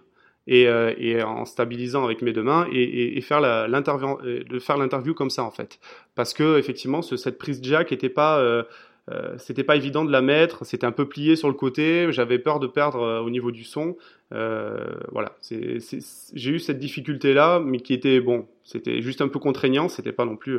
et, 0.47 0.69
euh, 0.69 1.25
en 1.25 1.45
stabilisant 1.45 2.05
avec 2.05 2.23
mes 2.23 2.33
deux 2.33 2.43
mains 2.43 2.67
et, 2.73 3.21
faire 3.21 3.41
l'interview 3.41 4.19
faire 4.61 4.77
l'interview 4.77 5.15
comme 5.15 5.31
ça 5.31 5.43
en 5.45 5.51
fait. 5.51 5.79
Parce 6.15 6.35
que 6.35 6.59
effectivement 6.59 7.03
ce, 7.03 7.17
cette 7.17 7.39
prise 7.39 7.61
jack 7.63 7.93
était 7.93 8.09
pas 8.09 8.43
c'était 9.37 9.65
pas 9.65 9.77
évident 9.77 10.05
de 10.05 10.11
la 10.11 10.23
mettre, 10.23 10.65
c'était 10.65 10.87
un 10.87 10.93
peu 10.93 11.07
plié 11.07 11.37
sur 11.37 11.49
le 11.49 11.55
côté, 11.55 12.07
j'avais 12.11 12.39
peur 12.39 12.59
de 12.59 12.67
perdre 12.67 13.23
au 13.23 13.29
niveau 13.29 13.51
du 13.51 13.65
son. 13.65 13.97
voilà, 14.31 15.35
j'ai 15.51 16.51
eu 16.51 16.59
cette 16.59 16.79
difficulté 16.79 17.35
là, 17.35 17.61
mais 17.61 17.81
qui 17.81 17.93
était 17.93 18.21
bon, 18.21 18.47
c'était 18.65 19.03
juste 19.03 19.21
un 19.21 19.29
peu 19.29 19.39
contraignant, 19.39 19.89
c'était 19.89 20.13
pas 20.13 20.25
non 20.25 20.37
plus 20.37 20.59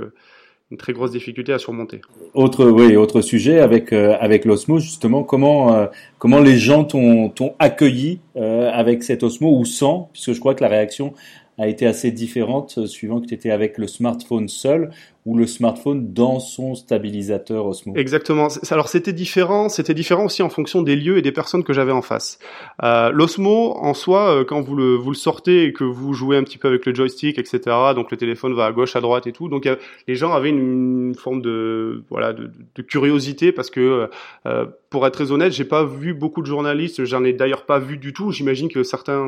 très 0.78 0.94
grosse 0.94 1.12
difficulté 1.12 1.54
à 1.54 1.60
surmonter. 1.60 2.02
Autre, 2.34 2.66
oui, 2.66 2.96
autre 2.96 3.22
sujet 3.22 3.60
avec 3.60 3.94
euh, 3.94 4.16
avec 4.20 4.46
l'Osmo 4.46 4.80
justement, 4.80 5.24
comment 5.24 5.74
euh, 5.74 5.88
comment 6.18 6.40
les 6.40 6.58
gens 6.58 6.84
t'ont 6.84 7.56
accueilli 7.60 8.20
euh, 8.36 8.70
avec 8.72 9.04
cet 9.04 9.24
Osmo 9.24 9.58
ou 9.58 9.66
sans, 9.66 10.10
puisque 10.14 10.34
je 10.34 10.40
crois 10.40 10.56
que 10.56 10.64
la 10.64 10.70
réaction 10.70 11.14
a 11.58 11.68
été 11.68 11.86
assez 11.86 12.12
différente 12.12 12.86
suivant 12.86 13.22
que 13.22 13.28
tu 13.28 13.34
étais 13.34 13.52
avec 13.52 13.78
le 13.78 13.88
smartphone 13.88 14.50
seul 14.50 14.92
ou 15.26 15.36
le 15.36 15.48
smartphone 15.48 16.14
dans 16.14 16.40
son 16.40 16.76
stabilisateur 16.76 17.66
Osmo. 17.66 17.94
Exactement. 17.96 18.48
Alors 18.70 18.90
c'était 18.90 19.14
différent, 19.14 19.70
c'était 19.70 19.96
différent 19.96 20.26
aussi 20.26 20.44
en 20.44 20.50
fonction 20.50 20.84
des 20.84 20.96
lieux 20.96 21.18
et 21.18 21.24
des 21.24 21.32
personnes 21.32 21.64
que 21.64 21.74
j'avais 21.74 21.92
en 21.92 22.04
face. 22.04 22.38
Euh, 22.84 23.10
L'Osmo 23.10 23.76
en 23.78 23.96
soi, 23.96 24.30
euh, 24.30 24.44
quand 24.46 24.62
vous 24.62 24.76
le 24.76 25.14
sortez 25.14 25.64
et 25.64 25.74
que 25.74 25.84
vous 25.84 26.14
jouez 26.14 26.38
un 26.38 26.44
petit 26.44 26.60
peu 26.60 26.68
avec 26.68 26.86
le 26.86 26.94
joystick, 26.94 27.40
etc. 27.40 27.60
Donc 27.96 28.12
le 28.12 28.18
téléphone 28.18 28.54
va 28.54 28.66
à 28.66 28.72
gauche, 28.72 28.96
à 28.96 29.02
droite 29.02 29.26
et 29.26 29.32
tout. 29.32 29.50
Donc 29.50 29.68
les 30.08 30.16
gens 30.16 30.32
avaient 30.32 30.50
une, 30.50 31.16
forme 31.16 31.42
de 31.42 32.04
voilà 32.10 32.34
de, 32.34 32.52
curiosité 32.84 33.52
parce 33.52 33.70
que 33.70 34.10
euh, 34.46 34.66
pour 34.90 35.08
être 35.08 35.14
très 35.14 35.32
honnête, 35.32 35.52
j'ai 35.54 35.66
pas 35.66 35.86
vu 35.86 36.14
beaucoup 36.14 36.42
de 36.42 36.48
journalistes. 36.48 37.04
J'en 37.06 37.24
ai 37.24 37.34
d'ailleurs 37.34 37.66
pas 37.66 37.80
vu 37.80 37.98
du 37.98 38.14
tout. 38.14 38.32
J'imagine 38.32 38.70
que 38.70 38.84
certains 38.84 39.26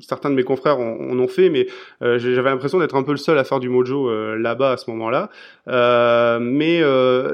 certains 0.00 0.30
de 0.30 0.34
mes 0.34 0.44
confrères 0.44 0.78
en, 0.78 1.18
ont 1.18 1.28
fait, 1.28 1.50
mais 1.50 1.66
euh, 2.02 2.18
j'avais 2.18 2.50
l'impression 2.50 2.78
d'être 2.78 2.94
un 2.94 3.02
peu 3.02 3.12
le 3.12 3.16
seul 3.16 3.38
à 3.38 3.44
faire 3.44 3.60
du 3.60 3.68
mojo 3.68 4.08
euh, 4.08 4.36
là-bas 4.36 4.72
moment-là. 4.90 5.30
Euh, 5.68 6.38
mais 6.40 6.82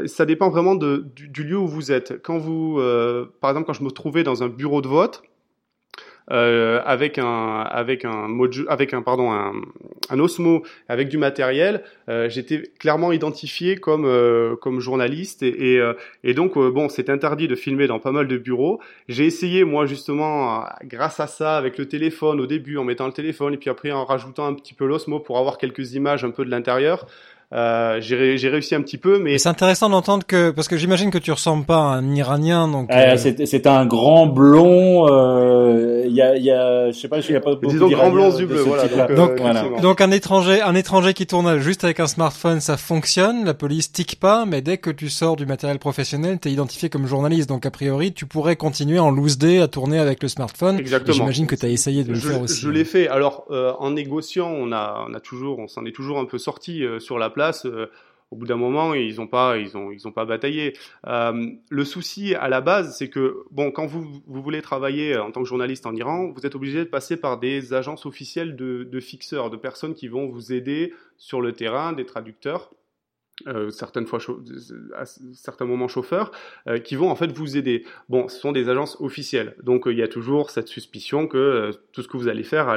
ça 0.06 0.26
dépend 0.26 0.50
vraiment 0.50 0.74
du, 0.74 1.42
lieu 1.42 1.56
où 1.56 1.66
vous 1.66 1.92
êtes. 1.92 2.22
Quand 2.22 2.38
vous, 2.38 2.80
par 3.40 3.50
exemple, 3.50 3.66
quand 3.66 3.72
je 3.72 3.84
me 3.84 3.90
trouvais 3.90 4.24
dans 4.24 4.42
un 4.42 4.48
bureau 4.48 4.82
de 4.82 4.88
vote, 4.88 5.22
euh, 6.30 6.82
avec 6.84 7.18
un 7.18 7.60
avec 7.60 8.04
un 8.04 9.02
pardon 9.02 9.32
un, 9.32 10.18
Osmo 10.18 10.62
avec 10.88 11.08
du 11.08 11.16
matériel, 11.16 11.82
euh, 12.08 12.28
j'étais 12.28 12.64
clairement 12.78 13.12
identifié 13.12 13.76
comme 13.76 14.04
euh, 14.04 14.56
comme 14.56 14.80
journaliste 14.80 15.42
et 15.42 15.48
et, 15.58 15.80
euh, 15.80 15.94
et 16.24 16.34
donc 16.34 16.56
euh, 16.56 16.70
bon 16.70 16.88
c'est 16.88 17.10
interdit 17.10 17.48
de 17.48 17.54
filmer 17.54 17.86
dans 17.86 17.98
pas 17.98 18.12
mal 18.12 18.28
de 18.28 18.36
bureaux. 18.36 18.80
J'ai 19.08 19.24
essayé 19.24 19.64
moi 19.64 19.86
justement 19.86 20.64
grâce 20.84 21.20
à 21.20 21.26
ça 21.26 21.56
avec 21.56 21.78
le 21.78 21.86
téléphone 21.86 22.40
au 22.40 22.46
début 22.46 22.76
en 22.76 22.84
mettant 22.84 23.06
le 23.06 23.12
téléphone 23.12 23.54
et 23.54 23.56
puis 23.56 23.70
après 23.70 23.90
en 23.90 24.04
rajoutant 24.04 24.46
un 24.46 24.54
petit 24.54 24.74
peu 24.74 24.86
l'Osmo 24.86 25.20
pour 25.20 25.38
avoir 25.38 25.56
quelques 25.58 25.94
images 25.94 26.24
un 26.24 26.30
peu 26.30 26.44
de 26.44 26.50
l'intérieur. 26.50 27.06
Euh, 27.50 27.98
j'ai 28.02 28.48
réussi 28.48 28.74
un 28.74 28.82
petit 28.82 28.98
peu, 28.98 29.18
mais 29.18 29.38
c'est 29.38 29.48
intéressant 29.48 29.88
d'entendre 29.88 30.26
que 30.26 30.50
parce 30.50 30.68
que 30.68 30.76
j'imagine 30.76 31.10
que 31.10 31.16
tu 31.16 31.32
ressembles 31.32 31.64
pas 31.64 31.78
à 31.78 31.96
un 31.96 32.14
Iranien, 32.14 32.68
donc 32.68 32.90
euh... 32.92 33.16
c'est 33.16 33.66
un 33.66 33.86
grand 33.86 34.26
blond. 34.26 35.06
Euh, 35.08 36.04
il 36.06 36.14
y 36.14 36.20
a, 36.20 36.36
y 36.36 36.50
a, 36.50 36.90
je 36.90 36.98
sais 36.98 37.08
pas, 37.08 37.20
il 37.20 37.32
y 37.32 37.36
a 37.36 37.40
pas 37.40 37.54
beaucoup 37.54 37.72
Disons 37.72 37.88
grand 37.88 38.10
blond 38.10 38.36
bleus, 38.36 38.64
voilà. 38.66 38.86
Donc, 38.88 39.14
donc, 39.14 39.40
euh, 39.40 39.80
donc, 39.80 40.00
un 40.02 40.10
étranger, 40.10 40.60
un 40.60 40.74
étranger 40.74 41.14
qui 41.14 41.26
tourne 41.26 41.58
juste 41.58 41.84
avec 41.84 42.00
un 42.00 42.06
smartphone, 42.06 42.60
ça 42.60 42.76
fonctionne. 42.76 43.46
La 43.46 43.54
police 43.54 43.92
tique 43.92 44.20
pas, 44.20 44.44
mais 44.44 44.60
dès 44.60 44.76
que 44.76 44.90
tu 44.90 45.08
sors 45.08 45.36
du 45.36 45.46
matériel 45.46 45.78
professionnel, 45.78 46.38
t'es 46.38 46.50
identifié 46.50 46.90
comme 46.90 47.06
journaliste, 47.06 47.48
donc 47.48 47.64
a 47.64 47.70
priori, 47.70 48.12
tu 48.12 48.26
pourrais 48.26 48.56
continuer 48.56 48.98
en 48.98 49.10
loose 49.10 49.38
day 49.38 49.60
à 49.60 49.68
tourner 49.68 49.98
avec 49.98 50.22
le 50.22 50.28
smartphone. 50.28 50.78
Exactement. 50.78 51.14
J'imagine 51.14 51.46
que 51.46 51.54
tu 51.54 51.64
as 51.64 51.70
essayé 51.70 52.04
de 52.04 52.12
le 52.12 52.18
faire 52.18 52.42
aussi. 52.42 52.60
Je 52.60 52.68
l'ai 52.68 52.84
fait. 52.84 53.08
Alors 53.08 53.44
euh, 53.50 53.72
en 53.78 53.92
négociant, 53.92 54.50
on 54.50 54.72
a, 54.72 55.06
on 55.08 55.14
a 55.14 55.20
toujours, 55.20 55.58
on 55.58 55.68
s'en 55.68 55.86
est 55.86 55.92
toujours 55.92 56.18
un 56.18 56.26
peu 56.26 56.36
sorti 56.36 56.82
sur 56.98 57.18
la 57.18 57.30
Euh, 57.64 57.86
au 58.30 58.36
bout 58.36 58.46
d'un 58.46 58.56
moment, 58.56 58.92
ils 58.92 59.16
n'ont 59.16 59.26
pas, 59.26 59.56
ils 59.56 59.72
pas 60.12 60.26
bataillé. 60.26 60.74
Euh, 61.06 61.46
le 61.70 61.84
souci 61.84 62.34
à 62.34 62.50
la 62.50 62.60
base, 62.60 62.94
c'est 62.98 63.08
que 63.08 63.44
bon, 63.50 63.70
quand 63.70 63.86
vous, 63.86 64.22
voulez 64.26 64.60
travailler 64.60 65.16
en 65.16 65.30
tant 65.30 65.42
que 65.42 65.48
journaliste 65.48 65.86
en 65.86 65.94
Iran, 65.94 66.30
vous 66.36 66.44
êtes 66.44 66.54
obligé 66.54 66.80
de 66.80 66.90
passer 66.90 67.16
par 67.16 67.38
des 67.38 67.72
agences 67.72 68.04
officielles 68.04 68.54
de 68.54 69.00
fixeurs, 69.00 69.48
de 69.48 69.56
personnes 69.56 69.94
qui 69.94 70.08
vont 70.08 70.28
vous 70.28 70.52
aider 70.52 70.92
sur 71.16 71.40
le 71.40 71.52
terrain, 71.52 71.94
des 71.94 72.04
traducteurs. 72.04 72.70
Euh, 73.46 73.70
certaines 73.70 74.06
fois 74.06 74.18
à 74.96 75.04
certains 75.32 75.64
moments 75.64 75.86
chauffeurs 75.86 76.32
euh, 76.66 76.78
qui 76.78 76.96
vont 76.96 77.08
en 77.08 77.14
fait 77.14 77.30
vous 77.30 77.56
aider. 77.56 77.84
Bon, 78.08 78.26
ce 78.26 78.40
sont 78.40 78.50
des 78.50 78.68
agences 78.68 78.96
officielles, 79.00 79.54
donc 79.62 79.86
euh, 79.86 79.92
il 79.92 79.98
y 79.98 80.02
a 80.02 80.08
toujours 80.08 80.50
cette 80.50 80.66
suspicion 80.66 81.28
que 81.28 81.70
tout 81.92 82.02
ce 82.02 82.08
que 82.08 82.16
vous 82.16 82.26
allez 82.26 82.42
faire 82.42 82.76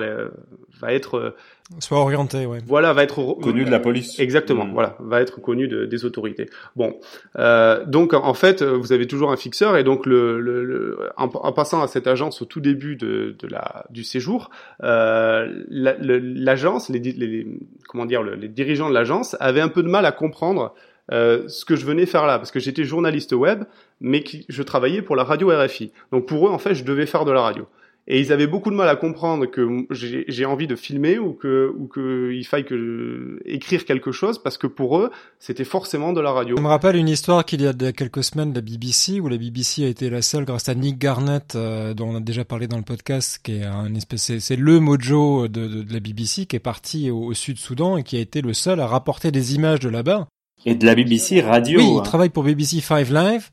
va 0.80 0.94
être 0.94 1.34
soit 1.80 2.00
orienté, 2.00 2.46
ouais. 2.46 2.60
Voilà, 2.66 2.94
va 2.94 3.04
être 3.04 3.34
connu 3.42 3.64
de 3.64 3.72
la 3.72 3.80
police. 3.80 4.20
Exactement, 4.20 4.66
mm. 4.66 4.74
voilà, 4.74 4.98
va 5.00 5.22
être 5.22 5.42
connu 5.42 5.68
de, 5.68 5.86
des 5.86 6.06
autorités. 6.06 6.50
Bon, 6.76 7.00
euh, 7.38 7.86
donc 7.86 8.14
en 8.14 8.34
fait, 8.34 8.62
vous 8.62 8.92
avez 8.92 9.08
toujours 9.08 9.32
un 9.32 9.38
fixeur 9.38 9.78
et 9.78 9.84
donc 9.84 10.06
le, 10.06 10.40
le, 10.40 10.64
le 10.64 11.10
en, 11.18 11.26
en, 11.26 11.52
passant 11.54 11.82
à 11.82 11.88
cette 11.88 12.08
agence 12.08 12.42
au 12.42 12.46
tout 12.46 12.60
début 12.60 12.96
de, 12.96 13.36
de 13.40 13.48
la 13.48 13.86
du 13.90 14.04
séjour, 14.04 14.50
euh, 14.84 15.64
l'agence, 15.70 16.90
les, 16.90 17.00
les, 17.00 17.48
comment 17.92 18.06
dire, 18.06 18.24
les 18.24 18.48
dirigeants 18.48 18.88
de 18.88 18.94
l'agence 18.94 19.36
avaient 19.42 19.60
un 19.60 19.68
peu 19.68 19.84
de 19.84 19.90
mal 19.90 20.06
à 20.06 20.14
comprendre 20.14 20.74
euh, 21.12 21.46
ce 21.50 21.66
que 21.66 21.76
je 21.76 21.86
venais 21.86 22.06
faire 22.06 22.26
là, 22.26 22.38
parce 22.38 22.50
que 22.50 22.62
j'étais 22.62 22.86
journaliste 22.86 23.34
web, 23.34 23.66
mais 24.00 24.24
qui, 24.24 24.46
je 24.48 24.64
travaillais 24.64 25.02
pour 25.02 25.18
la 25.18 25.26
radio 25.26 25.50
RFI. 25.50 25.92
Donc 26.14 26.26
pour 26.26 26.48
eux, 26.48 26.52
en 26.52 26.58
fait, 26.58 26.74
je 26.74 26.86
devais 26.86 27.06
faire 27.06 27.26
de 27.26 27.34
la 27.34 27.42
radio. 27.42 27.68
Et 28.08 28.20
ils 28.20 28.34
avaient 28.34 28.48
beaucoup 28.48 28.72
de 28.72 28.76
mal 28.76 28.90
à 28.90 28.96
comprendre 28.96 29.46
que 29.46 29.86
j'ai 29.92 30.46
envie 30.46 30.66
de 30.66 30.76
filmer 30.76 31.20
ou 31.20 31.34
que 31.34 31.72
ou 31.78 31.86
que 31.86 32.32
il 32.34 32.44
faille 32.46 32.66
que 32.66 33.40
écrire 33.46 33.86
quelque 33.86 34.12
chose 34.12 34.42
parce 34.42 34.58
que 34.58 34.66
pour 34.66 34.98
eux 34.98 35.12
c'était 35.40 35.64
forcément 35.64 36.12
de 36.12 36.20
la 36.20 36.32
radio. 36.32 36.56
Ça 36.56 36.64
me 36.64 36.68
rappelle 36.68 36.96
une 36.96 37.08
histoire 37.08 37.46
qu'il 37.46 37.62
y 37.62 37.68
a 37.68 37.74
quelques 37.92 38.24
semaines 38.24 38.52
de 38.52 38.56
la 38.56 38.62
BBC 38.62 39.20
où 39.20 39.30
la 39.30 39.38
BBC 39.38 39.86
a 39.86 39.88
été 39.88 40.10
la 40.10 40.24
seule 40.24 40.46
grâce 40.46 40.68
à 40.68 40.74
Nick 40.74 40.98
Garnett 40.98 41.54
euh, 41.56 41.94
dont 41.94 42.10
on 42.10 42.16
a 42.16 42.20
déjà 42.20 42.44
parlé 42.44 42.68
dans 42.68 42.78
le 42.78 42.84
podcast 42.84 43.40
qui 43.44 43.58
est 43.58 43.66
un 43.66 43.94
espèce 43.94 44.40
c'est 44.40 44.56
le 44.56 44.80
mojo 44.80 45.48
de, 45.48 45.68
de, 45.68 45.84
de, 45.84 45.94
la 45.94 46.00
BBC 46.00 46.48
qui 46.48 46.56
est 46.56 46.60
parti 46.60 47.12
au, 47.12 47.26
au 47.26 47.34
Sud 47.36 47.60
Soudan 47.60 47.98
et 47.98 48.04
qui 48.04 48.18
a 48.18 48.20
été 48.20 48.42
le 48.42 48.54
seul 48.54 48.80
à 48.80 48.88
rapporter 48.88 49.32
des 49.32 49.56
images 49.56 49.80
de 49.80 49.90
là-bas. 49.90 50.28
Et 50.66 50.76
de 50.76 50.86
la 50.86 50.96
BBC 50.96 51.42
radio. 51.42 51.80
Oui, 51.80 51.88
il 51.94 51.98
hein. 51.98 52.02
travaille 52.02 52.30
pour 52.30 52.44
BBC 52.44 52.82
Five 52.82 53.12
Live 53.14 53.50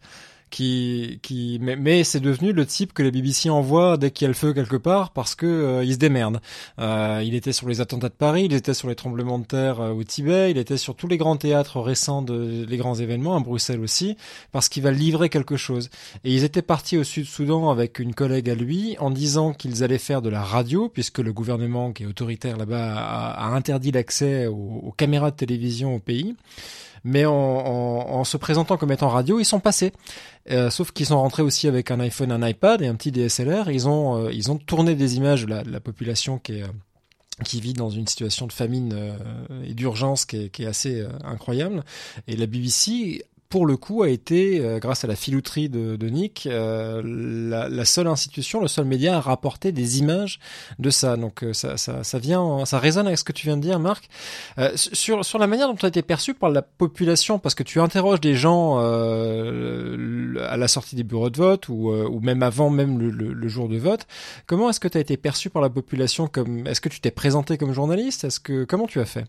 qui 0.50 1.18
qui 1.22 1.58
mais, 1.60 1.76
mais 1.76 2.04
c'est 2.04 2.20
devenu 2.20 2.52
le 2.52 2.66
type 2.66 2.92
que 2.92 3.02
la 3.02 3.10
BBC 3.10 3.50
envoie 3.50 3.96
dès 3.96 4.10
qu'il 4.10 4.24
y 4.24 4.26
a 4.26 4.28
le 4.28 4.34
feu 4.34 4.52
quelque 4.52 4.76
part 4.76 5.10
parce 5.10 5.34
que 5.34 5.46
euh, 5.46 5.84
il 5.84 5.94
se 5.94 5.98
démerde. 5.98 6.40
Euh, 6.78 7.22
il 7.24 7.34
était 7.34 7.52
sur 7.52 7.68
les 7.68 7.80
attentats 7.80 8.08
de 8.08 8.14
Paris, 8.14 8.44
il 8.44 8.52
était 8.54 8.74
sur 8.74 8.88
les 8.88 8.94
tremblements 8.94 9.38
de 9.38 9.44
terre 9.44 9.80
euh, 9.80 9.90
au 9.92 10.04
Tibet, 10.04 10.50
il 10.50 10.58
était 10.58 10.76
sur 10.76 10.94
tous 10.94 11.08
les 11.08 11.16
grands 11.16 11.36
théâtres 11.36 11.80
récents 11.80 12.22
de 12.22 12.64
les 12.68 12.76
grands 12.76 12.94
événements 12.94 13.36
à 13.36 13.40
Bruxelles 13.40 13.80
aussi 13.80 14.16
parce 14.52 14.68
qu'il 14.68 14.82
va 14.82 14.90
livrer 14.90 15.28
quelque 15.28 15.56
chose. 15.56 15.90
Et 16.24 16.32
ils 16.32 16.44
étaient 16.44 16.62
partis 16.62 16.96
au 16.96 17.04
Sud-Soudan 17.04 17.70
avec 17.70 17.98
une 17.98 18.14
collègue 18.14 18.50
à 18.50 18.54
lui 18.54 18.96
en 18.98 19.10
disant 19.10 19.52
qu'ils 19.52 19.84
allaient 19.84 19.98
faire 19.98 20.22
de 20.22 20.28
la 20.28 20.42
radio 20.42 20.88
puisque 20.88 21.18
le 21.18 21.32
gouvernement 21.32 21.92
qui 21.92 22.04
est 22.04 22.06
autoritaire 22.06 22.56
là-bas 22.56 22.94
a, 22.96 23.46
a 23.46 23.48
interdit 23.48 23.92
l'accès 23.92 24.46
aux, 24.46 24.80
aux 24.84 24.92
caméras 24.92 25.30
de 25.30 25.36
télévision 25.36 25.94
au 25.94 25.98
pays 25.98 26.34
mais 27.04 27.24
en, 27.26 27.32
en, 27.32 28.10
en, 28.10 28.24
se 28.24 28.36
présentant 28.36 28.76
comme 28.76 28.92
étant 28.92 29.08
radio, 29.08 29.38
ils 29.38 29.44
sont 29.44 29.60
passés. 29.60 29.92
Euh, 30.50 30.70
sauf 30.70 30.92
qu'ils 30.92 31.06
sont 31.06 31.20
rentrés 31.20 31.42
aussi 31.42 31.68
avec 31.68 31.90
un 31.90 32.00
iPhone, 32.00 32.32
un 32.32 32.46
iPad 32.46 32.80
et 32.80 32.86
un 32.86 32.94
petit 32.94 33.12
DSLR. 33.12 33.70
Ils 33.70 33.88
ont, 33.88 34.16
euh, 34.26 34.32
ils 34.32 34.50
ont 34.50 34.56
tourné 34.56 34.94
des 34.94 35.16
images 35.16 35.44
de 35.44 35.50
la, 35.50 35.62
de 35.62 35.70
la 35.70 35.80
population 35.80 36.38
qui 36.38 36.58
est 36.58 36.62
euh, 36.62 36.68
qui 37.44 37.60
vit 37.60 37.72
dans 37.72 37.90
une 37.90 38.08
situation 38.08 38.48
de 38.48 38.52
famine 38.52 38.92
euh, 38.92 39.62
et 39.64 39.72
d'urgence 39.72 40.24
qui 40.24 40.36
est, 40.36 40.48
qui 40.48 40.64
est 40.64 40.66
assez 40.66 41.06
incroyable. 41.22 41.84
Et 42.26 42.34
la 42.34 42.46
BBC 42.46 43.24
pour 43.48 43.64
le 43.64 43.76
coup, 43.76 44.02
a 44.02 44.10
été, 44.10 44.60
euh, 44.60 44.78
grâce 44.78 45.04
à 45.04 45.06
la 45.06 45.16
filouterie 45.16 45.68
de, 45.68 45.96
de 45.96 46.08
Nick, 46.08 46.46
euh, 46.46 47.00
la, 47.04 47.68
la, 47.68 47.84
seule 47.84 48.06
institution, 48.06 48.60
le 48.60 48.68
seul 48.68 48.84
média 48.84 49.16
à 49.16 49.20
rapporter 49.20 49.72
des 49.72 49.98
images 49.98 50.38
de 50.78 50.90
ça. 50.90 51.16
Donc 51.16 51.42
euh, 51.42 51.54
ça, 51.54 51.78
ça, 51.78 52.04
ça, 52.04 52.18
vient, 52.18 52.64
ça 52.66 52.78
résonne 52.78 53.06
avec 53.06 53.18
ce 53.18 53.24
que 53.24 53.32
tu 53.32 53.46
viens 53.46 53.56
de 53.56 53.62
dire, 53.62 53.78
Marc. 53.78 54.08
sur, 54.74 55.24
sur 55.24 55.38
la 55.38 55.46
manière 55.46 55.68
dont 55.68 55.76
tu 55.76 55.86
as 55.86 55.88
été 55.88 56.02
perçu 56.02 56.34
par 56.34 56.50
la 56.50 56.62
population, 56.62 57.38
parce 57.38 57.54
que 57.54 57.62
tu 57.62 57.80
interroges 57.80 58.20
des 58.20 58.34
gens 58.34 58.78
à 58.78 60.56
la 60.56 60.68
sortie 60.68 60.96
des 60.96 61.04
bureaux 61.04 61.30
de 61.30 61.36
vote 61.36 61.68
ou, 61.68 61.90
ou 61.90 62.20
même 62.20 62.42
avant 62.42 62.70
même 62.70 62.98
le, 62.98 63.10
le, 63.10 63.32
le 63.32 63.48
jour 63.48 63.68
de 63.68 63.78
vote. 63.78 64.06
Comment 64.46 64.68
est-ce 64.70 64.80
que 64.80 64.88
tu 64.88 64.98
as 64.98 65.00
été 65.00 65.16
perçu 65.16 65.48
par 65.50 65.62
la 65.62 65.70
population 65.70 66.26
comme 66.28 66.66
Est-ce 66.66 66.80
que 66.80 66.88
tu 66.88 67.00
t'es 67.00 67.10
présenté 67.10 67.56
comme 67.56 67.72
journaliste? 67.72 68.24
Est-ce 68.24 68.40
que 68.40 68.64
comment 68.64 68.86
tu 68.86 69.00
as 69.00 69.06
fait? 69.06 69.24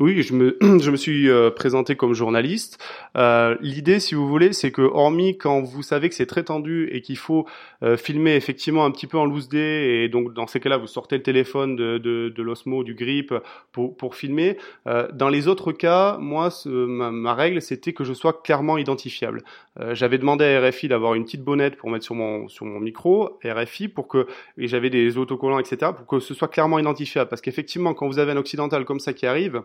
Oui, 0.00 0.22
je 0.22 0.32
me, 0.32 0.56
je 0.80 0.90
me 0.90 0.96
suis 0.96 1.28
euh, 1.28 1.50
présenté 1.50 1.96
comme 1.96 2.14
journaliste. 2.14 2.82
Euh, 3.16 3.56
L'idée, 3.60 4.00
si 4.00 4.14
vous 4.14 4.26
voulez, 4.26 4.52
c'est 4.54 4.72
que 4.72 4.80
hormis 4.82 5.36
quand 5.36 5.60
vous 5.60 5.82
savez 5.82 6.08
que 6.08 6.14
c'est 6.14 6.26
très 6.26 6.44
tendu 6.44 6.88
et 6.92 7.02
qu'il 7.02 7.18
faut 7.18 7.46
euh, 7.82 7.98
filmer 7.98 8.34
effectivement 8.34 8.86
un 8.86 8.90
petit 8.90 9.06
peu 9.06 9.18
en 9.18 9.26
loose 9.26 9.48
day, 9.48 10.04
et 10.04 10.08
donc 10.08 10.32
dans 10.32 10.46
ces 10.46 10.60
cas-là, 10.60 10.78
vous 10.78 10.86
sortez 10.86 11.16
le 11.16 11.22
téléphone 11.22 11.76
de, 11.76 11.98
de, 11.98 12.32
de 12.34 12.42
l'Osmo, 12.42 12.84
du 12.84 12.94
Grip 12.94 13.34
pour, 13.72 13.96
pour 13.96 14.14
filmer. 14.14 14.56
Euh, 14.86 15.08
dans 15.12 15.28
les 15.28 15.46
autres 15.46 15.72
cas, 15.72 16.16
moi, 16.18 16.50
ce, 16.50 16.68
ma, 16.70 17.10
ma, 17.10 17.34
règle, 17.34 17.60
c'était 17.60 17.92
que 17.92 18.04
je 18.04 18.14
sois 18.14 18.32
clairement 18.42 18.78
identifiable. 18.78 19.42
Euh, 19.78 19.94
j'avais 19.94 20.16
demandé 20.16 20.44
à 20.44 20.66
RFI 20.66 20.88
d'avoir 20.88 21.14
une 21.14 21.24
petite 21.24 21.44
bonnette 21.44 21.76
pour 21.76 21.90
mettre 21.90 22.04
sur 22.04 22.14
mon, 22.14 22.48
sur 22.48 22.64
mon 22.64 22.80
micro, 22.80 23.38
RFI, 23.44 23.88
pour 23.88 24.08
que, 24.08 24.26
et 24.56 24.68
j'avais 24.68 24.88
des 24.88 25.18
autocollants, 25.18 25.58
etc., 25.58 25.92
pour 25.94 26.06
que 26.06 26.18
ce 26.18 26.32
soit 26.32 26.48
clairement 26.48 26.78
identifiable. 26.78 27.28
Parce 27.28 27.42
qu'effectivement, 27.42 27.92
quand 27.92 28.06
vous 28.06 28.18
avez 28.18 28.32
un 28.32 28.36
occidental 28.38 28.86
comme 28.86 29.00
ça 29.00 29.12
qui 29.12 29.26
arrive, 29.26 29.62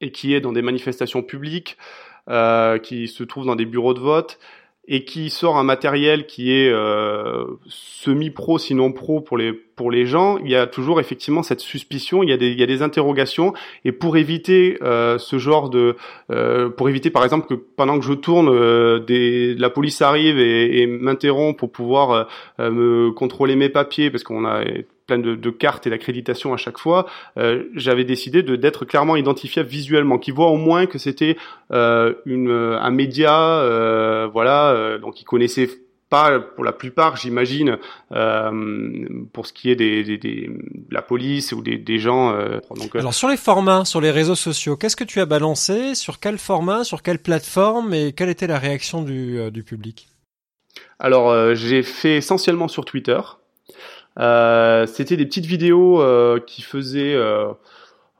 et 0.00 0.12
qui 0.12 0.34
est 0.34 0.40
dans 0.40 0.52
des 0.52 0.62
manifestations 0.62 1.22
publiques, 1.22 1.76
euh, 2.28 2.78
qui 2.78 3.08
se 3.08 3.24
trouve 3.24 3.46
dans 3.46 3.56
des 3.56 3.66
bureaux 3.66 3.94
de 3.94 4.00
vote 4.00 4.38
et 4.92 5.04
qui 5.04 5.30
sort 5.30 5.56
un 5.56 5.62
matériel 5.62 6.26
qui 6.26 6.52
est 6.52 6.68
euh, 6.68 7.44
semi-pro 7.66 8.58
sinon 8.58 8.92
pro 8.92 9.20
pour 9.20 9.38
les 9.38 9.52
pour 9.52 9.90
les 9.90 10.04
gens, 10.04 10.36
il 10.38 10.50
y 10.50 10.56
a 10.56 10.66
toujours 10.66 11.00
effectivement 11.00 11.42
cette 11.42 11.60
suspicion, 11.60 12.22
il 12.22 12.28
y 12.28 12.32
a 12.32 12.36
des 12.36 12.48
il 12.48 12.58
y 12.58 12.62
a 12.62 12.66
des 12.66 12.82
interrogations 12.82 13.54
et 13.84 13.92
pour 13.92 14.16
éviter 14.16 14.78
euh, 14.82 15.16
ce 15.16 15.38
genre 15.38 15.70
de 15.70 15.96
euh, 16.30 16.70
pour 16.70 16.88
éviter 16.88 17.10
par 17.10 17.22
exemple 17.22 17.46
que 17.46 17.54
pendant 17.54 17.98
que 17.98 18.04
je 18.04 18.14
tourne 18.14 18.48
euh, 18.48 18.98
des 18.98 19.54
la 19.54 19.70
police 19.70 20.02
arrive 20.02 20.40
et, 20.40 20.82
et 20.82 20.86
m'interrompt 20.86 21.56
pour 21.56 21.70
pouvoir 21.70 22.26
euh, 22.58 22.70
me 22.70 23.12
contrôler 23.12 23.56
mes 23.56 23.68
papiers 23.68 24.10
parce 24.10 24.24
qu'on 24.24 24.44
a 24.44 24.64
plein 25.10 25.18
de, 25.18 25.34
de 25.34 25.50
cartes 25.50 25.88
et 25.88 25.90
d'accréditation 25.90 26.54
à 26.54 26.56
chaque 26.56 26.78
fois, 26.78 27.06
euh, 27.36 27.64
j'avais 27.74 28.04
décidé 28.04 28.44
de 28.44 28.54
d'être 28.54 28.84
clairement 28.84 29.16
identifiable 29.16 29.68
visuellement, 29.68 30.18
qui 30.18 30.30
voit 30.30 30.50
au 30.50 30.56
moins 30.56 30.86
que 30.86 30.98
c'était 30.98 31.36
euh, 31.72 32.14
une 32.26 32.50
un 32.50 32.90
média, 32.90 33.34
euh, 33.60 34.28
voilà, 34.32 34.70
euh, 34.70 34.98
donc 34.98 35.20
ils 35.20 35.24
connaissaient 35.24 35.68
pas 36.10 36.40
pour 36.40 36.64
la 36.64 36.72
plupart, 36.72 37.16
j'imagine, 37.16 37.78
euh, 38.12 39.08
pour 39.32 39.46
ce 39.46 39.52
qui 39.52 39.70
est 39.70 39.76
des, 39.76 40.02
des, 40.04 40.18
des, 40.18 40.48
de 40.48 40.94
la 40.94 41.02
police 41.02 41.52
ou 41.52 41.62
des, 41.62 41.76
des 41.78 41.98
gens. 41.98 42.34
Euh, 42.34 42.58
donc, 42.76 42.94
Alors 42.96 43.14
sur 43.14 43.28
les 43.28 43.36
formats, 43.36 43.84
sur 43.84 44.00
les 44.00 44.10
réseaux 44.10 44.34
sociaux, 44.34 44.76
qu'est-ce 44.76 44.96
que 44.96 45.04
tu 45.04 45.20
as 45.20 45.26
balancé 45.26 45.94
Sur 45.94 46.18
quel 46.18 46.38
format 46.38 46.82
Sur 46.84 47.02
quelle 47.02 47.20
plateforme 47.20 47.94
Et 47.94 48.12
quelle 48.12 48.28
était 48.28 48.48
la 48.48 48.58
réaction 48.58 49.02
du, 49.02 49.38
euh, 49.38 49.50
du 49.50 49.62
public? 49.62 50.08
Alors 50.98 51.54
j'ai 51.54 51.82
fait 51.82 52.16
essentiellement 52.16 52.68
sur 52.68 52.84
Twitter. 52.84 53.20
Euh, 54.18 54.86
c'était 54.86 55.16
des 55.16 55.26
petites 55.26 55.46
vidéos 55.46 56.02
euh, 56.02 56.40
qui 56.40 56.62
faisaient, 56.62 57.14
euh, 57.14 57.52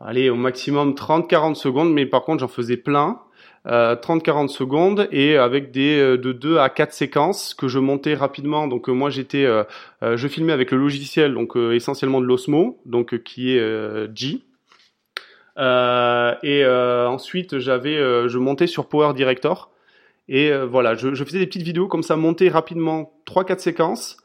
allez, 0.00 0.31
au 0.31 0.37
maximum 0.37 0.92
30-40 0.92 1.55
secondes, 1.55 1.92
mais 1.92 2.07
par 2.07 2.22
contre 2.22 2.40
j'en 2.40 2.48
faisais 2.48 2.76
plein. 2.76 3.20
30-40 3.66 4.48
secondes 4.48 5.07
et 5.12 5.37
avec 5.37 5.70
des 5.70 6.16
de 6.16 6.33
2 6.33 6.57
à 6.57 6.70
4 6.70 6.94
séquences 6.94 7.53
que 7.53 7.68
je 7.68 7.79
montais 7.79 8.14
rapidement. 8.14 8.66
Donc 8.66 8.88
moi 8.88 9.11
j'étais, 9.11 9.46
je 10.00 10.29
filmais 10.29 10.55
avec 10.55 10.70
le 10.70 10.79
logiciel 10.79 11.35
donc 11.35 11.57
essentiellement 11.57 12.22
de 12.22 12.24
l'Osmo, 12.24 12.81
donc 12.87 13.22
qui 13.22 13.55
est 13.55 14.16
G. 14.16 14.40
et 15.59 16.66
ensuite 16.66 17.59
j'avais, 17.59 17.96
je 18.31 18.38
montais 18.38 18.66
sur 18.66 18.88
Power 18.88 19.12
Director 19.12 19.70
et 20.31 20.50
voilà, 20.57 20.94
je, 20.94 21.14
faisais 21.22 21.40
des 21.40 21.46
petites 21.46 21.61
vidéos 21.61 21.87
comme 21.87 22.03
ça, 22.03 22.16
monter 22.16 22.48
rapidement 22.48 23.12
3-4 23.26 23.59
séquences 23.59 24.16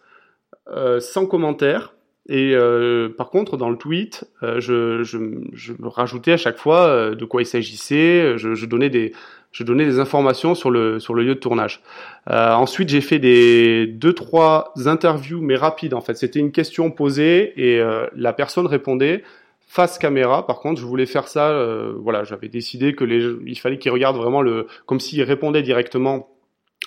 euh, 0.67 0.99
sans 0.99 1.25
commentaire. 1.25 1.95
Et 2.27 2.55
euh, 2.55 3.09
par 3.09 3.29
contre, 3.29 3.55
dans 3.55 3.69
le 3.69 3.77
tweet, 3.77 4.25
euh, 4.41 4.59
je, 4.59 5.03
je, 5.03 5.17
je, 5.53 5.73
rajoutais 5.83 6.31
à 6.31 6.37
chaque 6.37 6.57
fois 6.57 6.87
euh, 6.87 7.15
de 7.15 7.23
quoi 7.23 7.43
il 7.43 7.45
s'agissait. 7.45 8.35
Je, 8.37 8.55
je, 8.55 8.65
donnais 8.65 8.89
des, 8.89 9.13
je 9.51 9.63
donnais 9.63 9.85
des 9.85 9.99
informations 9.99 10.55
sur 10.55 10.71
le 10.71 10.99
sur 10.99 11.13
le 11.13 11.23
lieu 11.23 11.35
de 11.35 11.39
tournage. 11.39 11.83
Euh, 12.31 12.53
ensuite, 12.53 12.89
j'ai 12.89 13.01
fait 13.01 13.19
des 13.19 13.85
deux 13.85 14.13
trois 14.13 14.73
interviews, 14.87 15.39
mais 15.39 15.55
rapides. 15.55 15.93
En 15.93 16.01
fait, 16.01 16.15
c'était 16.15 16.39
une 16.39 16.51
question 16.51 16.89
posée 16.89 17.53
et 17.57 17.79
la 18.15 18.33
personne 18.33 18.65
répondait 18.65 19.23
face 19.67 19.99
caméra. 19.99 20.47
Par 20.47 20.61
contre, 20.61 20.81
je 20.81 20.85
voulais 20.85 21.05
faire 21.05 21.27
ça. 21.27 21.53
voilà, 21.99 22.23
j'avais 22.23 22.47
décidé 22.47 22.95
que 22.95 23.03
les, 23.03 23.23
il 23.45 23.59
fallait 23.59 23.77
qu'ils 23.77 23.91
regardent 23.91 24.17
vraiment 24.17 24.41
le, 24.41 24.65
comme 24.87 24.99
s'ils 24.99 25.21
répondaient 25.21 25.61
directement 25.61 26.34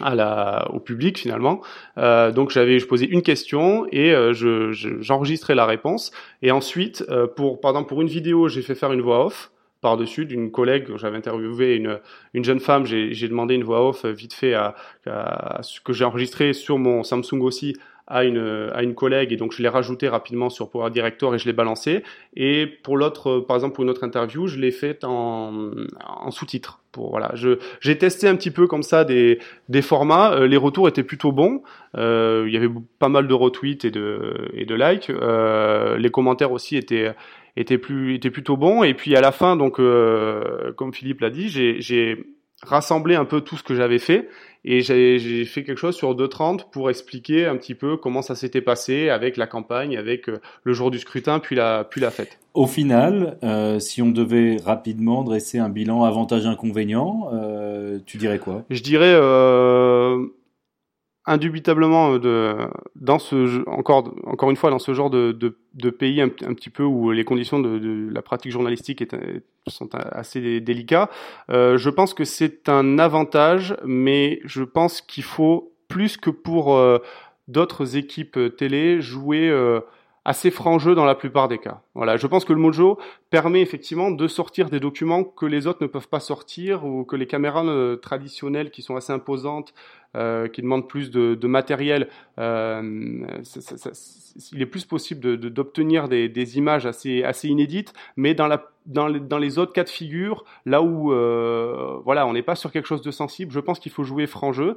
à 0.01 0.15
la, 0.15 0.69
au 0.73 0.81
public 0.81 1.19
finalement. 1.19 1.61
Euh, 1.97 2.31
donc 2.31 2.51
j'avais, 2.51 2.79
je 2.79 2.87
posais 2.87 3.07
une 3.07 3.23
question 3.23 3.87
et 3.91 4.13
euh, 4.13 4.33
je, 4.33 4.73
j'enregistrais 5.01 5.55
la 5.55 5.67
réponse. 5.67 6.13
Et 6.43 6.51
ensuite, 6.51 7.05
euh, 7.09 7.27
pour 7.27 7.61
pardon, 7.61 7.85
pour 7.85 8.01
une 8.01 8.09
vidéo, 8.09 8.49
j'ai 8.49 8.63
fait 8.63 8.75
faire 8.75 8.93
une 8.93 9.01
voix 9.01 9.27
off 9.27 9.51
par-dessus 9.81 10.27
d'une 10.27 10.51
collègue. 10.51 10.89
J'avais 10.97 11.17
interviewé 11.17 11.77
une, 11.77 12.01
une 12.35 12.45
jeune 12.45 12.61
femme. 12.61 12.85
J'ai, 12.85 13.29
demandé 13.29 13.55
une 13.55 13.65
voix 13.65 13.87
off 13.87 14.05
vite 14.05 14.35
fait 14.35 14.55
à, 14.55 14.75
à 15.07 15.63
ce 15.63 15.81
que 15.81 15.93
j'ai 15.93 16.05
enregistré 16.05 16.53
sur 16.53 16.79
mon 16.79 17.05
Samsung 17.05 17.41
aussi 17.43 17.77
à 18.09 18.25
une, 18.25 18.71
à 18.75 18.83
une 18.83 18.95
collègue 18.95 19.33
et 19.33 19.37
donc 19.37 19.53
je 19.53 19.63
l'ai 19.63 19.69
rajouté 19.69 20.09
rapidement 20.09 20.49
sur 20.49 20.71
Power 20.71 20.91
Director 20.91 21.35
et 21.35 21.39
je 21.39 21.47
l'ai 21.47 21.53
balancé. 21.53 22.03
Et 22.35 22.67
pour 22.67 22.97
l'autre, 22.97 23.41
par 23.41 23.57
exemple, 23.57 23.75
pour 23.75 23.85
une 23.85 23.91
autre 23.91 24.05
interview, 24.05 24.47
je 24.47 24.59
l'ai 24.59 24.71
fait 24.71 25.05
en, 25.05 25.71
en 26.05 26.31
sous-titres. 26.31 26.81
Pour, 26.91 27.11
voilà, 27.11 27.31
je, 27.35 27.59
j'ai 27.81 27.99
testé 27.99 28.27
un 28.27 28.35
petit 28.35 28.51
peu 28.51 28.67
comme 28.67 28.83
ça 28.83 29.05
des, 29.05 29.39
des 29.69 29.83
formats. 29.83 30.33
Euh, 30.33 30.47
les 30.47 30.57
retours 30.57 30.89
étaient 30.89 31.03
plutôt 31.03 31.33
bons. 31.33 31.63
Euh, 31.97 32.45
il 32.47 32.55
y 32.55 32.57
avait 32.57 32.71
pas 32.99 33.11
mal 33.11 33.29
de 33.29 33.35
retweets 33.35 33.85
et 33.85 33.91
de, 33.91 34.49
et 34.55 34.65
de 34.65 34.75
likes. 34.75 35.11
Euh, 35.11 35.99
les 35.99 36.11
commentaires 36.11 36.51
aussi 36.51 36.79
étaient, 36.79 37.15
étaient, 37.59 37.77
plus, 37.77 38.15
étaient 38.15 38.31
plutôt 38.31 38.57
bons. 38.57 38.85
Et 38.85 38.95
puis 38.95 39.15
à 39.17 39.21
la 39.21 39.33
fin, 39.33 39.55
donc, 39.55 39.79
euh, 39.79 40.73
comme 40.73 40.95
Philippe 40.95 41.21
l'a 41.21 41.31
dit, 41.31 41.51
j'ai 41.51 42.25
rassemblé 42.63 43.15
un 43.15 43.25
peu 43.25 43.41
tout 43.41 43.57
ce 43.57 43.63
que 43.63 43.75
j'avais 43.75 43.99
fait 43.99 44.29
et 44.65 44.81
j'ai 44.81 45.45
fait 45.45 45.63
quelque 45.63 45.79
chose 45.79 45.97
sur 45.97 46.15
2.30 46.15 46.71
pour 46.71 46.91
expliquer 46.91 47.47
un 47.47 47.57
petit 47.57 47.75
peu 47.75 47.97
comment 47.97 48.23
ça 48.23 48.35
s'était 48.35 48.61
passé 48.61 49.09
avec 49.09 49.37
la 49.37 49.47
campagne, 49.47 49.97
avec 49.97 50.29
euh, 50.29 50.41
le 50.65 50.73
jour 50.73 50.91
du 50.91 50.99
scrutin, 50.99 51.39
puis 51.39 51.57
la, 51.57 51.85
puis 51.85 52.01
la 52.01 52.11
fête. 52.11 52.39
Au 52.55 52.67
final, 52.67 53.39
euh, 53.45 53.79
si 53.79 54.03
on 54.03 54.11
devait 54.11 54.57
rapidement 54.65 55.23
dresser 55.23 55.59
un 55.59 55.69
bilan 55.69 56.03
avantage-inconvénient, 56.03 57.31
euh, 57.33 57.99
tu 58.05 58.17
dirais 58.17 58.41
quoi? 58.41 58.65
Je 58.69 58.83
dirais 58.83 59.15
euh, 59.15 59.98
indubitablement 61.29 62.19
euh, 62.25 62.67
dans 62.97 63.19
ce 63.19 63.69
encore 63.69 64.15
encore 64.25 64.51
une 64.51 64.57
fois 64.57 64.71
dans 64.71 64.79
ce 64.79 64.95
genre 64.95 65.11
de, 65.11 65.33
de, 65.33 65.91
pays 65.91 66.21
un, 66.21 66.29
petit 66.29 66.71
peu 66.71 66.83
où 66.83 67.13
les 67.13 67.25
conditions 67.25 67.61
de, 67.61 68.09
la 68.11 68.23
pratique 68.23 68.53
journalistique 68.53 69.03
est, 69.03 69.15
sont 69.67 69.89
assez 69.95 70.61
délicats, 70.61 71.11
euh, 71.51 71.77
je 71.79 71.91
pense 71.91 72.15
que 72.15 72.25
c'est 72.25 72.69
un 72.69 72.99
avantage, 72.99 73.77
mais 73.85 74.41
je 74.45 74.63
pense 74.63 75.01
qu'il 75.01 75.25
faut 75.25 75.73
plus 75.89 76.17
que 76.17 76.31
pour 76.31 76.77
euh, 76.77 76.99
d'autres 77.49 77.97
équipes 77.97 78.39
télé 78.57 79.01
jouer 79.01 79.49
euh, 79.49 79.81
assez 80.29 80.51
franc 80.51 80.79
jeu 80.79 80.95
dans 80.95 81.07
la 81.07 81.15
plupart 81.15 81.49
des 81.49 81.57
cas. 81.57 81.81
Voilà, 81.95 82.19
je 82.19 82.27
pense 82.27 82.45
que 82.45 82.53
le 82.53 82.59
Mojo 82.59 82.99
permet 83.31 83.63
effectivement 83.63 84.11
de 84.11 84.29
sortir 84.29 84.69
des 84.69 84.79
documents 84.79 85.25
que 85.25 85.47
les 85.47 85.67
autres 85.67 85.79
ne 85.81 85.87
peuvent 85.87 86.09
pas 86.09 86.21
sortir 86.21 86.85
ou 86.85 87.05
que 87.05 87.17
les 87.17 87.27
caméras 87.27 87.65
euh, 87.65 87.97
traditionnelles 87.97 88.71
qui 88.71 88.83
sont 88.83 88.95
assez 88.95 89.11
imposantes 89.11 89.73
euh, 90.17 90.47
qui 90.47 90.61
demandent 90.61 90.87
plus 90.87 91.11
de, 91.11 91.47
matériel, 91.47 92.09
euh, 92.39 93.27
il 94.53 94.61
est 94.61 94.67
plus 94.67 94.85
possible 94.85 95.39
d'obtenir 95.39 96.09
de, 96.09 96.27
des, 96.27 96.59
images 96.59 96.85
assez, 96.85 97.23
inédites, 97.45 97.95
mais 98.17 98.35
dans, 98.35 98.49
les, 98.49 99.59
autres 99.59 99.73
cas 99.73 99.85
de 99.85 99.89
figure, 99.89 100.45
là 100.67 100.83
où 100.83 101.09
voilà, 102.05 102.27
on 102.27 102.35
n'est 102.35 102.43
pas 102.43 102.55
sur 102.55 102.73
quelque 102.73 102.87
chose 102.87 103.03
de 103.03 103.11
sensible, 103.11 103.53
je 103.53 103.61
pense 103.61 103.79
qu'il 103.79 103.93
faut 103.93 104.05
jouer 104.05 104.27
franc 104.27 104.53
jeu 104.53 104.77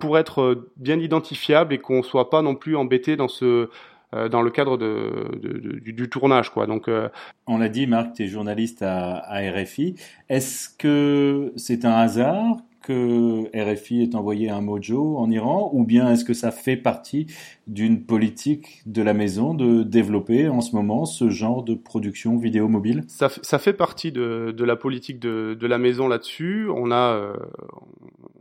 pour 0.00 0.16
être 0.18 0.66
bien 0.76 0.98
identifiable 0.98 1.74
et 1.74 1.78
qu'on 1.78 2.02
soit 2.02 2.30
pas 2.30 2.40
non 2.40 2.54
plus 2.54 2.76
embêté 2.76 3.16
dans 3.16 3.28
ce 3.28 3.68
dans 4.12 4.42
le 4.42 4.50
cadre 4.50 4.76
de, 4.76 5.38
de, 5.42 5.58
de, 5.58 5.78
du, 5.80 5.92
du, 5.92 6.08
tournage. 6.08 6.50
Quoi. 6.50 6.66
Donc, 6.66 6.88
euh... 6.88 7.08
On 7.46 7.58
l'a 7.58 7.68
dit, 7.68 7.86
Marc, 7.86 8.14
tu 8.14 8.24
es 8.24 8.28
journaliste 8.28 8.82
à, 8.82 9.16
à 9.16 9.40
RFI. 9.50 9.96
Est-ce 10.28 10.68
que 10.68 11.52
c'est 11.56 11.84
un 11.84 11.92
hasard 11.92 12.56
que 12.82 13.44
RFI 13.54 14.02
est 14.02 14.14
envoyé 14.14 14.50
un 14.50 14.60
mojo 14.60 15.16
en 15.18 15.30
Iran 15.30 15.70
ou 15.72 15.84
bien 15.84 16.10
est-ce 16.12 16.24
que 16.24 16.34
ça 16.34 16.50
fait 16.50 16.76
partie 16.76 17.26
d'une 17.66 18.04
politique 18.04 18.82
de 18.86 19.02
la 19.02 19.14
maison 19.14 19.54
de 19.54 19.82
développer 19.82 20.48
en 20.48 20.60
ce 20.60 20.74
moment 20.74 21.04
ce 21.04 21.30
genre 21.30 21.62
de 21.62 21.74
production 21.74 22.36
vidéo 22.36 22.68
mobile? 22.68 23.04
Ça, 23.08 23.58
fait 23.58 23.72
partie 23.72 24.12
de, 24.12 24.54
la 24.58 24.76
politique 24.76 25.18
de, 25.18 25.66
la 25.66 25.78
maison 25.78 26.08
là-dessus. 26.08 26.68
On 26.74 26.90
euh, 26.92 27.32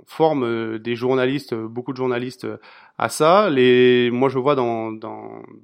forme 0.05 0.77
des 0.79 0.95
journalistes, 0.95 1.55
beaucoup 1.55 1.91
de 1.91 1.97
journalistes 1.97 2.47
à 2.97 3.09
ça. 3.09 3.49
Moi, 3.49 4.29
je 4.29 4.39
vois 4.39 4.55
dans, 4.55 4.91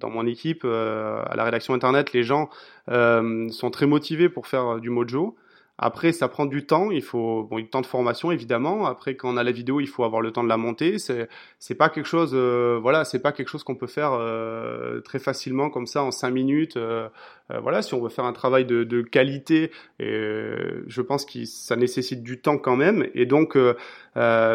mon 0.04 0.26
équipe, 0.26 0.62
euh, 0.66 1.24
à 1.26 1.36
la 1.36 1.44
rédaction 1.44 1.74
internet, 1.74 2.14
les 2.14 2.24
gens 2.24 2.50
euh, 2.90 3.50
sont 3.50 3.72
très 3.72 3.88
motivés 3.88 4.30
pour 4.30 4.48
faire 4.48 4.80
du 4.80 4.90
mojo. 4.90 5.36
Après, 5.84 6.12
ça 6.12 6.28
prend 6.28 6.46
du 6.46 6.66
temps. 6.68 6.92
Il 6.92 7.02
faut 7.02 7.44
bon, 7.44 7.58
du 7.58 7.68
temps 7.68 7.82
de 7.82 7.88
formation 7.88 8.32
évidemment. 8.32 8.86
Après, 8.86 9.16
quand 9.16 9.34
on 9.34 9.38
a 9.38 9.44
la 9.44 9.52
vidéo, 9.52 9.80
il 9.80 9.88
faut 9.88 10.04
avoir 10.04 10.22
le 10.22 10.32
temps 10.32 10.44
de 10.44 10.48
la 10.48 10.58
monter. 10.58 11.00
C'est 11.00 11.28
c'est 11.58 11.74
pas 11.74 11.90
quelque 11.90 12.06
chose, 12.06 12.32
euh, 12.36 12.80
voilà, 12.80 13.04
c'est 13.04 13.20
pas 13.20 13.32
quelque 13.32 13.48
chose 13.48 13.64
qu'on 13.64 13.76
peut 13.76 13.88
faire 13.88 14.12
euh, 14.14 15.02
très 15.02 15.18
facilement 15.18 15.72
comme 15.72 15.88
ça 15.88 16.04
en 16.04 16.12
cinq 16.12 16.30
minutes. 16.30 16.78
Euh, 16.78 17.10
euh 17.50 17.60
voilà, 17.60 17.82
si 17.82 17.96
on 17.96 18.02
veut 18.02 18.10
faire 18.10 18.26
un 18.26 18.34
travail 18.34 18.66
de, 18.66 18.84
de 18.84 19.02
qualité, 19.02 19.72
et, 20.00 20.54
je 20.88 21.02
pense 21.02 21.26
que 21.26 21.46
ça 21.46 21.76
nécessite 21.76 22.22
du 22.22 22.40
temps 22.40 22.60
quand 22.60 22.76
même. 22.76 23.08
Et 23.16 23.26
donc, 23.26 23.56
euh, 23.58 23.74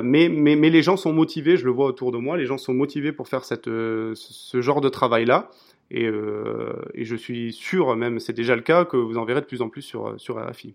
mais 0.04 0.28
mais 0.28 0.54
mais 0.54 0.70
les 0.70 0.82
gens 0.82 0.96
sont 0.96 1.12
motivés. 1.12 1.56
Je 1.56 1.64
le 1.64 1.72
vois 1.72 1.86
autour 1.86 2.12
de 2.12 2.18
moi. 2.18 2.36
Les 2.36 2.46
gens 2.46 2.58
sont 2.58 2.74
motivés 2.74 3.12
pour 3.12 3.28
faire 3.28 3.44
cette 3.44 3.66
ce 3.66 4.60
genre 4.60 4.80
de 4.80 4.88
travail 4.88 5.24
là. 5.24 5.50
Et, 5.90 6.04
et 6.94 7.04
je 7.04 7.16
suis 7.16 7.52
sûr, 7.52 7.94
même 7.96 8.18
c'est 8.20 8.32
déjà 8.32 8.56
le 8.56 8.62
cas, 8.62 8.84
que 8.84 8.96
vous 8.96 9.18
en 9.18 9.24
verrez 9.24 9.40
de 9.40 9.46
plus 9.46 9.62
en 9.62 9.68
plus 9.68 9.82
sur 9.82 10.14
sur 10.18 10.36
RFI. 10.36 10.74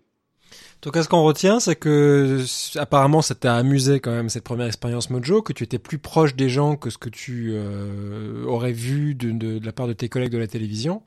Donc, 0.82 0.96
ce 0.96 1.08
qu'on 1.08 1.22
retient, 1.22 1.60
c'est 1.60 1.76
que 1.76 2.40
apparemment, 2.76 3.22
ça 3.22 3.34
t'a 3.34 3.56
amusé 3.56 4.00
quand 4.00 4.10
même 4.10 4.28
cette 4.28 4.44
première 4.44 4.66
expérience 4.66 5.10
Mojo, 5.10 5.40
que 5.40 5.52
tu 5.52 5.64
étais 5.64 5.78
plus 5.78 5.98
proche 5.98 6.34
des 6.34 6.48
gens 6.48 6.76
que 6.76 6.90
ce 6.90 6.98
que 6.98 7.08
tu 7.08 7.52
euh, 7.52 8.44
aurais 8.46 8.72
vu 8.72 9.14
de, 9.14 9.64
la 9.64 9.72
part 9.72 9.86
de 9.86 9.92
tes 9.92 10.08
collègues 10.08 10.32
de 10.32 10.38
la 10.38 10.48
télévision, 10.48 11.02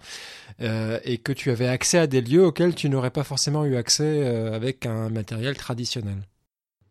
euh, 0.62 1.00
et 1.04 1.18
que 1.18 1.34
tu 1.34 1.52
avais 1.52 1.68
accès 1.68 1.98
à 1.98 2.08
des 2.08 2.22
lieux 2.22 2.46
auxquels 2.46 2.74
tu 2.74 2.89
n'aurais 2.89 3.12
pas 3.12 3.24
forcément 3.24 3.66
eu 3.66 3.76
accès 3.76 4.04
euh, 4.24 4.54
avec 4.54 4.86
un 4.86 5.10
matériel 5.10 5.58
traditionnel. 5.58 6.18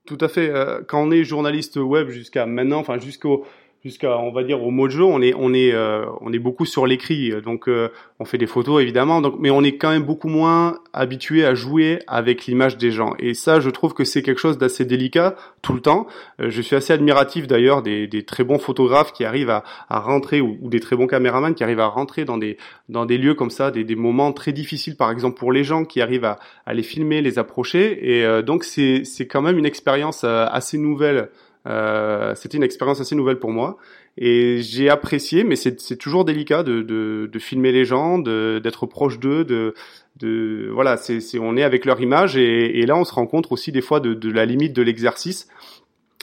Tout 0.06 0.18
à 0.20 0.28
fait. 0.28 0.52
Quand 0.86 1.02
on 1.02 1.10
est 1.10 1.24
journaliste 1.24 1.76
web 1.76 2.10
jusqu'à 2.10 2.44
maintenant, 2.44 2.78
enfin 2.78 2.98
jusqu'au 2.98 3.46
jusqu'à 3.84 4.18
on 4.18 4.32
va 4.32 4.44
dire 4.44 4.62
au 4.62 4.70
mojo 4.70 5.06
on 5.06 5.20
est 5.20 5.34
on 5.36 5.52
est 5.52 5.72
euh, 5.72 6.06
on 6.20 6.32
est 6.32 6.38
beaucoup 6.38 6.64
sur 6.64 6.86
l'écrit. 6.86 7.32
Donc 7.42 7.68
euh, 7.68 7.90
on 8.18 8.24
fait 8.24 8.38
des 8.38 8.46
photos 8.46 8.82
évidemment. 8.82 9.20
Donc 9.20 9.34
mais 9.38 9.50
on 9.50 9.62
est 9.62 9.76
quand 9.76 9.90
même 9.90 10.04
beaucoup 10.04 10.28
moins 10.28 10.78
habitué 10.92 11.44
à 11.44 11.54
jouer 11.54 12.00
avec 12.06 12.46
l'image 12.46 12.78
des 12.78 12.90
gens. 12.90 13.14
Et 13.18 13.34
ça 13.34 13.60
je 13.60 13.68
trouve 13.70 13.92
que 13.92 14.04
c'est 14.04 14.22
quelque 14.22 14.40
chose 14.40 14.56
d'assez 14.56 14.84
délicat 14.84 15.36
tout 15.60 15.74
le 15.74 15.80
temps. 15.80 16.06
Euh, 16.40 16.50
je 16.50 16.62
suis 16.62 16.76
assez 16.76 16.92
admiratif 16.92 17.46
d'ailleurs 17.46 17.82
des, 17.82 18.06
des, 18.06 18.24
très 18.24 18.42
bons 18.42 18.58
photographes 18.58 19.12
qui 19.12 19.24
arrivent 19.24 19.50
à, 19.50 19.64
à 19.88 20.00
rentrer 20.00 20.40
ou, 20.40 20.56
des 20.62 20.80
très 20.80 20.96
bons 20.96 21.06
caméramans 21.06 21.54
qui 21.54 21.62
arrivent 21.62 21.80
à 21.80 21.86
rentrer 21.86 22.24
dans 22.24 22.38
des 22.38 22.56
dans 22.88 23.04
des 23.04 23.18
lieux 23.18 23.34
comme 23.34 23.50
ça 23.50 23.70
des, 23.70 23.84
des 23.84 23.96
moments 23.96 24.32
très 24.32 24.52
difficiles 24.52 24.96
par 24.96 25.10
exemple 25.10 25.38
pour 25.38 25.52
les 25.52 25.64
gens 25.64 25.84
qui 25.84 26.00
arrivent 26.00 26.24
à, 26.24 26.38
à 26.64 26.72
les 26.72 26.82
filmer 26.82 27.20
les 27.20 27.38
approcher. 27.38 28.16
Et 28.16 28.24
euh, 28.24 28.40
donc 28.40 28.64
c'est 28.64 29.04
c'est 29.04 29.26
quand 29.26 29.42
même 29.42 29.58
une 29.58 29.66
expérience 29.66 30.24
euh, 30.24 30.46
assez 30.50 30.78
nouvelle 30.78 31.28
euh, 31.66 32.34
c'était 32.34 32.56
une 32.56 32.62
expérience 32.62 33.00
assez 33.00 33.14
nouvelle 33.14 33.38
pour 33.38 33.50
moi 33.50 33.78
et 34.16 34.58
j'ai 34.62 34.88
apprécié, 34.90 35.44
mais 35.44 35.56
c'est 35.56 35.96
toujours 35.96 36.24
délicat 36.24 36.62
de, 36.62 36.82
de, 36.82 37.28
de, 37.32 37.38
filmer 37.38 37.72
les 37.72 37.84
gens, 37.84 38.18
d'être 38.18 38.86
proche 38.86 39.18
d'eux, 39.18 39.44
de, 39.44 39.74
de 40.16 40.70
voilà, 40.72 40.96
c'est 40.96 41.20
on 41.38 41.56
est 41.56 41.64
avec 41.64 41.84
leur 41.84 42.00
image 42.00 42.36
et, 42.36 42.78
et, 42.78 42.86
là 42.86 42.96
on 42.96 43.04
se 43.04 43.12
rend 43.12 43.26
compte 43.26 43.46
aussi 43.50 43.72
des 43.72 43.80
fois 43.80 44.00
de, 44.00 44.30
la 44.30 44.44
limite 44.46 44.72
de 44.72 44.82
l'exercice. 44.82 45.48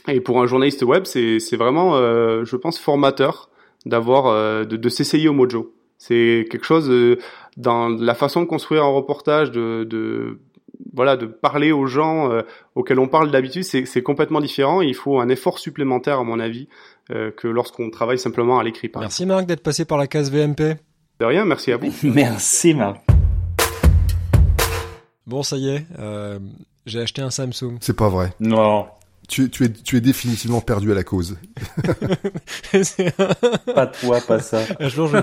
Et 0.08 0.20
pour 0.20 0.40
un 0.40 0.46
journaliste 0.46 0.82
web, 0.82 1.04
c'est 1.04 1.56
vraiment, 1.56 1.96
euh, 1.96 2.44
je 2.44 2.56
pense, 2.56 2.78
formateur 2.78 3.50
d'avoir 3.86 4.26
euh, 4.26 4.64
de, 4.64 4.76
de 4.76 4.88
s'essayer 4.88 5.28
au 5.28 5.32
mojo. 5.32 5.74
C'est 5.98 6.46
quelque 6.50 6.64
chose 6.64 6.90
euh, 6.90 7.18
dans 7.56 7.88
la 7.88 8.14
façon 8.14 8.40
de 8.40 8.46
construire 8.46 8.82
un 8.82 8.88
reportage, 8.90 9.52
de, 9.52 9.84
de 9.84 10.38
voilà, 10.94 11.16
de 11.16 11.26
parler 11.26 11.72
aux 11.72 11.86
gens 11.86 12.30
euh, 12.30 12.42
auxquels 12.74 12.98
on 12.98 13.08
parle 13.08 13.30
d'habitude, 13.30 13.64
c'est 13.64 14.02
complètement 14.02 14.40
différent. 14.40 14.82
il 14.82 14.94
faut 14.94 15.20
un 15.20 15.28
effort 15.28 15.58
supplémentaire, 15.58 16.18
à 16.18 16.24
mon 16.24 16.40
avis, 16.40 16.68
euh, 17.10 17.30
que 17.30 17.48
lorsqu'on 17.48 17.90
travaille 17.90 18.18
simplement 18.18 18.58
à 18.58 18.64
l'écrit. 18.64 18.90
Merci 18.96 19.26
Marc 19.26 19.46
d'être 19.46 19.62
passé 19.62 19.84
par 19.84 19.98
la 19.98 20.06
case 20.06 20.30
VMP. 20.30 20.76
De 21.20 21.24
rien, 21.24 21.44
merci 21.44 21.72
à 21.72 21.76
vous. 21.76 21.92
merci 22.02 22.74
Marc. 22.74 23.00
Bon, 25.26 25.42
ça 25.42 25.56
y 25.56 25.68
est, 25.68 25.86
euh, 25.98 26.38
j'ai 26.84 27.00
acheté 27.00 27.22
un 27.22 27.30
Samsung. 27.30 27.78
C'est 27.80 27.96
pas 27.96 28.08
vrai. 28.08 28.32
Non 28.40 28.86
tu, 29.32 29.48
tu, 29.48 29.64
es, 29.64 29.72
tu 29.72 29.96
es 29.96 30.02
définitivement 30.02 30.60
perdu 30.60 30.92
à 30.92 30.94
la 30.94 31.04
cause. 31.04 31.38
pas 33.74 33.86
toi, 33.86 34.20
pas 34.20 34.40
ça. 34.40 34.60
Un 34.78 34.88
jour, 34.88 35.08
je, 35.08 35.20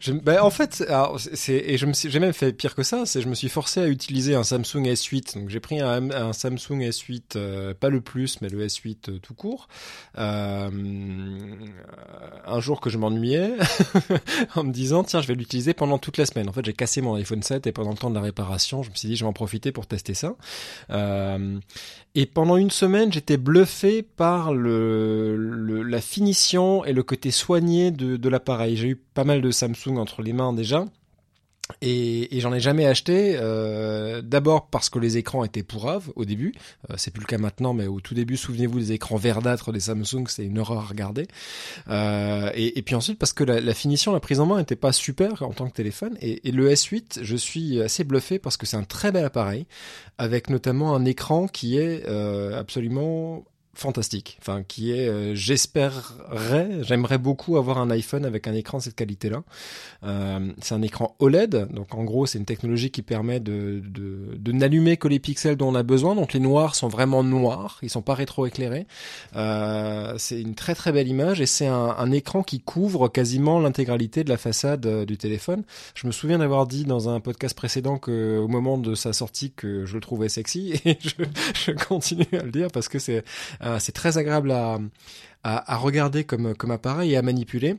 je, 0.00 0.12
ben, 0.12 0.40
en 0.42 0.50
fait, 0.50 0.84
c'est 1.32 1.54
et 1.54 1.78
je 1.78 1.86
me 1.86 1.94
j'ai 1.94 2.20
même 2.20 2.34
fait 2.34 2.52
pire 2.52 2.74
que 2.74 2.82
ça. 2.82 3.06
C'est 3.06 3.22
je 3.22 3.28
me 3.28 3.34
suis 3.34 3.48
forcé 3.48 3.80
à 3.80 3.88
utiliser 3.88 4.34
un 4.34 4.44
Samsung 4.44 4.84
S8. 4.84 5.38
Donc 5.38 5.48
j'ai 5.48 5.60
pris 5.60 5.80
un, 5.80 6.10
un, 6.10 6.34
Samsung 6.34 6.82
S8, 6.82 7.22
euh, 7.36 7.72
pas 7.72 7.88
le 7.88 8.02
plus, 8.02 8.42
mais 8.42 8.50
le 8.50 8.66
S8 8.66 9.08
euh, 9.08 9.18
tout 9.18 9.32
court. 9.32 9.68
Euh, 10.18 10.70
un 12.46 12.60
jour 12.60 12.82
que 12.82 12.90
je 12.90 12.98
m'ennuyais, 12.98 13.54
en 14.56 14.64
me 14.64 14.72
disant 14.72 15.04
tiens, 15.04 15.22
je 15.22 15.28
vais 15.28 15.34
l'utiliser 15.34 15.72
pendant 15.72 15.96
toute 15.96 16.18
la 16.18 16.26
semaine. 16.26 16.50
En 16.50 16.52
fait, 16.52 16.66
j'ai 16.66 16.74
cassé 16.74 17.00
mon 17.00 17.14
iPhone 17.14 17.42
7 17.42 17.66
et 17.66 17.72
pendant 17.72 17.92
le 17.92 17.96
temps 17.96 18.10
de 18.10 18.14
la 18.14 18.20
réparation, 18.20 18.82
je 18.82 18.90
me 18.90 18.94
suis 18.94 19.08
dit 19.08 19.16
je 19.16 19.24
vais 19.24 19.28
en 19.28 19.32
profiter 19.32 19.72
pour 19.72 19.86
tester 19.86 20.12
ça. 20.12 20.36
Euh, 20.90 21.58
et 22.18 22.24
pendant 22.24 22.56
une 22.56 22.70
semaine, 22.70 23.05
j'étais 23.12 23.36
bluffé 23.36 24.02
par 24.02 24.52
la 24.54 26.00
finition 26.00 26.84
et 26.84 26.92
le 26.92 27.02
côté 27.02 27.30
soigné 27.30 27.90
de 27.90 28.28
l'appareil. 28.28 28.76
J'ai 28.76 28.88
eu 28.88 28.96
pas 28.96 29.24
mal 29.24 29.40
de 29.40 29.50
Samsung 29.50 29.96
entre 29.96 30.22
les 30.22 30.32
mains 30.32 30.52
déjà. 30.52 30.84
Et, 31.82 32.28
j'en 32.40 32.52
ai 32.52 32.60
jamais 32.60 32.86
acheté. 32.86 33.36
Euh, 33.40 34.22
D'abord 34.22 34.68
parce 34.68 34.88
que 34.88 34.98
les 34.98 35.16
écrans 35.16 35.44
étaient 35.44 35.62
pourraves 35.62 36.12
au 36.14 36.24
début. 36.24 36.54
Euh, 36.90 36.94
c'est 36.96 37.10
plus 37.10 37.20
le 37.20 37.26
cas 37.26 37.38
maintenant, 37.38 37.74
mais 37.74 37.86
au 37.86 38.00
tout 38.00 38.14
début, 38.14 38.36
souvenez-vous 38.36 38.78
des 38.78 38.92
écrans 38.92 39.16
verdâtres 39.16 39.72
des 39.72 39.80
Samsung, 39.80 40.26
c'est 40.28 40.44
une 40.44 40.58
horreur 40.58 40.78
à 40.78 40.86
regarder. 40.86 41.26
Euh, 41.88 42.50
et, 42.54 42.82
puis 42.82 42.94
ensuite 42.94 43.18
parce 43.18 43.32
que 43.32 43.44
la, 43.44 43.60
la, 43.60 43.74
finition, 43.74 44.12
la 44.12 44.20
prise 44.20 44.40
en 44.40 44.46
main 44.46 44.58
n'était 44.58 44.76
pas 44.76 44.92
super 44.92 45.42
en 45.42 45.52
tant 45.52 45.68
que 45.68 45.74
téléphone. 45.74 46.16
Et, 46.20 46.48
et, 46.48 46.52
le 46.52 46.70
S8, 46.70 47.20
je 47.22 47.36
suis 47.36 47.82
assez 47.82 48.04
bluffé 48.04 48.38
parce 48.38 48.56
que 48.56 48.66
c'est 48.66 48.76
un 48.76 48.84
très 48.84 49.10
bel 49.10 49.24
appareil, 49.24 49.66
avec 50.18 50.50
notamment 50.50 50.94
un 50.94 51.04
écran 51.04 51.48
qui 51.48 51.78
est 51.78 52.04
euh, 52.08 52.58
absolument 52.58 53.44
fantastique, 53.76 54.38
enfin 54.40 54.62
qui 54.62 54.90
est, 54.92 55.08
euh, 55.08 55.34
j'espérerais, 55.34 56.82
j'aimerais 56.82 57.18
beaucoup 57.18 57.56
avoir 57.58 57.78
un 57.78 57.90
iPhone 57.90 58.24
avec 58.24 58.48
un 58.48 58.54
écran 58.54 58.78
de 58.78 58.82
cette 58.82 58.94
qualité-là. 58.94 59.42
Euh, 60.04 60.52
c'est 60.62 60.74
un 60.74 60.82
écran 60.82 61.14
OLED, 61.18 61.68
donc 61.72 61.94
en 61.94 62.04
gros 62.04 62.26
c'est 62.26 62.38
une 62.38 62.46
technologie 62.46 62.90
qui 62.90 63.02
permet 63.02 63.38
de, 63.38 63.82
de, 63.84 64.52
n'allumer 64.52 64.96
que 64.96 65.08
les 65.08 65.18
pixels 65.18 65.56
dont 65.56 65.68
on 65.68 65.74
a 65.74 65.82
besoin, 65.82 66.14
donc 66.14 66.32
les 66.32 66.40
noirs 66.40 66.74
sont 66.74 66.88
vraiment 66.88 67.22
noirs, 67.22 67.78
ils 67.82 67.90
sont 67.90 68.02
pas 68.02 68.14
rétro-éclairés. 68.14 68.86
Euh, 69.36 70.14
c'est 70.16 70.40
une 70.40 70.54
très 70.54 70.74
très 70.74 70.92
belle 70.92 71.08
image 71.08 71.40
et 71.42 71.46
c'est 71.46 71.66
un, 71.66 72.10
écran 72.12 72.42
qui 72.42 72.60
couvre 72.60 73.08
quasiment 73.08 73.60
l'intégralité 73.60 74.24
de 74.24 74.30
la 74.30 74.38
façade 74.38 74.86
euh, 74.86 75.04
du 75.04 75.18
téléphone. 75.18 75.64
Je 75.94 76.06
me 76.06 76.12
souviens 76.12 76.38
d'avoir 76.38 76.66
dit 76.66 76.84
dans 76.84 77.10
un 77.10 77.20
podcast 77.20 77.54
précédent 77.54 77.98
que 77.98 78.38
au 78.38 78.48
moment 78.48 78.78
de 78.78 78.94
sa 78.94 79.12
sortie 79.12 79.52
que 79.52 79.84
je 79.84 79.94
le 79.94 80.00
trouvais 80.00 80.28
sexy 80.28 80.80
et 80.84 80.98
je, 81.00 81.72
continue 81.72 82.26
à 82.32 82.42
le 82.42 82.50
dire 82.50 82.68
parce 82.72 82.88
que 82.88 82.98
c'est 82.98 83.24
c'est 83.78 83.92
très 83.92 84.18
agréable 84.18 84.52
à, 84.52 85.76
regarder 85.76 86.24
comme, 86.24 86.54
comme 86.54 86.70
appareil 86.70 87.12
et 87.12 87.16
à 87.16 87.22
manipuler. 87.22 87.76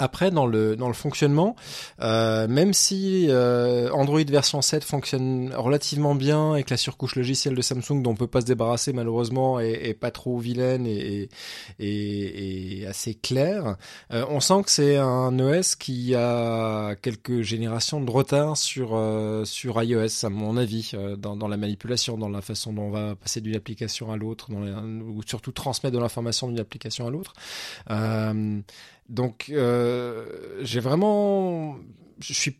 Après, 0.00 0.30
dans 0.30 0.46
le 0.46 0.76
dans 0.76 0.88
le 0.88 0.94
fonctionnement, 0.94 1.54
euh, 2.00 2.48
même 2.48 2.72
si 2.72 3.26
euh, 3.28 3.90
Android 3.92 4.24
version 4.24 4.62
7 4.62 4.82
fonctionne 4.82 5.52
relativement 5.54 6.14
bien 6.14 6.56
et 6.56 6.64
que 6.64 6.70
la 6.70 6.78
surcouche 6.78 7.16
logicielle 7.16 7.54
de 7.54 7.60
Samsung 7.60 8.00
dont 8.02 8.12
on 8.12 8.14
peut 8.14 8.26
pas 8.26 8.40
se 8.40 8.46
débarrasser 8.46 8.94
malheureusement 8.94 9.60
est, 9.60 9.92
pas 9.92 10.10
trop 10.10 10.38
vilaine 10.38 10.86
et, 10.86 11.28
et, 11.78 12.86
assez 12.86 13.12
claire, 13.12 13.76
euh, 14.10 14.24
on 14.30 14.40
sent 14.40 14.62
que 14.64 14.70
c'est 14.70 14.96
un 14.96 15.38
OS 15.38 15.74
qui 15.74 16.14
a 16.14 16.94
quelques 17.02 17.42
générations 17.42 18.00
de 18.00 18.10
retard 18.10 18.56
sur 18.56 18.98
sur 19.44 19.82
iOS 19.82 20.24
à 20.24 20.30
mon 20.30 20.56
avis 20.56 20.92
dans, 21.18 21.48
la 21.48 21.58
manipulation, 21.58 22.16
dans 22.16 22.30
la 22.30 22.40
façon 22.40 22.72
dont 22.72 22.84
on 22.84 22.90
va 22.90 23.16
passer 23.16 23.42
d'une 23.42 23.54
application 23.54 24.10
à 24.10 24.16
l'autre, 24.16 24.48
ou 24.50 25.22
surtout 25.26 25.52
transmettre 25.52 25.94
de 25.94 26.00
l'information 26.00 26.48
d'une 26.48 26.60
application 26.60 27.06
à 27.06 27.10
l'autre. 27.10 27.34
Donc, 29.10 29.50
j'ai 30.62 30.80
vraiment, 30.80 31.76
je 32.20 32.32
suis, 32.32 32.58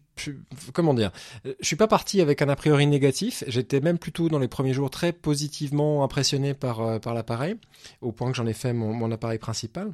comment 0.72 0.94
dire, 0.94 1.10
je 1.44 1.66
suis 1.66 1.76
pas 1.76 1.88
parti 1.88 2.20
avec 2.20 2.42
un 2.42 2.48
a 2.48 2.56
priori 2.56 2.86
négatif. 2.86 3.44
J'étais 3.46 3.80
même 3.80 3.98
plutôt 3.98 4.28
dans 4.28 4.38
les 4.38 4.48
premiers 4.48 4.72
jours 4.72 4.90
très 4.90 5.12
positivement 5.12 6.04
impressionné 6.04 6.54
par 6.54 6.80
euh, 6.80 6.98
par 6.98 7.14
l'appareil, 7.14 7.56
au 8.00 8.12
point 8.12 8.30
que 8.30 8.36
j'en 8.36 8.46
ai 8.46 8.52
fait 8.52 8.72
mon, 8.72 8.92
mon 8.92 9.10
appareil 9.10 9.38
principal. 9.38 9.92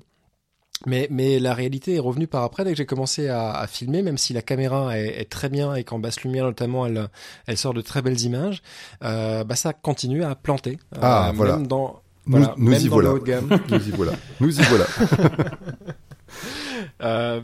Mais, 0.85 1.09
mais 1.11 1.39
la 1.39 1.55
réalité 1.55 1.95
est 1.95 2.01
revenue 2.01 2.27
par 2.27 2.43
après 2.43 2.63
dès 2.63 2.73
que 2.73 2.77
j'ai 2.77 2.85
commencé 2.85 3.29
à, 3.29 3.51
à, 3.51 3.67
filmer, 3.67 4.03
même 4.03 4.19
si 4.19 4.35
la 4.35 4.43
caméra 4.43 4.99
est, 4.99 5.21
est 5.23 5.31
très 5.31 5.49
bien 5.49 5.75
et 5.75 5.85
qu'en 5.85 5.99
basse 5.99 6.21
lumière 6.21 6.45
notamment 6.45 6.85
elle, 6.85 7.09
elle 7.47 7.57
sort 7.57 7.73
de 7.73 7.81
très 7.81 8.03
belles 8.03 8.21
images, 8.21 8.63
euh, 9.03 9.43
bah 9.43 9.57
ça 9.57 9.73
continue 9.73 10.23
à 10.23 10.35
planter. 10.35 10.79
Ah, 11.01 11.31
euh, 11.31 11.33
voilà. 11.35 11.57
Même 11.57 11.67
dans, 11.67 12.03
nous, 12.27 12.39
voilà, 12.39 12.55
nous 12.59 12.71
même 12.71 12.81
y 12.81 12.85
dans 12.85 12.91
voilà. 12.91 13.09
le 13.09 13.15
haut 13.15 13.19
de 13.21 13.25
gamme. 13.25 13.49
nous 13.71 13.89
y 13.89 13.91
voilà. 13.93 14.13
Nous 14.41 14.61
y 14.61 14.63
voilà. 14.65 14.87
Euh, 17.03 17.41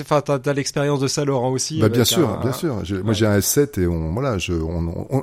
enfin, 0.00 0.20
t'as, 0.20 0.38
t'as 0.38 0.52
l'expérience 0.52 1.00
de 1.00 1.06
ça, 1.06 1.24
Laurent 1.24 1.50
aussi. 1.50 1.80
Bah, 1.80 1.88
bien 1.88 2.04
sûr, 2.04 2.28
un, 2.28 2.40
bien 2.40 2.52
sûr. 2.52 2.76
Ouais. 2.76 3.02
Moi, 3.02 3.12
j'ai 3.12 3.26
un 3.26 3.38
S7 3.38 3.80
et 3.80 3.86
on, 3.86 4.12
voilà, 4.12 4.38
je, 4.38 4.52
on, 4.52 5.06
on, 5.10 5.22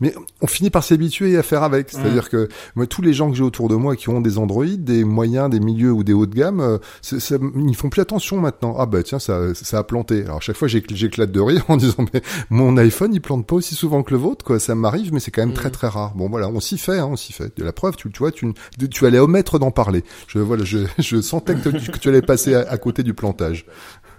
mais 0.00 0.14
on 0.40 0.46
finit 0.46 0.70
par 0.70 0.84
s'habituer 0.84 1.36
à 1.36 1.42
faire 1.42 1.62
avec. 1.62 1.90
C'est-à-dire 1.90 2.24
mmh. 2.24 2.28
que 2.28 2.48
moi, 2.76 2.86
tous 2.86 3.02
les 3.02 3.12
gens 3.12 3.30
que 3.30 3.36
j'ai 3.36 3.42
autour 3.42 3.68
de 3.68 3.74
moi 3.74 3.96
qui 3.96 4.08
ont 4.08 4.20
des 4.20 4.38
Android, 4.38 4.64
des 4.66 5.04
moyens, 5.04 5.50
des 5.50 5.60
milieux 5.60 5.92
ou 5.92 6.04
des 6.04 6.12
hauts 6.12 6.26
de 6.26 6.34
gamme, 6.34 6.60
euh, 6.60 6.78
c'est, 7.02 7.18
ils 7.66 7.76
font 7.76 7.90
plus 7.90 8.02
attention 8.02 8.38
maintenant. 8.38 8.74
Ah 8.78 8.86
bah 8.86 9.02
tiens, 9.02 9.18
ça, 9.18 9.54
ça 9.54 9.78
a 9.78 9.84
planté. 9.84 10.22
Alors 10.24 10.42
chaque 10.42 10.56
fois, 10.56 10.68
j'éclate 10.68 11.32
de 11.32 11.40
rire 11.40 11.64
en 11.68 11.76
disant 11.76 12.04
mais 12.12 12.22
mon 12.50 12.76
iPhone, 12.76 13.12
il 13.14 13.20
plante 13.20 13.46
pas 13.46 13.56
aussi 13.56 13.74
souvent 13.74 14.02
que 14.02 14.12
le 14.12 14.18
vôtre, 14.18 14.44
quoi. 14.44 14.58
Ça 14.58 14.74
m'arrive, 14.74 15.12
mais 15.12 15.20
c'est 15.20 15.30
quand 15.30 15.42
même 15.42 15.50
mmh. 15.50 15.54
très 15.54 15.70
très 15.70 15.88
rare. 15.88 16.14
Bon 16.14 16.28
voilà, 16.28 16.48
on 16.48 16.60
s'y 16.60 16.78
fait, 16.78 16.98
hein, 16.98 17.08
on 17.10 17.16
s'y 17.16 17.32
fait. 17.32 17.56
De 17.56 17.64
la 17.64 17.72
preuve, 17.72 17.96
tu, 17.96 18.10
tu 18.10 18.18
vois, 18.18 18.32
tu, 18.32 18.52
tu 18.90 19.06
allais 19.06 19.18
omettre 19.18 19.58
d'en 19.58 19.70
parler. 19.70 20.04
Je 20.26 20.38
voilà, 20.38 20.64
je, 20.64 20.78
je 20.98 21.20
sentais 21.20 21.54
que, 21.54 21.68
que 21.68 21.98
tu 21.98 22.08
allais 22.08 22.22
passer 22.22 22.54
à, 22.54 22.60
à 22.70 22.78
côté 22.78 22.89
du 22.98 23.14
plantage. 23.14 23.64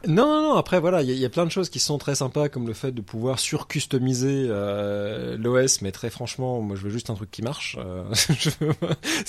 Non, 0.07 0.25
non, 0.25 0.41
non. 0.41 0.55
Après, 0.55 0.79
voilà, 0.79 1.01
il 1.01 1.09
y, 1.09 1.17
y, 1.17 1.25
a 1.25 1.29
plein 1.29 1.45
de 1.45 1.51
choses 1.51 1.69
qui 1.69 1.79
sont 1.79 1.97
très 1.97 2.15
sympas, 2.15 2.49
comme 2.49 2.67
le 2.67 2.73
fait 2.73 2.91
de 2.91 3.01
pouvoir 3.01 3.39
surcustomiser 3.39 4.45
euh, 4.49 5.37
l'OS. 5.37 5.81
Mais 5.81 5.91
très 5.91 6.09
franchement, 6.09 6.61
moi, 6.61 6.75
je 6.75 6.81
veux 6.81 6.89
juste 6.89 7.09
un 7.09 7.15
truc 7.15 7.29
qui 7.31 7.41
marche. 7.41 7.77
Euh, 7.79 8.03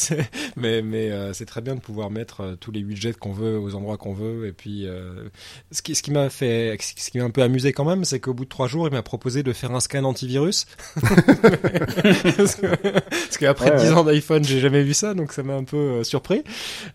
mais 0.56 0.82
mais 0.82 1.10
euh, 1.10 1.32
c'est 1.32 1.46
très 1.46 1.60
bien 1.60 1.74
de 1.74 1.80
pouvoir 1.80 2.10
mettre 2.10 2.40
euh, 2.42 2.56
tous 2.56 2.70
les 2.70 2.82
widgets 2.82 3.14
qu'on 3.14 3.32
veut 3.32 3.58
aux 3.58 3.74
endroits 3.74 3.96
qu'on 3.96 4.12
veut. 4.14 4.46
Et 4.46 4.52
puis, 4.52 4.86
euh, 4.86 5.28
ce 5.70 5.82
qui 5.82 5.94
ce 5.94 6.02
qui 6.02 6.10
m'a 6.10 6.30
fait, 6.30 6.76
ce 6.80 7.10
qui 7.10 7.18
m'a 7.18 7.24
un 7.24 7.30
peu 7.30 7.42
amusé 7.42 7.72
quand 7.72 7.84
même, 7.84 8.04
c'est 8.04 8.20
qu'au 8.20 8.34
bout 8.34 8.44
de 8.44 8.50
trois 8.50 8.66
jours, 8.66 8.86
il 8.88 8.92
m'a 8.92 9.02
proposé 9.02 9.42
de 9.42 9.52
faire 9.52 9.72
un 9.72 9.80
scan 9.80 10.04
antivirus. 10.04 10.66
parce, 11.00 12.56
que, 12.56 12.66
parce 12.66 13.38
qu'après 13.38 13.76
dix 13.76 13.90
ouais, 13.90 13.92
ans 13.92 14.04
d'iPhone, 14.04 14.44
j'ai 14.44 14.60
jamais 14.60 14.82
vu 14.82 14.94
ça, 14.94 15.14
donc 15.14 15.32
ça 15.32 15.42
m'a 15.42 15.54
un 15.54 15.64
peu 15.64 15.76
euh, 15.76 16.04
surpris. 16.04 16.42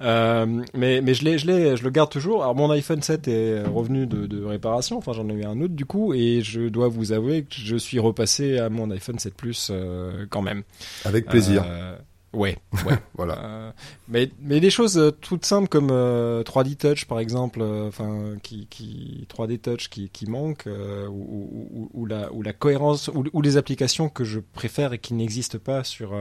mais 0.02 1.02
mais 1.02 1.14
je 1.14 1.24
l'ai 1.24 1.38
je 1.38 1.48
l'ai 1.48 1.78
je 1.78 1.84
le 1.84 1.90
garde 1.90 2.12
toujours. 2.12 2.44
Alors 2.44 2.56
mon 2.56 2.72
iPhone 2.72 3.02
7 3.02 3.28
est 3.28 3.67
revenu 3.68 4.08
de, 4.08 4.26
de 4.26 4.44
réparation. 4.44 4.98
Enfin, 4.98 5.14
j'en 5.14 5.30
ai 5.30 5.34
eu 5.34 5.44
un 5.46 5.60
autre 5.62 5.74
du 5.74 5.86
coup, 5.86 6.14
et 6.14 6.42
je 6.42 6.70
dois 6.70 6.88
vous 6.88 7.12
avouer 7.12 7.44
que 7.44 7.56
je 7.56 7.76
suis 7.76 8.00
repassé 8.00 8.58
à 8.58 8.70
mon 8.70 8.90
iPhone 8.92 9.20
7 9.20 9.34
Plus 9.34 9.70
euh, 9.72 10.26
quand 10.30 10.42
même. 10.42 10.64
Avec 11.06 11.26
plaisir. 11.26 11.64
Euh, 11.66 11.96
ouais, 12.34 12.58
ouais. 12.86 12.98
voilà. 13.14 13.40
Euh, 13.40 13.72
mais 14.08 14.32
mais 14.42 14.60
des 14.60 14.70
choses 14.70 14.98
euh, 14.98 15.12
toutes 15.12 15.46
simples 15.46 15.68
comme 15.68 15.90
3D 15.90 16.76
Touch 16.76 17.06
par 17.06 17.20
exemple, 17.20 17.62
enfin 17.62 18.36
qui 18.44 18.68
qui 18.68 19.28
3D 19.30 19.60
Touch 19.60 19.90
qui 19.90 20.10
qui 20.10 20.26
manque 20.28 20.66
ou, 20.68 21.12
ou, 21.12 21.90
ou, 21.94 22.06
la 22.06 22.32
ou 22.34 22.42
la 22.42 22.54
cohérence 22.54 23.10
ou, 23.10 23.24
ou 23.32 23.42
les 23.42 23.58
applications 23.58 24.10
que 24.10 24.24
je 24.24 24.40
préfère 24.40 24.94
et 24.94 25.00
qui 25.00 25.14
n'existent 25.14 25.60
pas 25.60 25.84
sur 25.84 26.16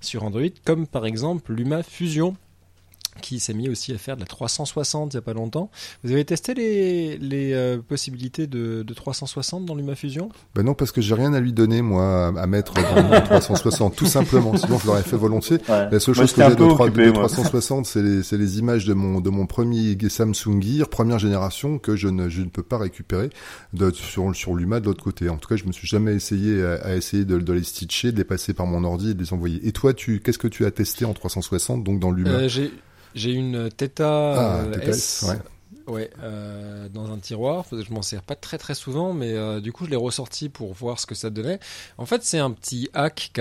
sur 0.00 0.24
Android, 0.24 0.42
comme 0.64 0.86
par 0.86 1.06
exemple 1.06 1.52
Luma 1.52 1.82
Fusion 1.82 2.36
qui 3.20 3.40
s'est 3.40 3.54
mis 3.54 3.68
aussi 3.68 3.92
à 3.92 3.98
faire 3.98 4.16
de 4.16 4.20
la 4.20 4.26
360 4.26 5.12
il 5.12 5.16
n'y 5.16 5.18
a 5.18 5.22
pas 5.22 5.32
longtemps. 5.32 5.70
Vous 6.04 6.12
avez 6.12 6.24
testé 6.24 6.54
les, 6.54 7.18
les 7.18 7.52
euh, 7.52 7.78
possibilités 7.78 8.46
de, 8.46 8.82
de 8.82 8.94
360 8.94 9.64
dans 9.66 9.74
LumaFusion 9.74 10.30
Ben 10.54 10.62
non, 10.62 10.74
parce 10.74 10.92
que 10.92 11.00
j'ai 11.00 11.14
rien 11.14 11.32
à 11.34 11.40
lui 11.40 11.52
donner, 11.52 11.82
moi, 11.82 12.32
à, 12.36 12.46
mettre 12.46 12.74
dans 12.74 13.02
mon 13.02 13.20
360, 13.24 13.96
tout 13.96 14.06
simplement. 14.06 14.56
Sinon, 14.56 14.78
je 14.78 14.86
l'aurais 14.86 15.02
fait 15.02 15.16
volontiers. 15.16 15.58
Ouais. 15.68 15.90
La 15.90 16.00
seule 16.00 16.14
moi, 16.14 16.24
chose 16.24 16.34
que 16.34 16.42
j'ai 16.42 16.56
de, 16.56 16.68
3, 16.68 16.86
occupé, 16.86 17.06
de 17.06 17.12
360, 17.12 17.86
c'est 17.86 18.02
les, 18.02 18.22
les, 18.38 18.58
images 18.58 18.84
de 18.86 18.94
mon, 18.94 19.20
de 19.20 19.30
mon 19.30 19.46
premier 19.46 19.96
Samsung 20.08 20.60
Gear, 20.60 20.88
première 20.88 21.18
génération, 21.18 21.78
que 21.78 21.96
je 21.96 22.08
ne, 22.08 22.28
je 22.28 22.42
ne 22.42 22.48
peux 22.48 22.62
pas 22.62 22.78
récupérer 22.78 23.30
de, 23.72 23.90
sur, 23.90 24.34
sur 24.34 24.54
Luma 24.54 24.80
de 24.80 24.86
l'autre 24.86 25.04
côté. 25.04 25.28
En 25.28 25.36
tout 25.36 25.48
cas, 25.48 25.56
je 25.56 25.64
me 25.64 25.72
suis 25.72 25.86
jamais 25.86 26.14
essayé 26.14 26.62
à, 26.62 26.74
à 26.86 26.94
essayer 26.94 27.24
de, 27.24 27.38
de, 27.38 27.52
les 27.52 27.64
stitcher, 27.64 28.12
de 28.12 28.16
les 28.16 28.24
passer 28.24 28.54
par 28.54 28.66
mon 28.66 28.84
ordi 28.84 29.10
et 29.10 29.14
de 29.14 29.22
les 29.22 29.32
envoyer. 29.32 29.60
Et 29.66 29.72
toi, 29.72 29.94
tu, 29.94 30.20
qu'est-ce 30.20 30.38
que 30.38 30.48
tu 30.48 30.64
as 30.64 30.70
testé 30.70 31.04
en 31.04 31.12
360, 31.12 31.84
donc 31.84 32.00
dans 32.00 32.10
Luma? 32.10 32.30
Euh, 32.30 32.48
j'ai 33.14 33.32
une 33.32 33.70
Theta, 33.70 34.08
ah, 34.08 34.60
euh, 34.62 34.80
S, 34.80 35.24
ouais. 35.28 35.36
Ouais, 35.90 36.08
euh, 36.22 36.88
dans 36.88 37.10
un 37.10 37.18
tiroir. 37.18 37.64
Je 37.72 37.92
m'en 37.92 38.02
sers 38.02 38.22
pas 38.22 38.36
très 38.36 38.58
très 38.58 38.74
souvent, 38.74 39.12
mais 39.12 39.32
euh, 39.32 39.60
du 39.60 39.72
coup 39.72 39.86
je 39.86 39.90
l'ai 39.90 39.96
ressorti 39.96 40.48
pour 40.48 40.72
voir 40.72 41.00
ce 41.00 41.06
que 41.06 41.16
ça 41.16 41.30
donnait. 41.30 41.58
En 41.98 42.06
fait, 42.06 42.22
c'est 42.22 42.38
un 42.38 42.52
petit 42.52 42.88
hack 42.94 43.32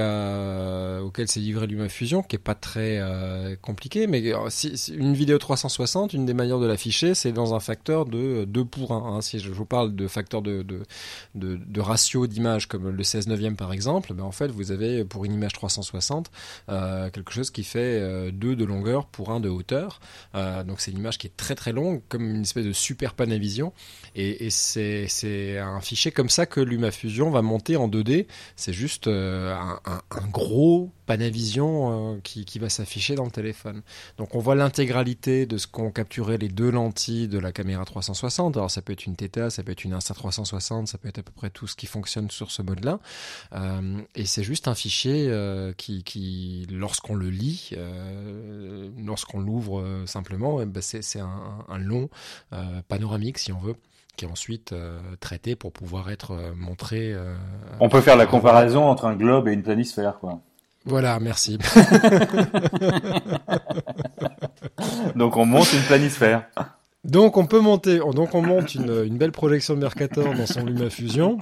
auquel 1.04 1.28
s'est 1.28 1.42
livré 1.42 1.68
LumaFusion, 1.68 2.24
qui 2.24 2.38
est 2.38 2.40
pas 2.40 2.56
très 2.56 2.98
euh, 2.98 3.56
compliqué, 3.62 4.08
mais 4.08 4.24
une 4.92 5.14
vidéo 5.14 5.38
360, 5.38 6.14
une 6.14 6.26
des 6.26 6.34
manières 6.34 6.58
de 6.58 6.66
l'afficher, 6.66 7.14
c'est 7.14 7.32
dans 7.32 7.54
un 7.54 7.60
facteur 7.60 8.06
de 8.06 8.46
2 8.46 8.66
pour 8.66 8.94
1. 8.94 9.18
Hein. 9.18 9.22
Si 9.22 9.38
je 9.38 9.52
vous 9.52 9.66
parle 9.66 9.96
de 9.96 10.08
facteur 10.08 10.42
de, 10.42 10.64
de, 10.64 10.82
de, 11.36 11.56
de 11.56 11.82
ratio 11.82 12.26
d'image 12.26 12.68
comme 12.68 12.90
le 12.90 13.04
16 13.04 13.28
neuvième 13.28 13.58
par 13.58 13.72
exemple, 13.74 14.16
ben 14.16 14.24
en 14.24 14.32
fait 14.32 14.48
vous 14.48 14.72
avez 14.72 15.06
pour 15.06 15.24
une 15.24 15.34
image 15.34 15.54
360 15.54 16.32
euh, 16.70 17.12
quelque 17.12 17.32
chose 17.32 17.52
qui 17.52 17.64
fait 17.64 18.32
2 18.32 18.56
de 18.56 18.66
longueur 18.66 19.06
pour 19.06 19.30
1 19.30 19.40
de 19.40 19.50
hauteur. 19.50 20.00
donc 20.34 20.82
c'est 20.82 20.90
une 20.90 20.98
image 20.98 21.20
qui 21.20 21.28
est 21.28 21.38
très 21.38 21.54
très 21.54 21.74
longue, 21.74 22.02
comme 22.10 22.39
une 22.39 22.39
espèce 22.42 22.66
de 22.66 22.74
super 22.74 23.14
Panavision. 23.14 23.74
Et, 24.22 24.50
c'est 24.50 25.58
un 25.60 25.80
fichier 25.80 26.12
comme 26.12 26.30
ça 26.30 26.46
que 26.46 26.60
LumaFusion 26.60 27.30
va 27.30 27.42
monter 27.42 27.78
en 27.78 27.88
2D. 27.88 28.28
C'est 28.58 28.74
juste 28.74 29.08
euh, 29.08 29.56
un, 29.86 30.28
gros 30.28 30.92
Panavision 31.06 32.16
euh, 32.16 32.20
qui, 32.22 32.60
va 32.60 32.68
s'afficher 32.68 33.16
dans 33.16 33.24
le 33.24 33.32
téléphone. 33.32 33.82
Donc 34.18 34.36
on 34.36 34.40
voit 34.40 34.56
l'intégralité 34.56 35.46
de 35.46 35.58
ce 35.58 35.68
qu'ont 35.68 35.92
capturé 35.92 36.38
les 36.38 36.50
deux 36.50 36.70
lentilles 36.70 37.30
de 37.30 37.40
la 37.40 37.54
caméra 37.54 37.86
360. 37.86 38.58
Alors 38.58 38.70
ça 38.70 38.82
peut 38.82 38.92
être 38.92 39.06
une 39.06 39.16
Theta, 39.16 39.50
ça 39.50 39.64
peut 39.64 39.72
être 39.72 39.86
une 39.86 39.96
Insta360, 39.96 40.88
ça 40.88 40.98
peut 40.98 41.08
être 41.08 41.20
à 41.20 41.24
peu 41.24 41.32
près 41.32 41.50
tout 41.50 41.68
ce 41.68 41.78
qui 41.78 41.86
fonctionne 41.86 42.30
sur 42.30 42.52
ce 42.52 42.62
mode-là. 42.62 43.00
Euh, 43.54 44.02
et 44.16 44.26
c'est 44.26 44.44
juste 44.44 44.68
un 44.68 44.76
fichier 44.76 45.32
qui, 45.78 46.68
lorsqu'on 46.70 47.16
le 47.16 47.30
lit, 47.30 47.72
lorsqu'on 48.98 49.40
l'ouvre 49.40 50.04
simplement, 50.06 50.62
eh 50.62 50.66
ben 50.66 50.82
c'est 50.82 51.20
un, 51.20 51.78
long 51.78 52.10
panoramique 52.90 53.38
si 53.38 53.54
on 53.54 53.60
veut 53.60 53.76
qui 54.20 54.26
est 54.26 54.30
ensuite 54.30 54.76
traité 55.22 55.56
pour 55.56 55.72
pouvoir 55.72 56.12
être 56.12 56.34
montré. 56.54 57.16
On 57.80 57.88
peut 57.88 58.02
faire 58.02 58.18
la 58.18 58.26
comparaison 58.26 58.84
entre 58.84 59.06
un 59.06 59.16
globe 59.16 59.48
et 59.48 59.54
une 59.54 59.64
planisphère, 59.64 60.20
quoi. 60.20 60.42
Voilà, 60.86 61.20
merci. 61.20 61.58
donc 65.16 65.36
on 65.38 65.46
monte 65.46 65.72
une 65.74 65.84
planisphère. 65.84 66.44
Donc 67.06 67.38
on 67.38 67.46
peut 67.46 67.62
monter, 67.62 68.00
donc 68.00 68.36
on 68.36 68.42
monte 68.42 68.76
une, 68.76 69.06
une 69.06 69.18
belle 69.18 69.32
projection 69.32 69.76
de 69.76 69.80
Mercator 69.80 70.34
dans 70.34 70.46
son 70.46 70.66
LumaFusion 70.66 71.40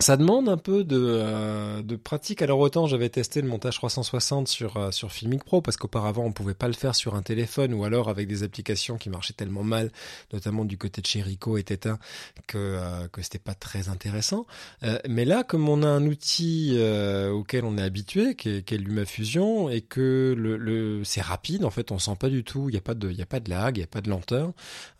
ça 0.00 0.16
demande 0.16 0.48
un 0.48 0.56
peu 0.56 0.82
de, 0.82 0.98
euh, 1.00 1.80
de 1.82 1.94
pratique. 1.94 2.42
Alors 2.42 2.58
autant 2.58 2.88
j'avais 2.88 3.08
testé 3.08 3.40
le 3.40 3.46
montage 3.46 3.76
360 3.76 4.48
sur 4.48 4.76
euh, 4.76 4.90
sur 4.90 5.12
Filmic 5.12 5.44
Pro 5.44 5.62
parce 5.62 5.76
qu'auparavant 5.76 6.24
on 6.24 6.32
pouvait 6.32 6.54
pas 6.54 6.66
le 6.66 6.74
faire 6.74 6.96
sur 6.96 7.14
un 7.14 7.22
téléphone 7.22 7.72
ou 7.74 7.84
alors 7.84 8.08
avec 8.08 8.26
des 8.26 8.42
applications 8.42 8.98
qui 8.98 9.08
marchaient 9.08 9.34
tellement 9.34 9.62
mal, 9.62 9.92
notamment 10.32 10.64
du 10.64 10.78
côté 10.78 11.00
de 11.00 11.06
chez 11.06 11.22
Rico 11.22 11.58
et 11.58 11.62
Tétin, 11.62 12.00
que 12.48 12.58
euh, 12.58 13.06
que 13.06 13.22
c'était 13.22 13.38
pas 13.38 13.54
très 13.54 13.88
intéressant. 13.88 14.46
mais 15.08 15.24
là, 15.24 15.44
comme 15.44 15.68
on 15.68 15.82
a 15.84 15.88
un 15.88 16.04
outil 16.06 16.76
auquel 17.32 17.64
on 17.64 17.78
est 17.78 17.82
habitué, 17.82 18.34
qui 18.34 18.48
est, 18.50 18.62
qui 18.62 18.74
est 18.74 18.78
LumaFusion, 18.78 19.68
et 19.70 19.80
que 19.80 20.34
le, 20.36 20.56
le 20.56 21.04
c'est 21.04 21.20
rapide, 21.20 21.64
en 21.64 21.70
fait, 21.70 21.92
on 21.92 21.98
sent 21.98 22.16
pas 22.18 22.28
du 22.28 22.42
tout, 22.42 22.68
il 22.68 22.74
y 22.74 22.78
a 22.78 22.80
pas 22.80 22.94
de 22.94 23.10
il 23.10 23.16
y 23.16 23.22
a 23.22 23.26
pas 23.26 23.40
de 23.40 23.48
lag, 23.48 23.76
il 23.76 23.80
y 23.80 23.84
a 23.84 23.86
pas 23.86 24.00
de 24.00 24.10
lenteur. 24.10 24.52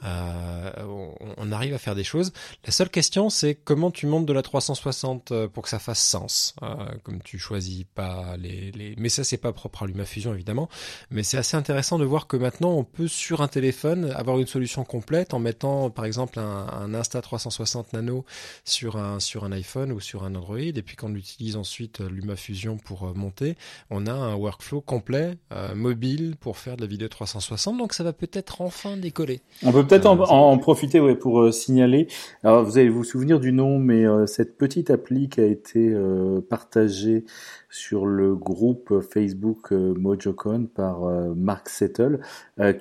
On, 0.02 1.14
on, 1.36 1.52
arrive 1.52 1.74
à 1.74 1.78
faire 1.78 1.94
des 1.94 2.04
choses. 2.04 2.32
La 2.64 2.72
seule 2.72 2.90
question, 2.90 3.30
c'est 3.30 3.54
comment 3.54 3.90
tu 3.90 4.06
montes 4.06 4.26
de 4.26 4.32
la 4.32 4.42
360 4.42 4.83
euh, 5.30 5.48
pour 5.48 5.62
que 5.62 5.68
ça 5.68 5.78
fasse 5.78 6.02
sens. 6.02 6.54
Euh, 6.62 6.66
comme 7.02 7.22
tu 7.22 7.38
choisis 7.38 7.84
pas 7.94 8.36
les, 8.36 8.70
les... 8.72 8.94
mais 8.98 9.08
ça 9.08 9.24
c'est 9.24 9.36
pas 9.36 9.52
propre 9.52 9.84
à 9.84 9.86
LumaFusion 9.86 10.34
évidemment. 10.34 10.68
Mais 11.10 11.22
c'est 11.22 11.36
assez 11.36 11.56
intéressant 11.56 11.98
de 11.98 12.04
voir 12.04 12.26
que 12.26 12.36
maintenant 12.36 12.72
on 12.72 12.84
peut 12.84 13.08
sur 13.08 13.40
un 13.40 13.48
téléphone 13.48 14.12
avoir 14.16 14.38
une 14.38 14.46
solution 14.46 14.84
complète 14.84 15.34
en 15.34 15.38
mettant 15.38 15.90
par 15.90 16.04
exemple 16.04 16.38
un, 16.38 16.66
un 16.66 16.94
Insta 16.94 17.20
360 17.20 17.92
Nano 17.92 18.24
sur 18.64 18.96
un 18.96 19.20
sur 19.20 19.44
un 19.44 19.52
iPhone 19.52 19.92
ou 19.92 20.00
sur 20.00 20.24
un 20.24 20.34
Android 20.34 20.58
et 20.58 20.82
puis 20.82 20.96
quand 20.96 21.08
on 21.10 21.14
utilise 21.14 21.56
ensuite 21.56 22.00
euh, 22.00 22.08
LumaFusion 22.08 22.76
pour 22.76 23.14
monter, 23.14 23.56
on 23.90 24.06
a 24.06 24.12
un 24.12 24.34
workflow 24.34 24.80
complet 24.80 25.36
mobile 25.74 26.34
pour 26.40 26.58
faire 26.58 26.76
de 26.76 26.82
la 26.82 26.86
vidéo 26.86 27.08
360. 27.08 27.78
Donc 27.78 27.92
ça 27.92 28.04
va 28.04 28.12
peut-être 28.12 28.60
enfin 28.60 28.96
décoller. 28.96 29.40
On 29.62 29.72
peut 29.72 29.86
peut-être 29.86 30.06
en, 30.06 30.18
en, 30.18 30.58
profiter 30.58 31.00
ouais, 31.00 31.14
pour 31.14 31.52
signaler. 31.52 32.08
Alors 32.42 32.64
vous 32.64 32.78
allez 32.78 32.88
vous 32.88 33.04
souvenir 33.04 33.40
du 33.40 33.52
nom, 33.52 33.78
mais 33.78 34.04
cette 34.26 34.56
petite 34.56 34.73
petite 34.74 34.90
appli 34.90 35.28
qui 35.28 35.40
a 35.40 35.44
été 35.44 35.92
euh, 35.92 36.40
partagée 36.40 37.24
sur 37.70 38.06
le 38.06 38.34
groupe 38.34 39.00
Facebook 39.08 39.72
euh, 39.72 39.94
MojoCon 39.94 40.66
par 40.66 41.04
euh, 41.04 41.32
Mark 41.36 41.68
Settle, 41.68 42.18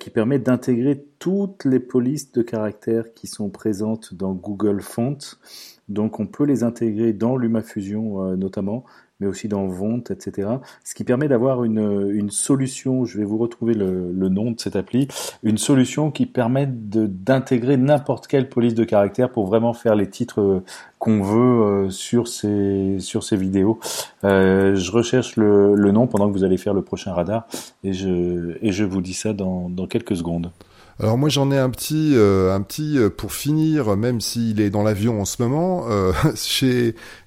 qui 0.00 0.10
permet 0.10 0.40
d'intégrer 0.40 1.04
toutes 1.20 1.64
les 1.64 1.78
polices 1.78 2.32
de 2.32 2.42
caractères 2.42 3.14
qui 3.14 3.28
sont 3.28 3.48
présentes 3.48 4.12
dans 4.12 4.32
Google 4.32 4.80
Font. 4.80 5.18
Donc 5.88 6.18
on 6.18 6.26
peut 6.26 6.44
les 6.44 6.64
intégrer 6.64 7.12
dans 7.12 7.36
LumaFusion 7.36 8.36
notamment 8.36 8.84
mais 9.20 9.26
aussi 9.26 9.48
dans 9.48 9.66
Vente, 9.66 10.10
etc. 10.10 10.48
Ce 10.84 10.94
qui 10.94 11.04
permet 11.04 11.28
d'avoir 11.28 11.64
une, 11.64 12.10
une 12.12 12.30
solution, 12.30 13.04
je 13.04 13.18
vais 13.18 13.24
vous 13.24 13.38
retrouver 13.38 13.74
le, 13.74 14.10
le 14.12 14.28
nom 14.28 14.50
de 14.50 14.60
cette 14.60 14.76
appli, 14.76 15.08
une 15.42 15.58
solution 15.58 16.10
qui 16.10 16.26
permet 16.26 16.66
d'intégrer 16.66 17.76
n'importe 17.76 18.26
quelle 18.26 18.48
police 18.48 18.74
de 18.74 18.84
caractère 18.84 19.30
pour 19.30 19.46
vraiment 19.46 19.72
faire 19.72 19.94
les 19.94 20.08
titres 20.08 20.40
euh, 20.40 20.64
qu'on 20.98 21.22
veut 21.22 21.62
euh, 21.86 21.90
sur 21.90 22.28
ces 22.28 22.96
sur 22.98 23.22
ces 23.22 23.36
vidéos. 23.36 23.78
Euh, 24.24 24.74
je 24.74 24.90
recherche 24.90 25.36
le, 25.36 25.74
le 25.74 25.92
nom 25.92 26.06
pendant 26.06 26.28
que 26.28 26.32
vous 26.32 26.44
allez 26.44 26.56
faire 26.56 26.74
le 26.74 26.82
prochain 26.82 27.12
radar 27.12 27.46
et 27.82 27.92
je 27.92 28.56
et 28.62 28.72
je 28.72 28.84
vous 28.84 29.00
dis 29.00 29.14
ça 29.14 29.32
dans, 29.32 29.68
dans 29.68 29.86
quelques 29.86 30.16
secondes. 30.16 30.50
Alors 31.00 31.18
moi 31.18 31.28
j'en 31.28 31.50
ai 31.50 31.58
un 31.58 31.70
petit, 31.70 32.12
euh, 32.14 32.54
un 32.54 32.60
petit 32.60 32.98
euh, 32.98 33.10
pour 33.10 33.32
finir, 33.32 33.96
même 33.96 34.20
s'il 34.20 34.60
est 34.60 34.70
dans 34.70 34.84
l'avion 34.84 35.20
en 35.20 35.24
ce 35.24 35.42
moment. 35.42 35.86
Euh, 35.88 36.12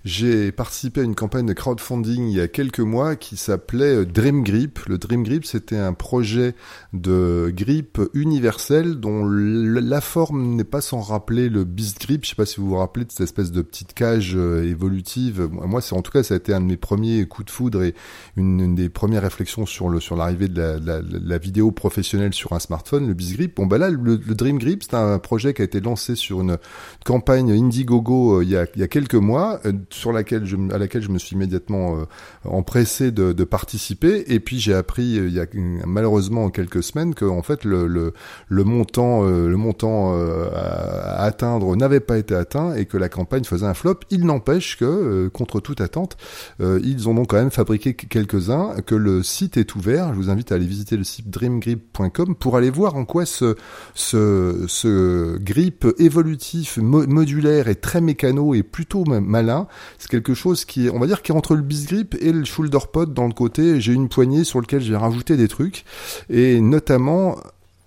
j'ai 0.08 0.52
participé 0.52 1.02
à 1.02 1.04
une 1.04 1.16
campagne 1.16 1.46
de 1.46 1.54
crowdfunding 1.54 2.30
il 2.30 2.38
y 2.38 2.42
a 2.42 2.48
quelques 2.48 2.80
mois 2.80 3.16
qui 3.16 3.36
s'appelait 3.36 4.06
Dream 4.06 4.44
Grip. 4.44 4.80
Le 4.88 4.98
Dream 4.98 5.24
Grip 5.24 5.46
c'était 5.46 5.78
un 5.78 5.94
projet 5.94 6.56
de 6.94 7.52
grip 7.54 8.00
universel 8.14 8.96
dont 8.96 9.26
la 9.26 10.02
forme 10.02 10.56
n'est 10.56 10.64
pas 10.64 10.82
sans 10.82 11.02
rappeler 11.02 11.50
le 11.50 11.66
Beast 11.66 12.00
Grip. 12.00 12.24
Je 12.24 12.30
sais 12.30 12.36
pas 12.36 12.46
si 12.46 12.62
vous 12.62 12.70
vous 12.70 12.78
rappelez 12.78 13.06
de 13.06 13.12
cette 13.12 13.22
espèce 13.22 13.52
de 13.52 13.62
petite 13.62 13.94
cage 13.94 14.36
évolutive. 14.36 15.50
Moi 15.52 15.82
c'est 15.82 15.94
en 15.94 16.02
tout 16.02 16.12
cas 16.12 16.24
ça 16.24 16.36
a 16.36 16.38
été 16.38 16.54
un 16.54 16.62
de 16.62 16.66
mes 16.66 16.78
premiers 16.78 17.26
coups 17.26 17.48
de 17.48 17.52
foudre 17.52 17.84
et 17.84 17.94
une, 18.38 18.76
des 18.76 18.90
premières 18.90 19.24
réflexions 19.24 19.66
sur 19.66 20.16
l'arrivée 20.16 20.48
de 20.48 20.80
la, 20.86 21.38
vidéo 21.38 21.72
professionnelle 21.72 22.34
sur 22.34 22.54
un 22.54 22.60
smartphone, 22.60 23.08
le 23.08 23.14
Beast 23.14 23.36
Grip 23.36 23.58
Bon 23.58 23.66
bah 23.66 23.78
là, 23.78 23.90
le, 23.90 24.18
Dream 24.18 24.60
Grip, 24.60 24.84
c'est 24.84 24.94
un 24.94 25.18
projet 25.20 25.54
qui 25.54 25.62
a 25.62 25.66
été 25.66 25.80
lancé 25.80 26.16
sur 26.16 26.42
une 26.42 26.58
campagne 27.06 27.52
Indiegogo 27.52 28.40
euh, 28.40 28.44
il, 28.44 28.50
y 28.50 28.56
a, 28.56 28.88
quelques 28.88 29.16
mois, 29.16 29.60
euh, 29.66 29.74
sur 29.98 30.12
laquelle 30.12 30.46
je, 30.46 30.56
à 30.74 30.78
laquelle 30.78 31.02
je 31.02 31.10
me 31.10 31.18
suis 31.18 31.36
immédiatement 31.36 31.98
euh, 31.98 32.06
empressé 32.46 33.12
de, 33.12 33.34
de, 33.34 33.44
participer. 33.44 34.24
Et 34.34 34.40
puis 34.40 34.60
j'ai 34.60 34.74
appris 34.74 35.04
il 35.04 35.34
y 35.34 35.40
a 35.40 35.46
malheureusement 35.86 36.50
quelques 36.50 36.84
semaines 36.84 37.16
que 37.16 37.26
en 37.26 37.42
fait 37.42 37.64
le, 37.64 37.88
le, 37.88 38.14
le 38.48 38.64
montant, 38.64 39.24
le 39.24 39.56
montant 39.56 40.14
à 40.54 41.24
atteindre 41.24 41.76
n'avait 41.76 42.00
pas 42.00 42.18
été 42.18 42.36
atteint 42.36 42.76
et 42.76 42.86
que 42.86 42.98
la 42.98 43.10
campagne 43.10 43.44
faisait 43.44 43.66
un 43.66 43.74
flop. 43.74 44.00
Il 44.10 44.26
n'empêche 44.26 44.78
que 44.78 45.28
contre 45.30 45.60
toute 45.60 45.82
attente, 45.82 46.18
ils 46.60 47.08
ont 47.08 47.14
donc 47.14 47.30
quand 47.30 47.38
même 47.38 47.52
fabriqué 47.52 47.94
quelques-uns, 47.94 48.76
que 48.86 48.96
le 48.96 49.24
site 49.24 49.58
est 49.58 49.76
ouvert. 49.76 50.14
Je 50.14 50.20
vous 50.20 50.30
invite 50.30 50.52
à 50.52 50.56
aller 50.56 50.66
visiter 50.66 50.98
le 50.98 51.04
site 51.04 51.30
dreamgrip.com 51.30 52.36
pour 52.36 52.58
aller 52.58 52.70
voir 52.70 52.96
en 52.96 53.06
quoi 53.06 53.26
ce 53.26 53.56
ce, 53.94 54.66
ce, 54.68 55.38
grip 55.38 55.86
évolutif, 55.98 56.78
modulaire 56.78 57.68
et 57.68 57.76
très 57.76 58.02
mécano 58.02 58.54
et 58.54 58.64
plutôt 58.64 59.04
malin. 59.06 59.68
C'est 59.98 60.10
quelque 60.10 60.34
chose 60.34 60.66
qui 60.66 60.88
est, 60.88 60.90
on 60.90 61.00
va 61.00 61.08
dire, 61.08 61.22
qui 61.22 61.32
est 61.32 61.36
entre 61.36 61.56
le 61.56 61.62
bis 61.62 61.88
grip 61.88 62.16
et 62.20 62.32
le 62.32 62.46
shoulder 62.46 62.80
pod 62.92 63.14
dans 63.14 63.28
le 63.28 63.34
côté. 63.34 63.80
J'ai 63.82 63.94
une 63.94 64.10
poignée 64.10 64.44
sur 64.44 64.62
lequel 64.62 64.82
j'ai 64.82 64.96
rajouté 64.96 65.38
des 65.38 65.48
trucs 65.48 65.86
et 66.30 66.62
notamment 66.62 67.38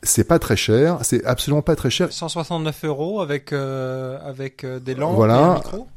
c'est 0.02 0.24
pas 0.24 0.38
très 0.38 0.56
cher, 0.56 0.98
c'est 1.02 1.24
absolument 1.24 1.62
pas 1.62 1.76
très 1.76 1.90
cher. 1.90 2.12
169 2.12 2.84
euros 2.84 3.20
avec 3.20 3.52
euh, 3.52 4.18
avec 4.24 4.64
euh, 4.64 4.80
des 4.80 4.94
lampes 4.94 5.14
voilà. 5.14 5.34
et 5.34 5.42
un 5.42 5.54
micro. 5.54 5.88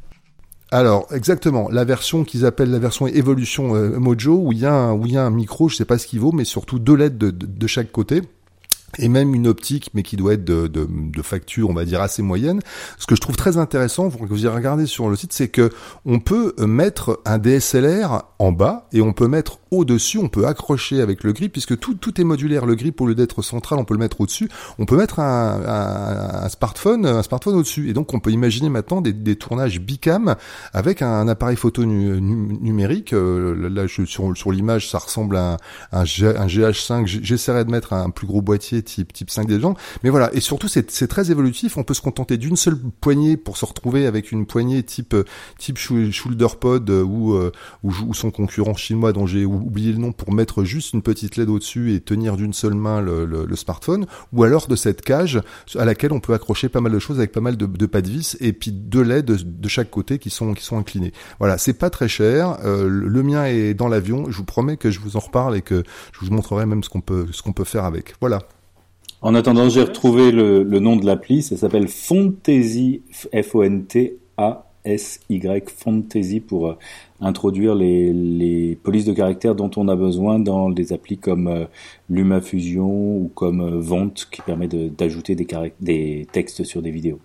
Alors 0.72 1.08
exactement, 1.14 1.70
la 1.70 1.86
version 1.86 2.24
qu'ils 2.24 2.46
appellent 2.46 2.72
la 2.72 2.80
version 2.80 3.08
évolution 3.08 3.76
euh, 3.76 4.00
Mojo 4.00 4.36
où 4.36 4.52
il 4.52 4.60
y 4.60 4.66
a 4.66 4.74
un, 4.74 4.94
où 4.94 5.06
il 5.06 5.14
y 5.14 5.18
a 5.18 5.24
un 5.24 5.30
micro, 5.30 5.70
je 5.70 5.76
sais 5.76 5.86
pas 5.86 5.98
ce 5.98 6.08
qu'il 6.08 6.20
vaut, 6.20 6.32
mais 6.32 6.46
surtout 6.46 6.80
deux 6.80 6.96
LED 6.96 7.18
de, 7.18 7.32
de, 7.32 7.46
de 7.46 7.68
chaque 7.68 7.92
côté 7.92 8.24
et 8.98 9.10
même 9.10 9.36
une 9.36 9.48
optique, 9.48 9.90
mais 9.94 10.04
qui 10.04 10.16
doit 10.16 10.34
être 10.34 10.44
de, 10.44 11.22
facture, 11.22 11.70
on 11.70 11.74
va 11.74 11.86
dire 11.86 12.02
assez 12.02 12.22
moyenne. 12.22 12.60
Ce 12.98 13.08
que 13.08 13.16
je 13.16 13.22
trouve 13.22 13.36
très 13.36 13.58
intéressant, 13.58 14.08
vous 14.08 14.20
vous 14.28 14.46
y 14.46 14.48
regardez 14.48 14.86
sur 14.86 15.10
le 15.10 15.16
site, 15.16 15.34
c'est 15.34 15.48
que 15.48 15.70
on 16.06 16.20
peut 16.20 16.54
mettre 16.60 17.22
un 17.26 17.38
DSLR 17.38 18.24
en 18.40 18.52
bas 18.52 18.88
et 18.92 19.02
on 19.02 19.14
peut 19.14 19.28
mettre 19.28 19.60
au-dessus, 19.78 20.18
on 20.18 20.30
peut 20.30 20.46
accrocher 20.46 21.02
avec 21.02 21.24
le 21.24 21.34
grip, 21.34 21.52
puisque 21.52 21.78
tout, 21.80 21.96
tout 21.96 22.20
est 22.20 22.24
modulaire. 22.24 22.66
Le 22.66 22.76
grip, 22.76 23.00
au 23.02 23.08
lieu 23.08 23.16
d'être 23.16 23.42
central, 23.42 23.80
on 23.80 23.86
peut 23.86 23.94
le 23.94 24.00
mettre 24.00 24.22
au-dessus. 24.22 24.50
On 24.80 24.86
peut 24.86 24.98
mettre 24.98 25.20
un, 25.20 25.62
un, 25.66 26.46
un 26.46 26.50
smartphone, 26.50 27.06
un 27.06 27.24
smartphone 27.24 27.56
au-dessus. 27.56 27.90
Et 27.90 27.94
donc, 27.94 28.14
on 28.14 28.20
peut 28.20 28.32
imaginer 28.32 28.70
maintenant 28.70 29.02
des, 29.02 29.14
des 29.14 29.36
tournages 29.36 29.80
bicam 29.80 30.36
avec 30.74 31.02
un, 31.02 31.28
appareil 31.28 31.56
photo 31.56 31.86
numérique. 31.86 33.14
Euh, 33.14 33.70
là, 33.70 33.88
je, 33.88 34.06
sur, 34.06 34.36
sur 34.36 34.52
l'image, 34.52 34.90
ça 34.90 34.98
ressemble 34.98 35.38
à 35.38 35.58
un, 35.92 36.02
un, 36.02 36.04
GH5. 36.04 37.06
J'essaierai 37.06 37.66
de 37.66 37.72
mettre 37.72 37.94
un 37.94 38.10
plus 38.10 38.28
gros 38.28 38.42
boîtier 38.42 38.84
type, 38.84 39.14
type 39.14 39.30
5 39.30 39.48
des 39.48 39.60
gens. 39.60 39.76
Mais 40.04 40.10
voilà. 40.10 40.34
Et 40.34 40.40
surtout, 40.40 40.68
c'est 40.68 41.08
très 41.08 41.32
évolutif. 41.32 41.78
On 41.78 41.84
peut 41.84 41.94
se 41.94 42.02
contenter 42.02 42.38
d'une 42.38 42.56
seule 42.56 42.78
poignée 43.02 43.38
pour 43.38 43.58
se 43.58 43.66
retrouver 43.66 44.06
avec 44.06 44.32
une 44.32 44.46
poignée 44.46 44.84
type, 44.84 45.16
type 45.58 45.78
shoulder 45.78 46.48
pod 46.60 46.90
euh, 46.90 47.04
ou, 47.04 47.34
euh, 47.34 47.52
ou, 47.84 47.92
ou 48.08 48.14
son 48.14 48.32
concurrent 48.32 48.76
chinois 48.76 49.14
dont 49.14 49.26
j'ai 49.26 49.46
oublier 49.64 49.92
le 49.92 49.98
nom 49.98 50.12
pour 50.12 50.34
mettre 50.34 50.64
juste 50.64 50.94
une 50.94 51.02
petite 51.02 51.38
LED 51.38 51.50
au-dessus 51.50 51.94
et 51.94 52.00
tenir 52.00 52.38
d'une 52.38 52.54
seule 52.54 52.74
main 52.74 53.02
le, 53.02 53.56
smartphone, 53.56 54.06
ou 54.32 54.44
alors 54.44 54.68
de 54.68 54.76
cette 54.76 55.02
cage 55.02 55.42
à 55.78 55.86
laquelle 55.86 56.12
on 56.12 56.20
peut 56.20 56.34
accrocher 56.34 56.70
pas 56.70 56.82
mal 56.82 56.92
de 56.92 57.00
choses 57.00 57.18
avec 57.18 57.32
pas 57.32 57.42
mal 57.42 57.58
de, 57.58 57.86
pas 57.86 58.02
de 58.02 58.10
vis 58.10 58.38
et 58.40 58.54
puis 58.54 58.72
deux 58.72 59.02
LED 59.02 59.26
de, 59.26 59.68
chaque 59.68 59.90
côté 59.90 60.20
qui 60.20 60.30
sont 60.30 60.54
qui 60.54 60.64
sont 60.64 60.78
inclinés. 60.78 61.14
Voilà, 61.40 61.58
c'est 61.58 61.74
pas 61.74 61.90
très 61.90 62.08
cher. 62.08 62.58
Euh, 62.64 62.88
le 62.88 63.24
mien 63.24 63.46
est 63.46 63.74
dans 63.74 63.88
l'avion. 63.88 64.26
Je 64.30 64.38
vous 64.38 64.44
promets 64.44 64.78
que 64.78 64.92
je 64.92 65.00
vous 65.00 65.16
en 65.18 65.20
reparle 65.20 65.56
et 65.56 65.62
que 65.62 65.84
je 66.12 66.26
vous 66.26 66.32
montrerai 66.32 66.66
même 66.66 66.84
ce 66.84 66.90
qu'on 66.90 67.02
peut 67.02 67.28
ce 67.32 67.42
qu'on 67.42 67.54
peut 67.54 67.64
faire 67.64 67.86
avec. 67.86 68.16
Voilà. 68.22 68.40
En 69.22 69.36
attendant, 69.36 69.70
j'ai 69.70 69.82
retrouvé 69.82 70.32
le, 70.32 70.64
le 70.64 70.80
nom 70.80 70.98
de 70.98 71.06
l'appli. 71.06 71.42
Ça 71.42 71.56
s'appelle 71.56 71.88
Fontasy 71.88 73.04
F 73.34 73.56
O 73.56 73.64
N 73.64 73.86
T 73.86 74.18
A 74.38 74.73
SY 74.86 75.42
Fantasy 75.68 76.40
pour 76.40 76.68
euh, 76.68 76.78
introduire 77.22 77.76
les, 77.76 78.14
les, 78.14 78.76
polices 78.76 79.06
de 79.06 79.14
caractère 79.14 79.56
dont 79.56 79.72
on 79.78 79.88
a 79.88 79.96
besoin 79.96 80.40
dans 80.40 80.70
des 80.70 80.94
applis 80.94 81.18
comme 81.18 81.48
euh, 81.48 81.66
LumaFusion 82.10 83.18
ou 83.18 83.32
comme 83.34 83.62
euh, 83.62 83.80
Vente 83.80 84.28
qui 84.32 84.42
permet 84.42 84.68
d'ajouter 84.68 85.36
des, 85.36 85.48
des 85.80 86.28
textes 86.32 86.64
sur 86.64 86.82
des 86.82 86.92
vidéos. 86.92 87.20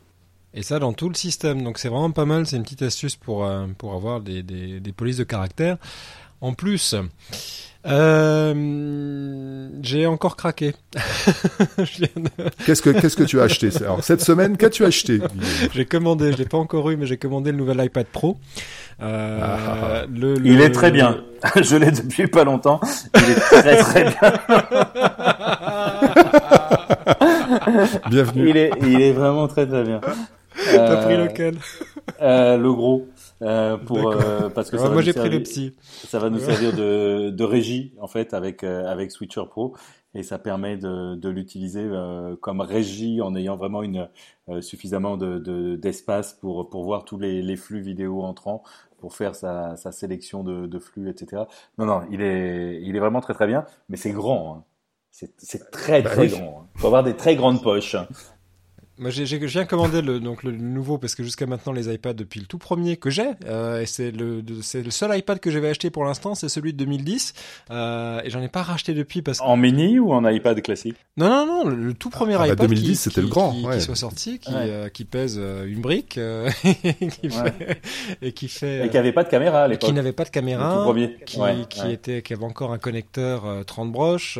Et 0.54 0.62
ça 0.62 0.78
dans 0.78 0.92
tout 0.92 1.08
le 1.08 1.14
système, 1.14 1.62
donc 1.62 1.78
c'est 1.78 1.88
vraiment 1.88 2.10
pas 2.10 2.24
mal, 2.24 2.46
c'est 2.46 2.56
une 2.56 2.62
petite 2.62 2.82
astuce 2.82 3.16
pour, 3.16 3.48
pour 3.76 3.92
avoir 3.92 4.20
des, 4.22 4.42
des, 4.42 4.80
des 4.80 4.92
polices 4.92 5.18
de 5.18 5.24
caractère. 5.24 5.76
En 6.40 6.52
plus, 6.54 6.94
euh, 7.86 9.68
j'ai 9.82 10.06
encore 10.06 10.36
craqué. 10.36 10.74
qu'est-ce 12.66 12.82
que 12.82 12.90
qu'est-ce 12.90 13.16
que 13.16 13.24
tu 13.24 13.40
as 13.40 13.44
acheté 13.44 13.70
Alors 13.80 14.04
cette 14.04 14.20
semaine, 14.20 14.56
qu'as-tu 14.56 14.84
acheté? 14.84 15.20
J'ai 15.74 15.84
commandé, 15.84 16.32
je 16.32 16.36
l'ai 16.38 16.44
pas 16.44 16.58
encore 16.58 16.90
eu, 16.90 16.96
mais 16.96 17.06
j'ai 17.06 17.16
commandé 17.16 17.50
le 17.50 17.56
nouvel 17.58 17.84
iPad 17.84 18.06
Pro. 18.06 18.36
Euh, 19.02 19.40
ah. 19.42 20.06
le, 20.12 20.34
le, 20.34 20.46
il 20.46 20.60
est 20.60 20.70
très 20.70 20.90
bien. 20.90 21.18
je 21.60 21.76
l'ai 21.76 21.90
depuis 21.90 22.26
pas 22.28 22.44
longtemps. 22.44 22.80
Il 23.16 23.30
est 23.30 23.34
très 23.34 23.76
très 23.78 24.04
bien. 24.04 24.32
Bienvenue. 28.10 28.50
Il 28.50 28.56
est 28.56 28.70
il 28.82 29.00
est 29.00 29.12
vraiment 29.12 29.48
très 29.48 29.66
très 29.66 29.82
bien. 29.84 30.00
T'as 30.72 31.04
pris 31.04 31.16
lequel? 31.16 31.56
euh, 32.22 32.56
Le 32.56 32.72
gros. 32.72 33.06
Euh, 33.42 33.76
pour 33.76 34.10
euh, 34.10 34.48
parce 34.48 34.70
que 34.70 34.78
ça 34.78 34.88
moi 34.90 35.02
j'ai 35.02 35.12
pris 35.12 35.28
le 35.28 35.42
psy. 35.42 35.76
Ça 35.82 36.18
va 36.18 36.30
nous 36.30 36.40
servir 36.40 36.74
de, 36.74 37.30
de 37.30 37.44
régie 37.44 37.94
en 38.00 38.08
fait 38.08 38.34
avec 38.34 38.64
euh, 38.64 38.86
avec 38.86 39.12
Switcher 39.12 39.44
Pro 39.48 39.76
et 40.14 40.22
ça 40.22 40.38
permet 40.38 40.76
de, 40.76 41.14
de 41.14 41.28
l'utiliser 41.28 41.84
euh, 41.84 42.34
comme 42.36 42.60
régie 42.60 43.20
en 43.20 43.36
ayant 43.36 43.56
vraiment 43.56 43.82
une 43.82 44.08
suffisamment 44.60 45.16
de 45.16 45.76
d'espace 45.76 46.34
pour 46.34 46.68
pour 46.68 46.84
voir 46.84 47.04
tous 47.04 47.18
les, 47.18 47.42
les 47.42 47.56
flux 47.56 47.80
vidéo 47.80 48.22
entrants 48.22 48.62
pour 48.98 49.14
faire 49.14 49.36
sa, 49.36 49.76
sa 49.76 49.92
sélection 49.92 50.42
de, 50.42 50.66
de 50.66 50.78
flux 50.78 51.08
etc. 51.08 51.42
Non 51.78 51.86
non 51.86 52.02
il 52.10 52.20
est 52.22 52.80
il 52.82 52.96
est 52.96 53.00
vraiment 53.00 53.20
très 53.20 53.34
très 53.34 53.46
bien 53.46 53.64
mais 53.88 53.96
c'est 53.96 54.12
grand. 54.12 54.56
Hein. 54.56 54.64
C'est 55.10 55.70
très 55.70 56.02
bah 56.02 56.10
très 56.10 56.28
grand. 56.28 56.40
Il 56.40 56.44
hein. 56.44 56.68
faut 56.76 56.86
avoir 56.86 57.02
des 57.02 57.16
très 57.16 57.34
grandes 57.34 57.62
poches. 57.62 57.96
Moi, 58.98 59.10
j'ai, 59.10 59.26
j'ai, 59.26 59.38
viens 59.38 59.64
commandé 59.64 60.02
le, 60.02 60.18
donc 60.18 60.42
le 60.42 60.52
nouveau 60.52 60.98
parce 60.98 61.14
que 61.14 61.22
jusqu'à 61.22 61.46
maintenant 61.46 61.72
les 61.72 61.92
iPads 61.92 62.14
depuis 62.14 62.40
le 62.40 62.46
tout 62.46 62.58
premier 62.58 62.96
que 62.96 63.10
j'ai 63.10 63.30
euh, 63.46 63.80
et 63.80 63.86
c'est 63.86 64.10
le 64.10 64.42
c'est 64.62 64.82
le 64.82 64.90
seul 64.90 65.16
iPad 65.16 65.38
que 65.38 65.50
j'avais 65.50 65.68
acheté 65.68 65.90
pour 65.90 66.04
l'instant, 66.04 66.34
c'est 66.34 66.48
celui 66.48 66.72
de 66.72 66.78
2010 66.78 67.34
euh, 67.70 68.20
et 68.24 68.30
j'en 68.30 68.42
ai 68.42 68.48
pas 68.48 68.62
racheté 68.62 68.94
depuis 68.94 69.22
parce 69.22 69.38
que 69.38 69.44
en 69.44 69.56
mini 69.56 69.98
ou 69.98 70.12
en 70.12 70.28
iPad 70.28 70.60
classique? 70.62 70.96
Non 71.16 71.28
non 71.28 71.46
non, 71.46 71.68
le, 71.68 71.94
tout 71.94 72.10
premier 72.10 72.34
ah, 72.34 72.38
bah, 72.38 72.48
iPad 72.48 72.68
2010 72.68 72.96
c'était 72.96 73.20
le 73.20 73.28
grand 73.28 73.52
qui, 73.52 73.66
ouais. 73.66 73.76
qui 73.76 73.82
soit 73.82 73.94
sorti 73.94 74.38
qui 74.38 74.52
euh, 74.54 74.88
qui 74.88 75.04
pèse 75.04 75.38
euh, 75.38 75.66
une 75.66 75.80
brique 75.80 76.18
euh, 76.18 76.50
qui 76.62 77.30
fait, 77.30 77.80
et 78.22 78.32
qui 78.32 78.48
fait 78.48 78.86
et 78.86 78.90
qui 78.90 78.98
avait 78.98 79.12
pas 79.12 79.24
de 79.24 79.28
caméra 79.28 79.64
à 79.64 79.68
l'époque. 79.68 79.88
Qui 79.88 79.94
n'avait 79.94 80.12
pas 80.12 80.24
de 80.24 80.30
caméra, 80.30 80.68
le 80.68 80.78
tout 80.78 80.84
premier. 80.84 81.16
qui 81.24 81.40
qui 81.68 81.90
était 81.90 82.22
qui 82.22 82.32
avait 82.32 82.44
encore 82.44 82.72
un 82.72 82.78
connecteur 82.78 83.64
30 83.66 83.92
broches 83.92 84.38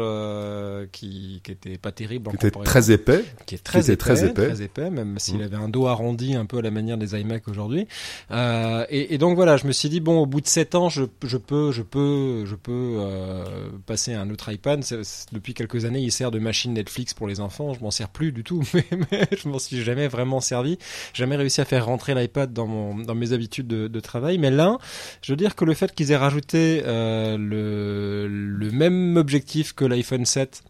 qui 0.92 1.40
qui 1.42 1.52
était 1.52 1.78
pas 1.78 1.92
terrible 1.92 2.30
qui 2.30 2.46
était 2.46 2.50
très 2.64 2.90
épais, 2.90 3.24
qui 3.46 3.54
est 3.54 3.58
très 3.58 3.82
qui 3.82 3.90
épais, 3.90 3.96
très 3.96 4.24
épais, 4.24 4.47
très 4.54 4.62
épais 4.62 4.90
même 4.90 5.18
s'il 5.18 5.38
mmh. 5.38 5.42
avait 5.42 5.56
un 5.56 5.68
dos 5.68 5.86
arrondi 5.86 6.34
un 6.34 6.46
peu 6.46 6.58
à 6.58 6.62
la 6.62 6.70
manière 6.70 6.98
des 6.98 7.18
iMac 7.18 7.48
aujourd'hui. 7.48 7.86
Euh, 8.30 8.84
et, 8.90 9.14
et, 9.14 9.18
donc 9.18 9.36
voilà, 9.36 9.56
je 9.56 9.66
me 9.66 9.72
suis 9.72 9.88
dit 9.88 10.00
bon, 10.00 10.20
au 10.20 10.26
bout 10.26 10.40
de 10.40 10.46
7 10.46 10.74
ans, 10.74 10.88
je, 10.88 11.04
je 11.22 11.36
peux, 11.36 11.72
je 11.72 11.82
peux, 11.82 12.44
je 12.46 12.54
peux 12.54 12.96
euh, 12.98 13.44
passer 13.86 14.14
à 14.14 14.20
un 14.20 14.30
autre 14.30 14.50
iPad. 14.50 14.82
C 14.82 14.96
est, 14.96 15.04
c 15.04 15.26
est, 15.30 15.34
depuis 15.34 15.54
quelques 15.54 15.84
années, 15.84 16.00
il 16.00 16.12
sert 16.12 16.30
de 16.30 16.38
machine 16.38 16.72
Netflix 16.72 17.14
pour 17.14 17.28
les 17.28 17.40
enfants. 17.40 17.74
Je 17.74 17.80
m'en 17.80 17.90
sers 17.90 18.08
plus 18.08 18.32
du 18.32 18.44
tout, 18.44 18.62
mais, 18.74 18.84
mais 19.10 19.28
je 19.36 19.48
m'en 19.48 19.58
suis 19.58 19.82
jamais 19.82 20.08
vraiment 20.08 20.40
servi. 20.40 20.78
Jamais 21.14 21.36
réussi 21.36 21.60
à 21.60 21.64
faire 21.64 21.86
rentrer 21.86 22.14
l'iPad 22.14 22.52
dans 22.52 22.66
mon, 22.66 22.96
dans 22.96 23.14
mes 23.14 23.32
habitudes 23.32 23.66
de, 23.66 23.88
de, 23.88 24.00
travail. 24.00 24.38
Mais 24.38 24.50
là, 24.50 24.78
je 25.22 25.32
veux 25.32 25.36
dire 25.36 25.54
que 25.54 25.64
le 25.64 25.74
fait 25.74 25.94
qu'ils 25.94 26.12
aient 26.12 26.16
rajouté 26.16 26.82
euh, 26.86 27.36
le, 27.36 28.28
le 28.28 28.70
même 28.70 29.16
objectif 29.16 29.72
que 29.72 29.84
l'iPhone 29.84 30.24
7 30.24 30.62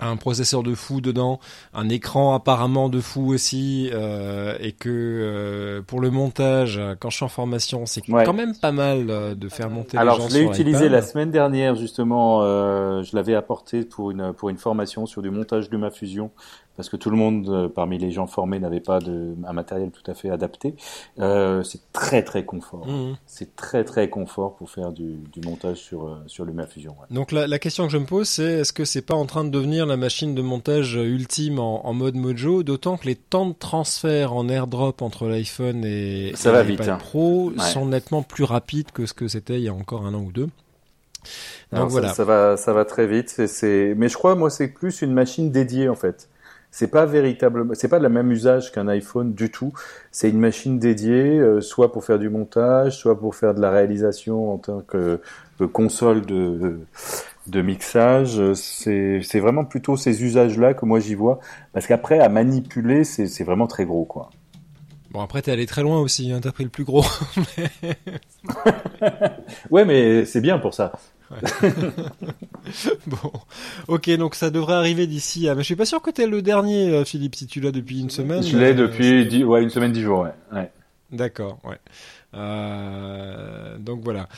un 0.00 0.16
processeur 0.16 0.62
de 0.62 0.74
fou 0.74 1.00
dedans, 1.00 1.40
un 1.72 1.88
écran 1.88 2.34
apparemment 2.34 2.88
de 2.88 3.00
fou 3.00 3.32
aussi, 3.32 3.90
euh, 3.92 4.56
et 4.60 4.72
que 4.72 4.88
euh, 4.88 5.82
pour 5.82 6.00
le 6.00 6.10
montage, 6.10 6.80
quand 7.00 7.10
je 7.10 7.16
suis 7.16 7.24
en 7.24 7.28
formation, 7.28 7.86
c'est 7.86 8.08
ouais. 8.08 8.24
quand 8.24 8.32
même 8.32 8.54
pas 8.56 8.72
mal 8.72 9.06
euh, 9.10 9.34
de 9.34 9.48
faire 9.48 9.70
monter 9.70 9.98
Alors, 9.98 10.16
les 10.16 10.22
gens 10.22 10.28
je 10.28 10.34
l'ai 10.34 10.44
utilisé 10.44 10.88
la 10.88 11.02
semaine 11.02 11.30
dernière 11.30 11.74
justement, 11.74 12.42
euh, 12.42 13.02
je 13.02 13.14
l'avais 13.16 13.34
apporté 13.34 13.84
pour 13.84 14.10
une 14.10 14.32
pour 14.32 14.48
une 14.48 14.56
formation 14.56 15.06
sur 15.06 15.22
du 15.22 15.30
montage 15.30 15.70
LumaFusion 15.70 16.30
parce 16.76 16.88
que 16.88 16.96
tout 16.96 17.10
le 17.10 17.16
monde 17.16 17.48
euh, 17.48 17.68
parmi 17.68 17.98
les 17.98 18.10
gens 18.10 18.26
formés 18.26 18.58
n'avait 18.58 18.80
pas 18.80 18.98
de, 18.98 19.34
un 19.46 19.52
matériel 19.52 19.90
tout 19.90 20.08
à 20.10 20.14
fait 20.14 20.30
adapté. 20.30 20.74
Euh, 21.20 21.62
c'est 21.62 21.92
très 21.92 22.22
très 22.22 22.44
confort. 22.44 22.86
Mmh. 22.86 23.16
C'est 23.26 23.54
très 23.56 23.84
très 23.84 24.10
confort 24.10 24.56
pour 24.56 24.70
faire 24.70 24.92
du, 24.92 25.18
du 25.32 25.40
montage 25.40 25.78
sur 25.78 26.08
euh, 26.08 26.16
sur 26.26 26.44
LumaFusion. 26.44 26.92
Ouais. 26.92 27.06
Donc 27.14 27.32
la, 27.32 27.46
la, 27.46 27.58
question 27.58 27.86
que 27.86 27.92
je 27.92 27.98
me 27.98 28.06
pose, 28.06 28.28
c'est 28.28 28.60
est-ce 28.60 28.72
que 28.72 28.84
c'est 28.84 29.02
pas 29.02 29.14
en 29.14 29.26
train 29.26 29.44
de 29.44 29.50
devenir 29.50 29.86
la 29.86 29.96
machine 29.96 30.34
de 30.34 30.42
montage 30.42 30.94
ultime 30.94 31.58
en, 31.58 31.86
en 31.86 31.92
mode 31.92 32.16
Mojo, 32.16 32.62
d'autant 32.62 32.96
que 32.96 33.06
les 33.06 33.16
temps 33.16 33.46
de 33.46 33.54
transfert 33.54 34.32
en 34.32 34.48
AirDrop 34.48 35.00
entre 35.00 35.26
l'iPhone 35.28 35.84
et, 35.84 36.32
Ça 36.34 36.50
et 36.50 36.52
va 36.52 36.62
vite, 36.62 36.88
hein. 36.88 36.98
Pro 36.98 37.50
ouais. 37.50 37.58
sont 37.60 37.86
nettement 37.86 38.22
plus 38.22 38.44
rapides 38.44 38.90
que 38.92 39.06
ce 39.06 39.14
que 39.14 39.28
c'était 39.28 39.54
il 39.54 39.62
y 39.64 39.68
a 39.68 39.74
encore 39.74 40.06
un 40.06 40.14
an 40.14 40.20
ou 40.20 40.32
deux. 40.32 40.48
Donc 41.72 41.80
Alors, 41.80 41.88
voilà. 41.88 42.08
Ça, 42.08 42.14
ça, 42.14 42.24
va, 42.24 42.56
ça 42.56 42.72
va 42.72 42.84
très 42.84 43.06
vite. 43.06 43.46
C'est, 43.46 43.94
mais 43.96 44.08
je 44.08 44.16
crois, 44.16 44.34
moi, 44.34 44.50
c'est 44.50 44.68
plus 44.68 45.02
une 45.02 45.12
machine 45.12 45.50
dédiée 45.50 45.88
en 45.88 45.94
fait. 45.94 46.28
C'est 46.76 46.88
pas 46.88 47.06
véritablement, 47.06 47.72
c'est 47.74 47.86
pas 47.86 48.00
le 48.00 48.08
même 48.08 48.32
usage 48.32 48.72
qu'un 48.72 48.88
iPhone 48.88 49.32
du 49.32 49.48
tout. 49.48 49.72
C'est 50.10 50.28
une 50.28 50.40
machine 50.40 50.80
dédiée, 50.80 51.38
euh, 51.38 51.60
soit 51.60 51.92
pour 51.92 52.04
faire 52.04 52.18
du 52.18 52.28
montage, 52.28 52.98
soit 52.98 53.16
pour 53.16 53.36
faire 53.36 53.54
de 53.54 53.60
la 53.60 53.70
réalisation 53.70 54.52
en 54.52 54.58
tant 54.58 54.80
que, 54.80 55.20
que 55.56 55.62
console 55.66 56.26
de, 56.26 56.80
de 57.46 57.62
mixage. 57.62 58.54
C'est, 58.54 59.20
c'est 59.22 59.38
vraiment 59.38 59.64
plutôt 59.64 59.96
ces 59.96 60.24
usages-là 60.24 60.74
que 60.74 60.84
moi 60.84 60.98
j'y 60.98 61.14
vois, 61.14 61.38
parce 61.72 61.86
qu'après 61.86 62.18
à 62.18 62.28
manipuler, 62.28 63.04
c'est, 63.04 63.28
c'est 63.28 63.44
vraiment 63.44 63.68
très 63.68 63.84
gros, 63.84 64.04
quoi. 64.04 64.30
Bon 65.12 65.20
après 65.20 65.42
t'es 65.42 65.52
allé 65.52 65.66
très 65.66 65.82
loin 65.82 66.00
aussi, 66.00 66.32
hein, 66.32 66.40
t'as 66.42 66.50
pris 66.50 66.64
le 66.64 66.70
plus 66.70 66.82
gros. 66.82 67.04
ouais 69.70 69.84
mais 69.84 70.24
c'est 70.24 70.40
bien 70.40 70.58
pour 70.58 70.74
ça. 70.74 70.90
Ouais. 71.34 71.70
bon, 73.06 73.32
ok, 73.88 74.10
donc 74.16 74.34
ça 74.34 74.50
devrait 74.50 74.74
arriver 74.74 75.06
d'ici. 75.06 75.48
À... 75.48 75.54
Mais 75.54 75.62
je 75.62 75.66
suis 75.66 75.76
pas 75.76 75.84
sûr 75.84 76.00
que 76.00 76.10
t'es 76.10 76.26
le 76.26 76.42
dernier, 76.42 76.90
euh, 76.90 77.04
Philippe, 77.04 77.34
si 77.34 77.46
tu 77.46 77.60
l'as 77.60 77.72
depuis 77.72 78.00
une 78.00 78.10
semaine. 78.10 78.42
Je 78.42 78.56
l'ai 78.56 78.74
depuis 78.74 79.26
dix... 79.26 79.44
ouais, 79.44 79.62
une 79.62 79.70
semaine, 79.70 79.92
dix 79.92 80.02
jours, 80.02 80.20
ouais. 80.20 80.32
ouais. 80.52 80.70
D'accord, 81.10 81.58
ouais. 81.64 81.78
Euh... 82.34 83.78
donc 83.78 84.02
voilà. 84.02 84.28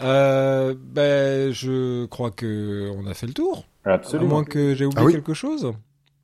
Euh, 0.00 0.74
ben, 0.78 1.52
je 1.52 2.06
crois 2.06 2.30
que 2.30 2.90
on 2.96 3.06
a 3.06 3.14
fait 3.14 3.26
le 3.26 3.34
tour. 3.34 3.64
Absolument. 3.84 4.30
À 4.30 4.34
moins 4.34 4.44
que 4.44 4.74
j'ai 4.74 4.84
oublié 4.84 5.02
ah 5.02 5.06
oui. 5.06 5.12
quelque 5.12 5.34
chose. 5.34 5.72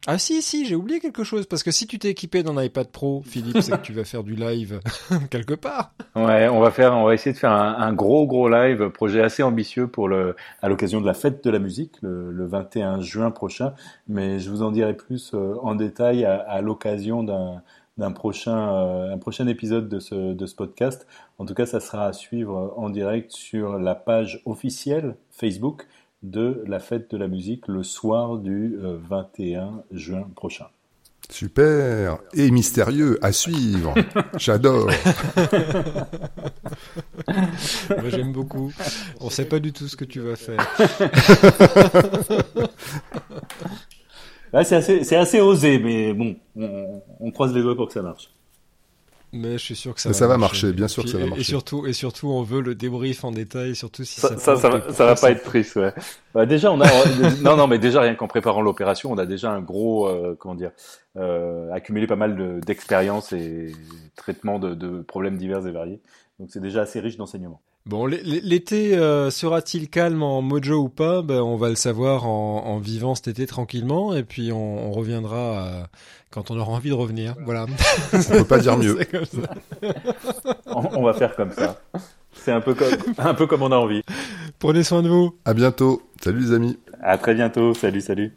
Ah 0.07 0.17
si, 0.17 0.41
si, 0.43 0.65
j'ai 0.65 0.75
oublié 0.75 1.01
quelque 1.01 1.25
chose, 1.25 1.47
parce 1.47 1.63
que 1.63 1.71
si 1.71 1.87
tu 1.87 1.99
t'es 1.99 2.09
équipé 2.09 2.43
d'un 2.43 2.63
iPad 2.63 2.89
Pro, 2.89 3.23
Philippe, 3.27 3.59
tu 3.83 3.93
vas 3.93 4.05
faire 4.05 4.23
du 4.23 4.37
live 4.37 4.81
quelque 5.31 5.55
part. 5.55 5.93
Ouais, 6.15 6.49
on 6.49 6.61
va 6.61 6.71
faire, 6.71 6.97
on 6.97 7.05
va 7.05 7.15
essayer 7.15 7.33
de 7.33 7.39
faire 7.39 7.53
un, 7.53 7.93
gros 7.93 8.27
gros 8.27 8.49
live, 8.49 8.91
projet 8.91 9.23
assez 9.23 9.43
ambitieux 9.43 9.89
pour 9.89 10.09
le, 10.09 10.37
à 10.63 10.69
l'occasion 10.69 11.01
de 11.01 11.07
la 11.07 11.15
fête 11.15 11.45
de 11.45 11.51
la 11.51 11.59
musique, 11.59 11.97
le, 12.01 12.31
le, 12.31 12.47
21 12.47 13.01
juin 13.01 13.31
prochain, 13.31 13.75
mais 14.07 14.39
je 14.39 14.51
vous 14.51 14.63
en 14.63 14.71
dirai 14.71 14.95
plus 14.95 15.33
euh, 15.35 15.57
en 15.63 15.75
détail 15.75 16.25
à, 16.25 16.37
à 16.37 16.61
l'occasion 16.61 17.23
d'un 17.23 17.63
d'un 17.99 18.13
prochain 18.13 18.73
euh, 18.73 19.13
un 19.13 19.19
prochain 19.19 19.47
épisode 19.49 19.89
de 19.89 19.99
ce 19.99 20.33
de 20.33 20.47
ce 20.47 20.55
podcast. 20.55 21.07
En 21.39 21.45
tout 21.45 21.55
cas, 21.55 21.67
ça 21.67 21.81
sera 21.81 22.07
à 22.07 22.13
suivre 22.13 22.73
en 22.77 22.89
direct 22.89 23.33
sur 23.33 23.79
la 23.79 23.95
page 23.95 24.41
officielle 24.47 25.17
Facebook 25.31 25.87
de 26.23 26.63
la 26.67 26.81
fête 26.81 27.11
de 27.11 27.17
la 27.17 27.29
musique 27.29 27.69
le 27.69 27.83
soir 27.83 28.39
du 28.39 28.77
21 28.81 29.83
juin 29.93 30.29
prochain. 30.35 30.67
Super 31.31 32.19
et 32.33 32.51
mystérieux 32.51 33.19
à 33.23 33.33
suivre. 33.33 33.95
J'adore. 34.39 34.87
Moi 37.91 38.09
j'aime 38.09 38.33
beaucoup. 38.33 38.73
On 39.21 39.29
sait 39.29 39.45
pas 39.45 39.59
du 39.59 39.73
tout 39.73 39.89
ce 39.89 39.97
que 39.97 40.07
tu 40.07 40.21
vas 40.21 40.37
faire. 40.37 40.67
c'est 44.65 44.77
assez, 44.77 45.15
assez 45.15 45.41
osé, 45.41 45.79
mais 45.79 46.15
bon, 46.15 46.37
on, 46.57 47.03
on 47.21 47.31
croise 47.31 47.53
les 47.55 47.61
doigts 47.61 47.77
pour 47.77 47.89
que 47.89 47.93
ça 47.93 48.01
marche. 48.03 48.31
Mais 49.33 49.53
je 49.53 49.59
suis 49.59 49.77
sûr 49.77 49.95
que 49.95 50.01
ça, 50.01 50.09
va, 50.09 50.15
ça 50.15 50.27
va 50.27 50.39
marcher. 50.39 50.73
bien 50.73 50.89
sûr 50.89 51.03
puis, 51.03 51.13
que 51.13 51.19
ça 51.19 51.23
va 51.23 51.29
marcher. 51.29 51.43
Et 51.43 51.45
surtout, 51.45 51.87
et 51.87 51.93
surtout, 51.93 52.29
on 52.29 52.43
veut 52.43 52.63
le 52.63 52.75
débrief 52.75 53.25
en 53.25 53.31
détail, 53.31 53.77
surtout 53.77 54.05
si 54.05 54.21
ça. 54.21 54.29
Ça, 54.29 54.39
ça, 54.39 54.57
ça, 54.57 54.69
va, 54.71 54.93
ça 54.93 55.05
va 55.05 55.15
pas 55.15 55.31
être 55.31 55.43
triste, 55.43 55.77
ouais. 55.77 55.93
Bah, 56.35 56.47
déjà, 56.47 56.73
on 56.73 56.81
a, 56.81 56.89
non, 57.43 57.57
non, 57.57 57.67
mais 57.67 57.79
déjà 57.79 58.01
rien 58.01 58.15
qu'en 58.15 58.29
préparant 58.29 58.63
l'opération, 58.63 59.13
on 59.13 59.19
a 59.19 59.27
déjà 59.27 59.51
un 59.51 59.61
gros, 59.61 60.09
euh, 60.09 60.35
comment 60.39 60.55
dire, 60.55 60.71
euh, 61.17 61.71
accumulé 61.73 62.07
pas 62.07 62.17
mal 62.17 62.61
d'expérience 62.61 63.33
et 63.33 63.73
traitement 64.17 64.59
de, 64.59 64.75
de 64.75 65.03
problèmes 65.03 65.37
divers 65.37 65.67
et 65.67 65.73
variés. 65.73 66.01
Donc 66.39 66.49
c'est 66.51 66.61
déjà 66.61 66.83
assez 66.83 67.01
riche 67.01 67.17
d'enseignements. 67.17 67.61
Bon, 67.87 68.05
l'été 68.05 68.97
euh, 68.97 69.31
sera-t-il 69.31 69.89
calme 69.89 70.23
en 70.23 70.43
mojo 70.43 70.77
ou 70.77 70.89
pas? 70.91 71.23
Ben, 71.23 71.41
On 71.41 71.57
va 71.57 71.71
le 71.71 71.75
savoir 71.75 72.27
en, 72.27 72.65
en, 72.67 72.79
vivant 72.79 73.15
cet 73.15 73.29
été 73.29 73.47
tranquillement, 73.47 74.15
et 74.15 74.25
puis 74.25 74.53
on, 74.53 74.89
on 74.89 74.93
reviendra 74.93 75.63
à, 75.63 75.87
quand 76.31 76.51
on 76.51 76.59
aura 76.59 76.73
envie 76.73 76.91
de 76.91 76.95
revenir. 76.95 77.35
Voilà. 77.45 77.65
on 78.13 78.23
peut 78.23 78.45
pas 78.45 78.59
dire 78.59 78.77
mieux. 78.77 78.99
on, 80.67 80.99
on, 80.99 81.03
va 81.03 81.15
faire 81.15 81.35
comme 81.35 81.53
ça. 81.53 81.81
C'est 82.35 82.53
un 82.53 82.61
peu 82.61 82.75
comme 82.75 82.93
un 83.17 83.35
peu 83.35 83.47
comme 83.47 83.63
on 83.63 83.73
a 83.73 83.77
envie. 83.77 84.03
Prenez 84.59 84.83
soin 84.83 85.03
de 85.03 85.09
vous. 85.09 85.39
À 85.47 85.55
bientôt. 85.55 86.03
Salut 86.23 86.41
les 86.41 86.53
amis. 86.53 86.79
À 87.01 87.17
très 87.17 87.35
bientôt. 87.35 87.73
Salut, 87.73 88.03
salut. 88.03 88.35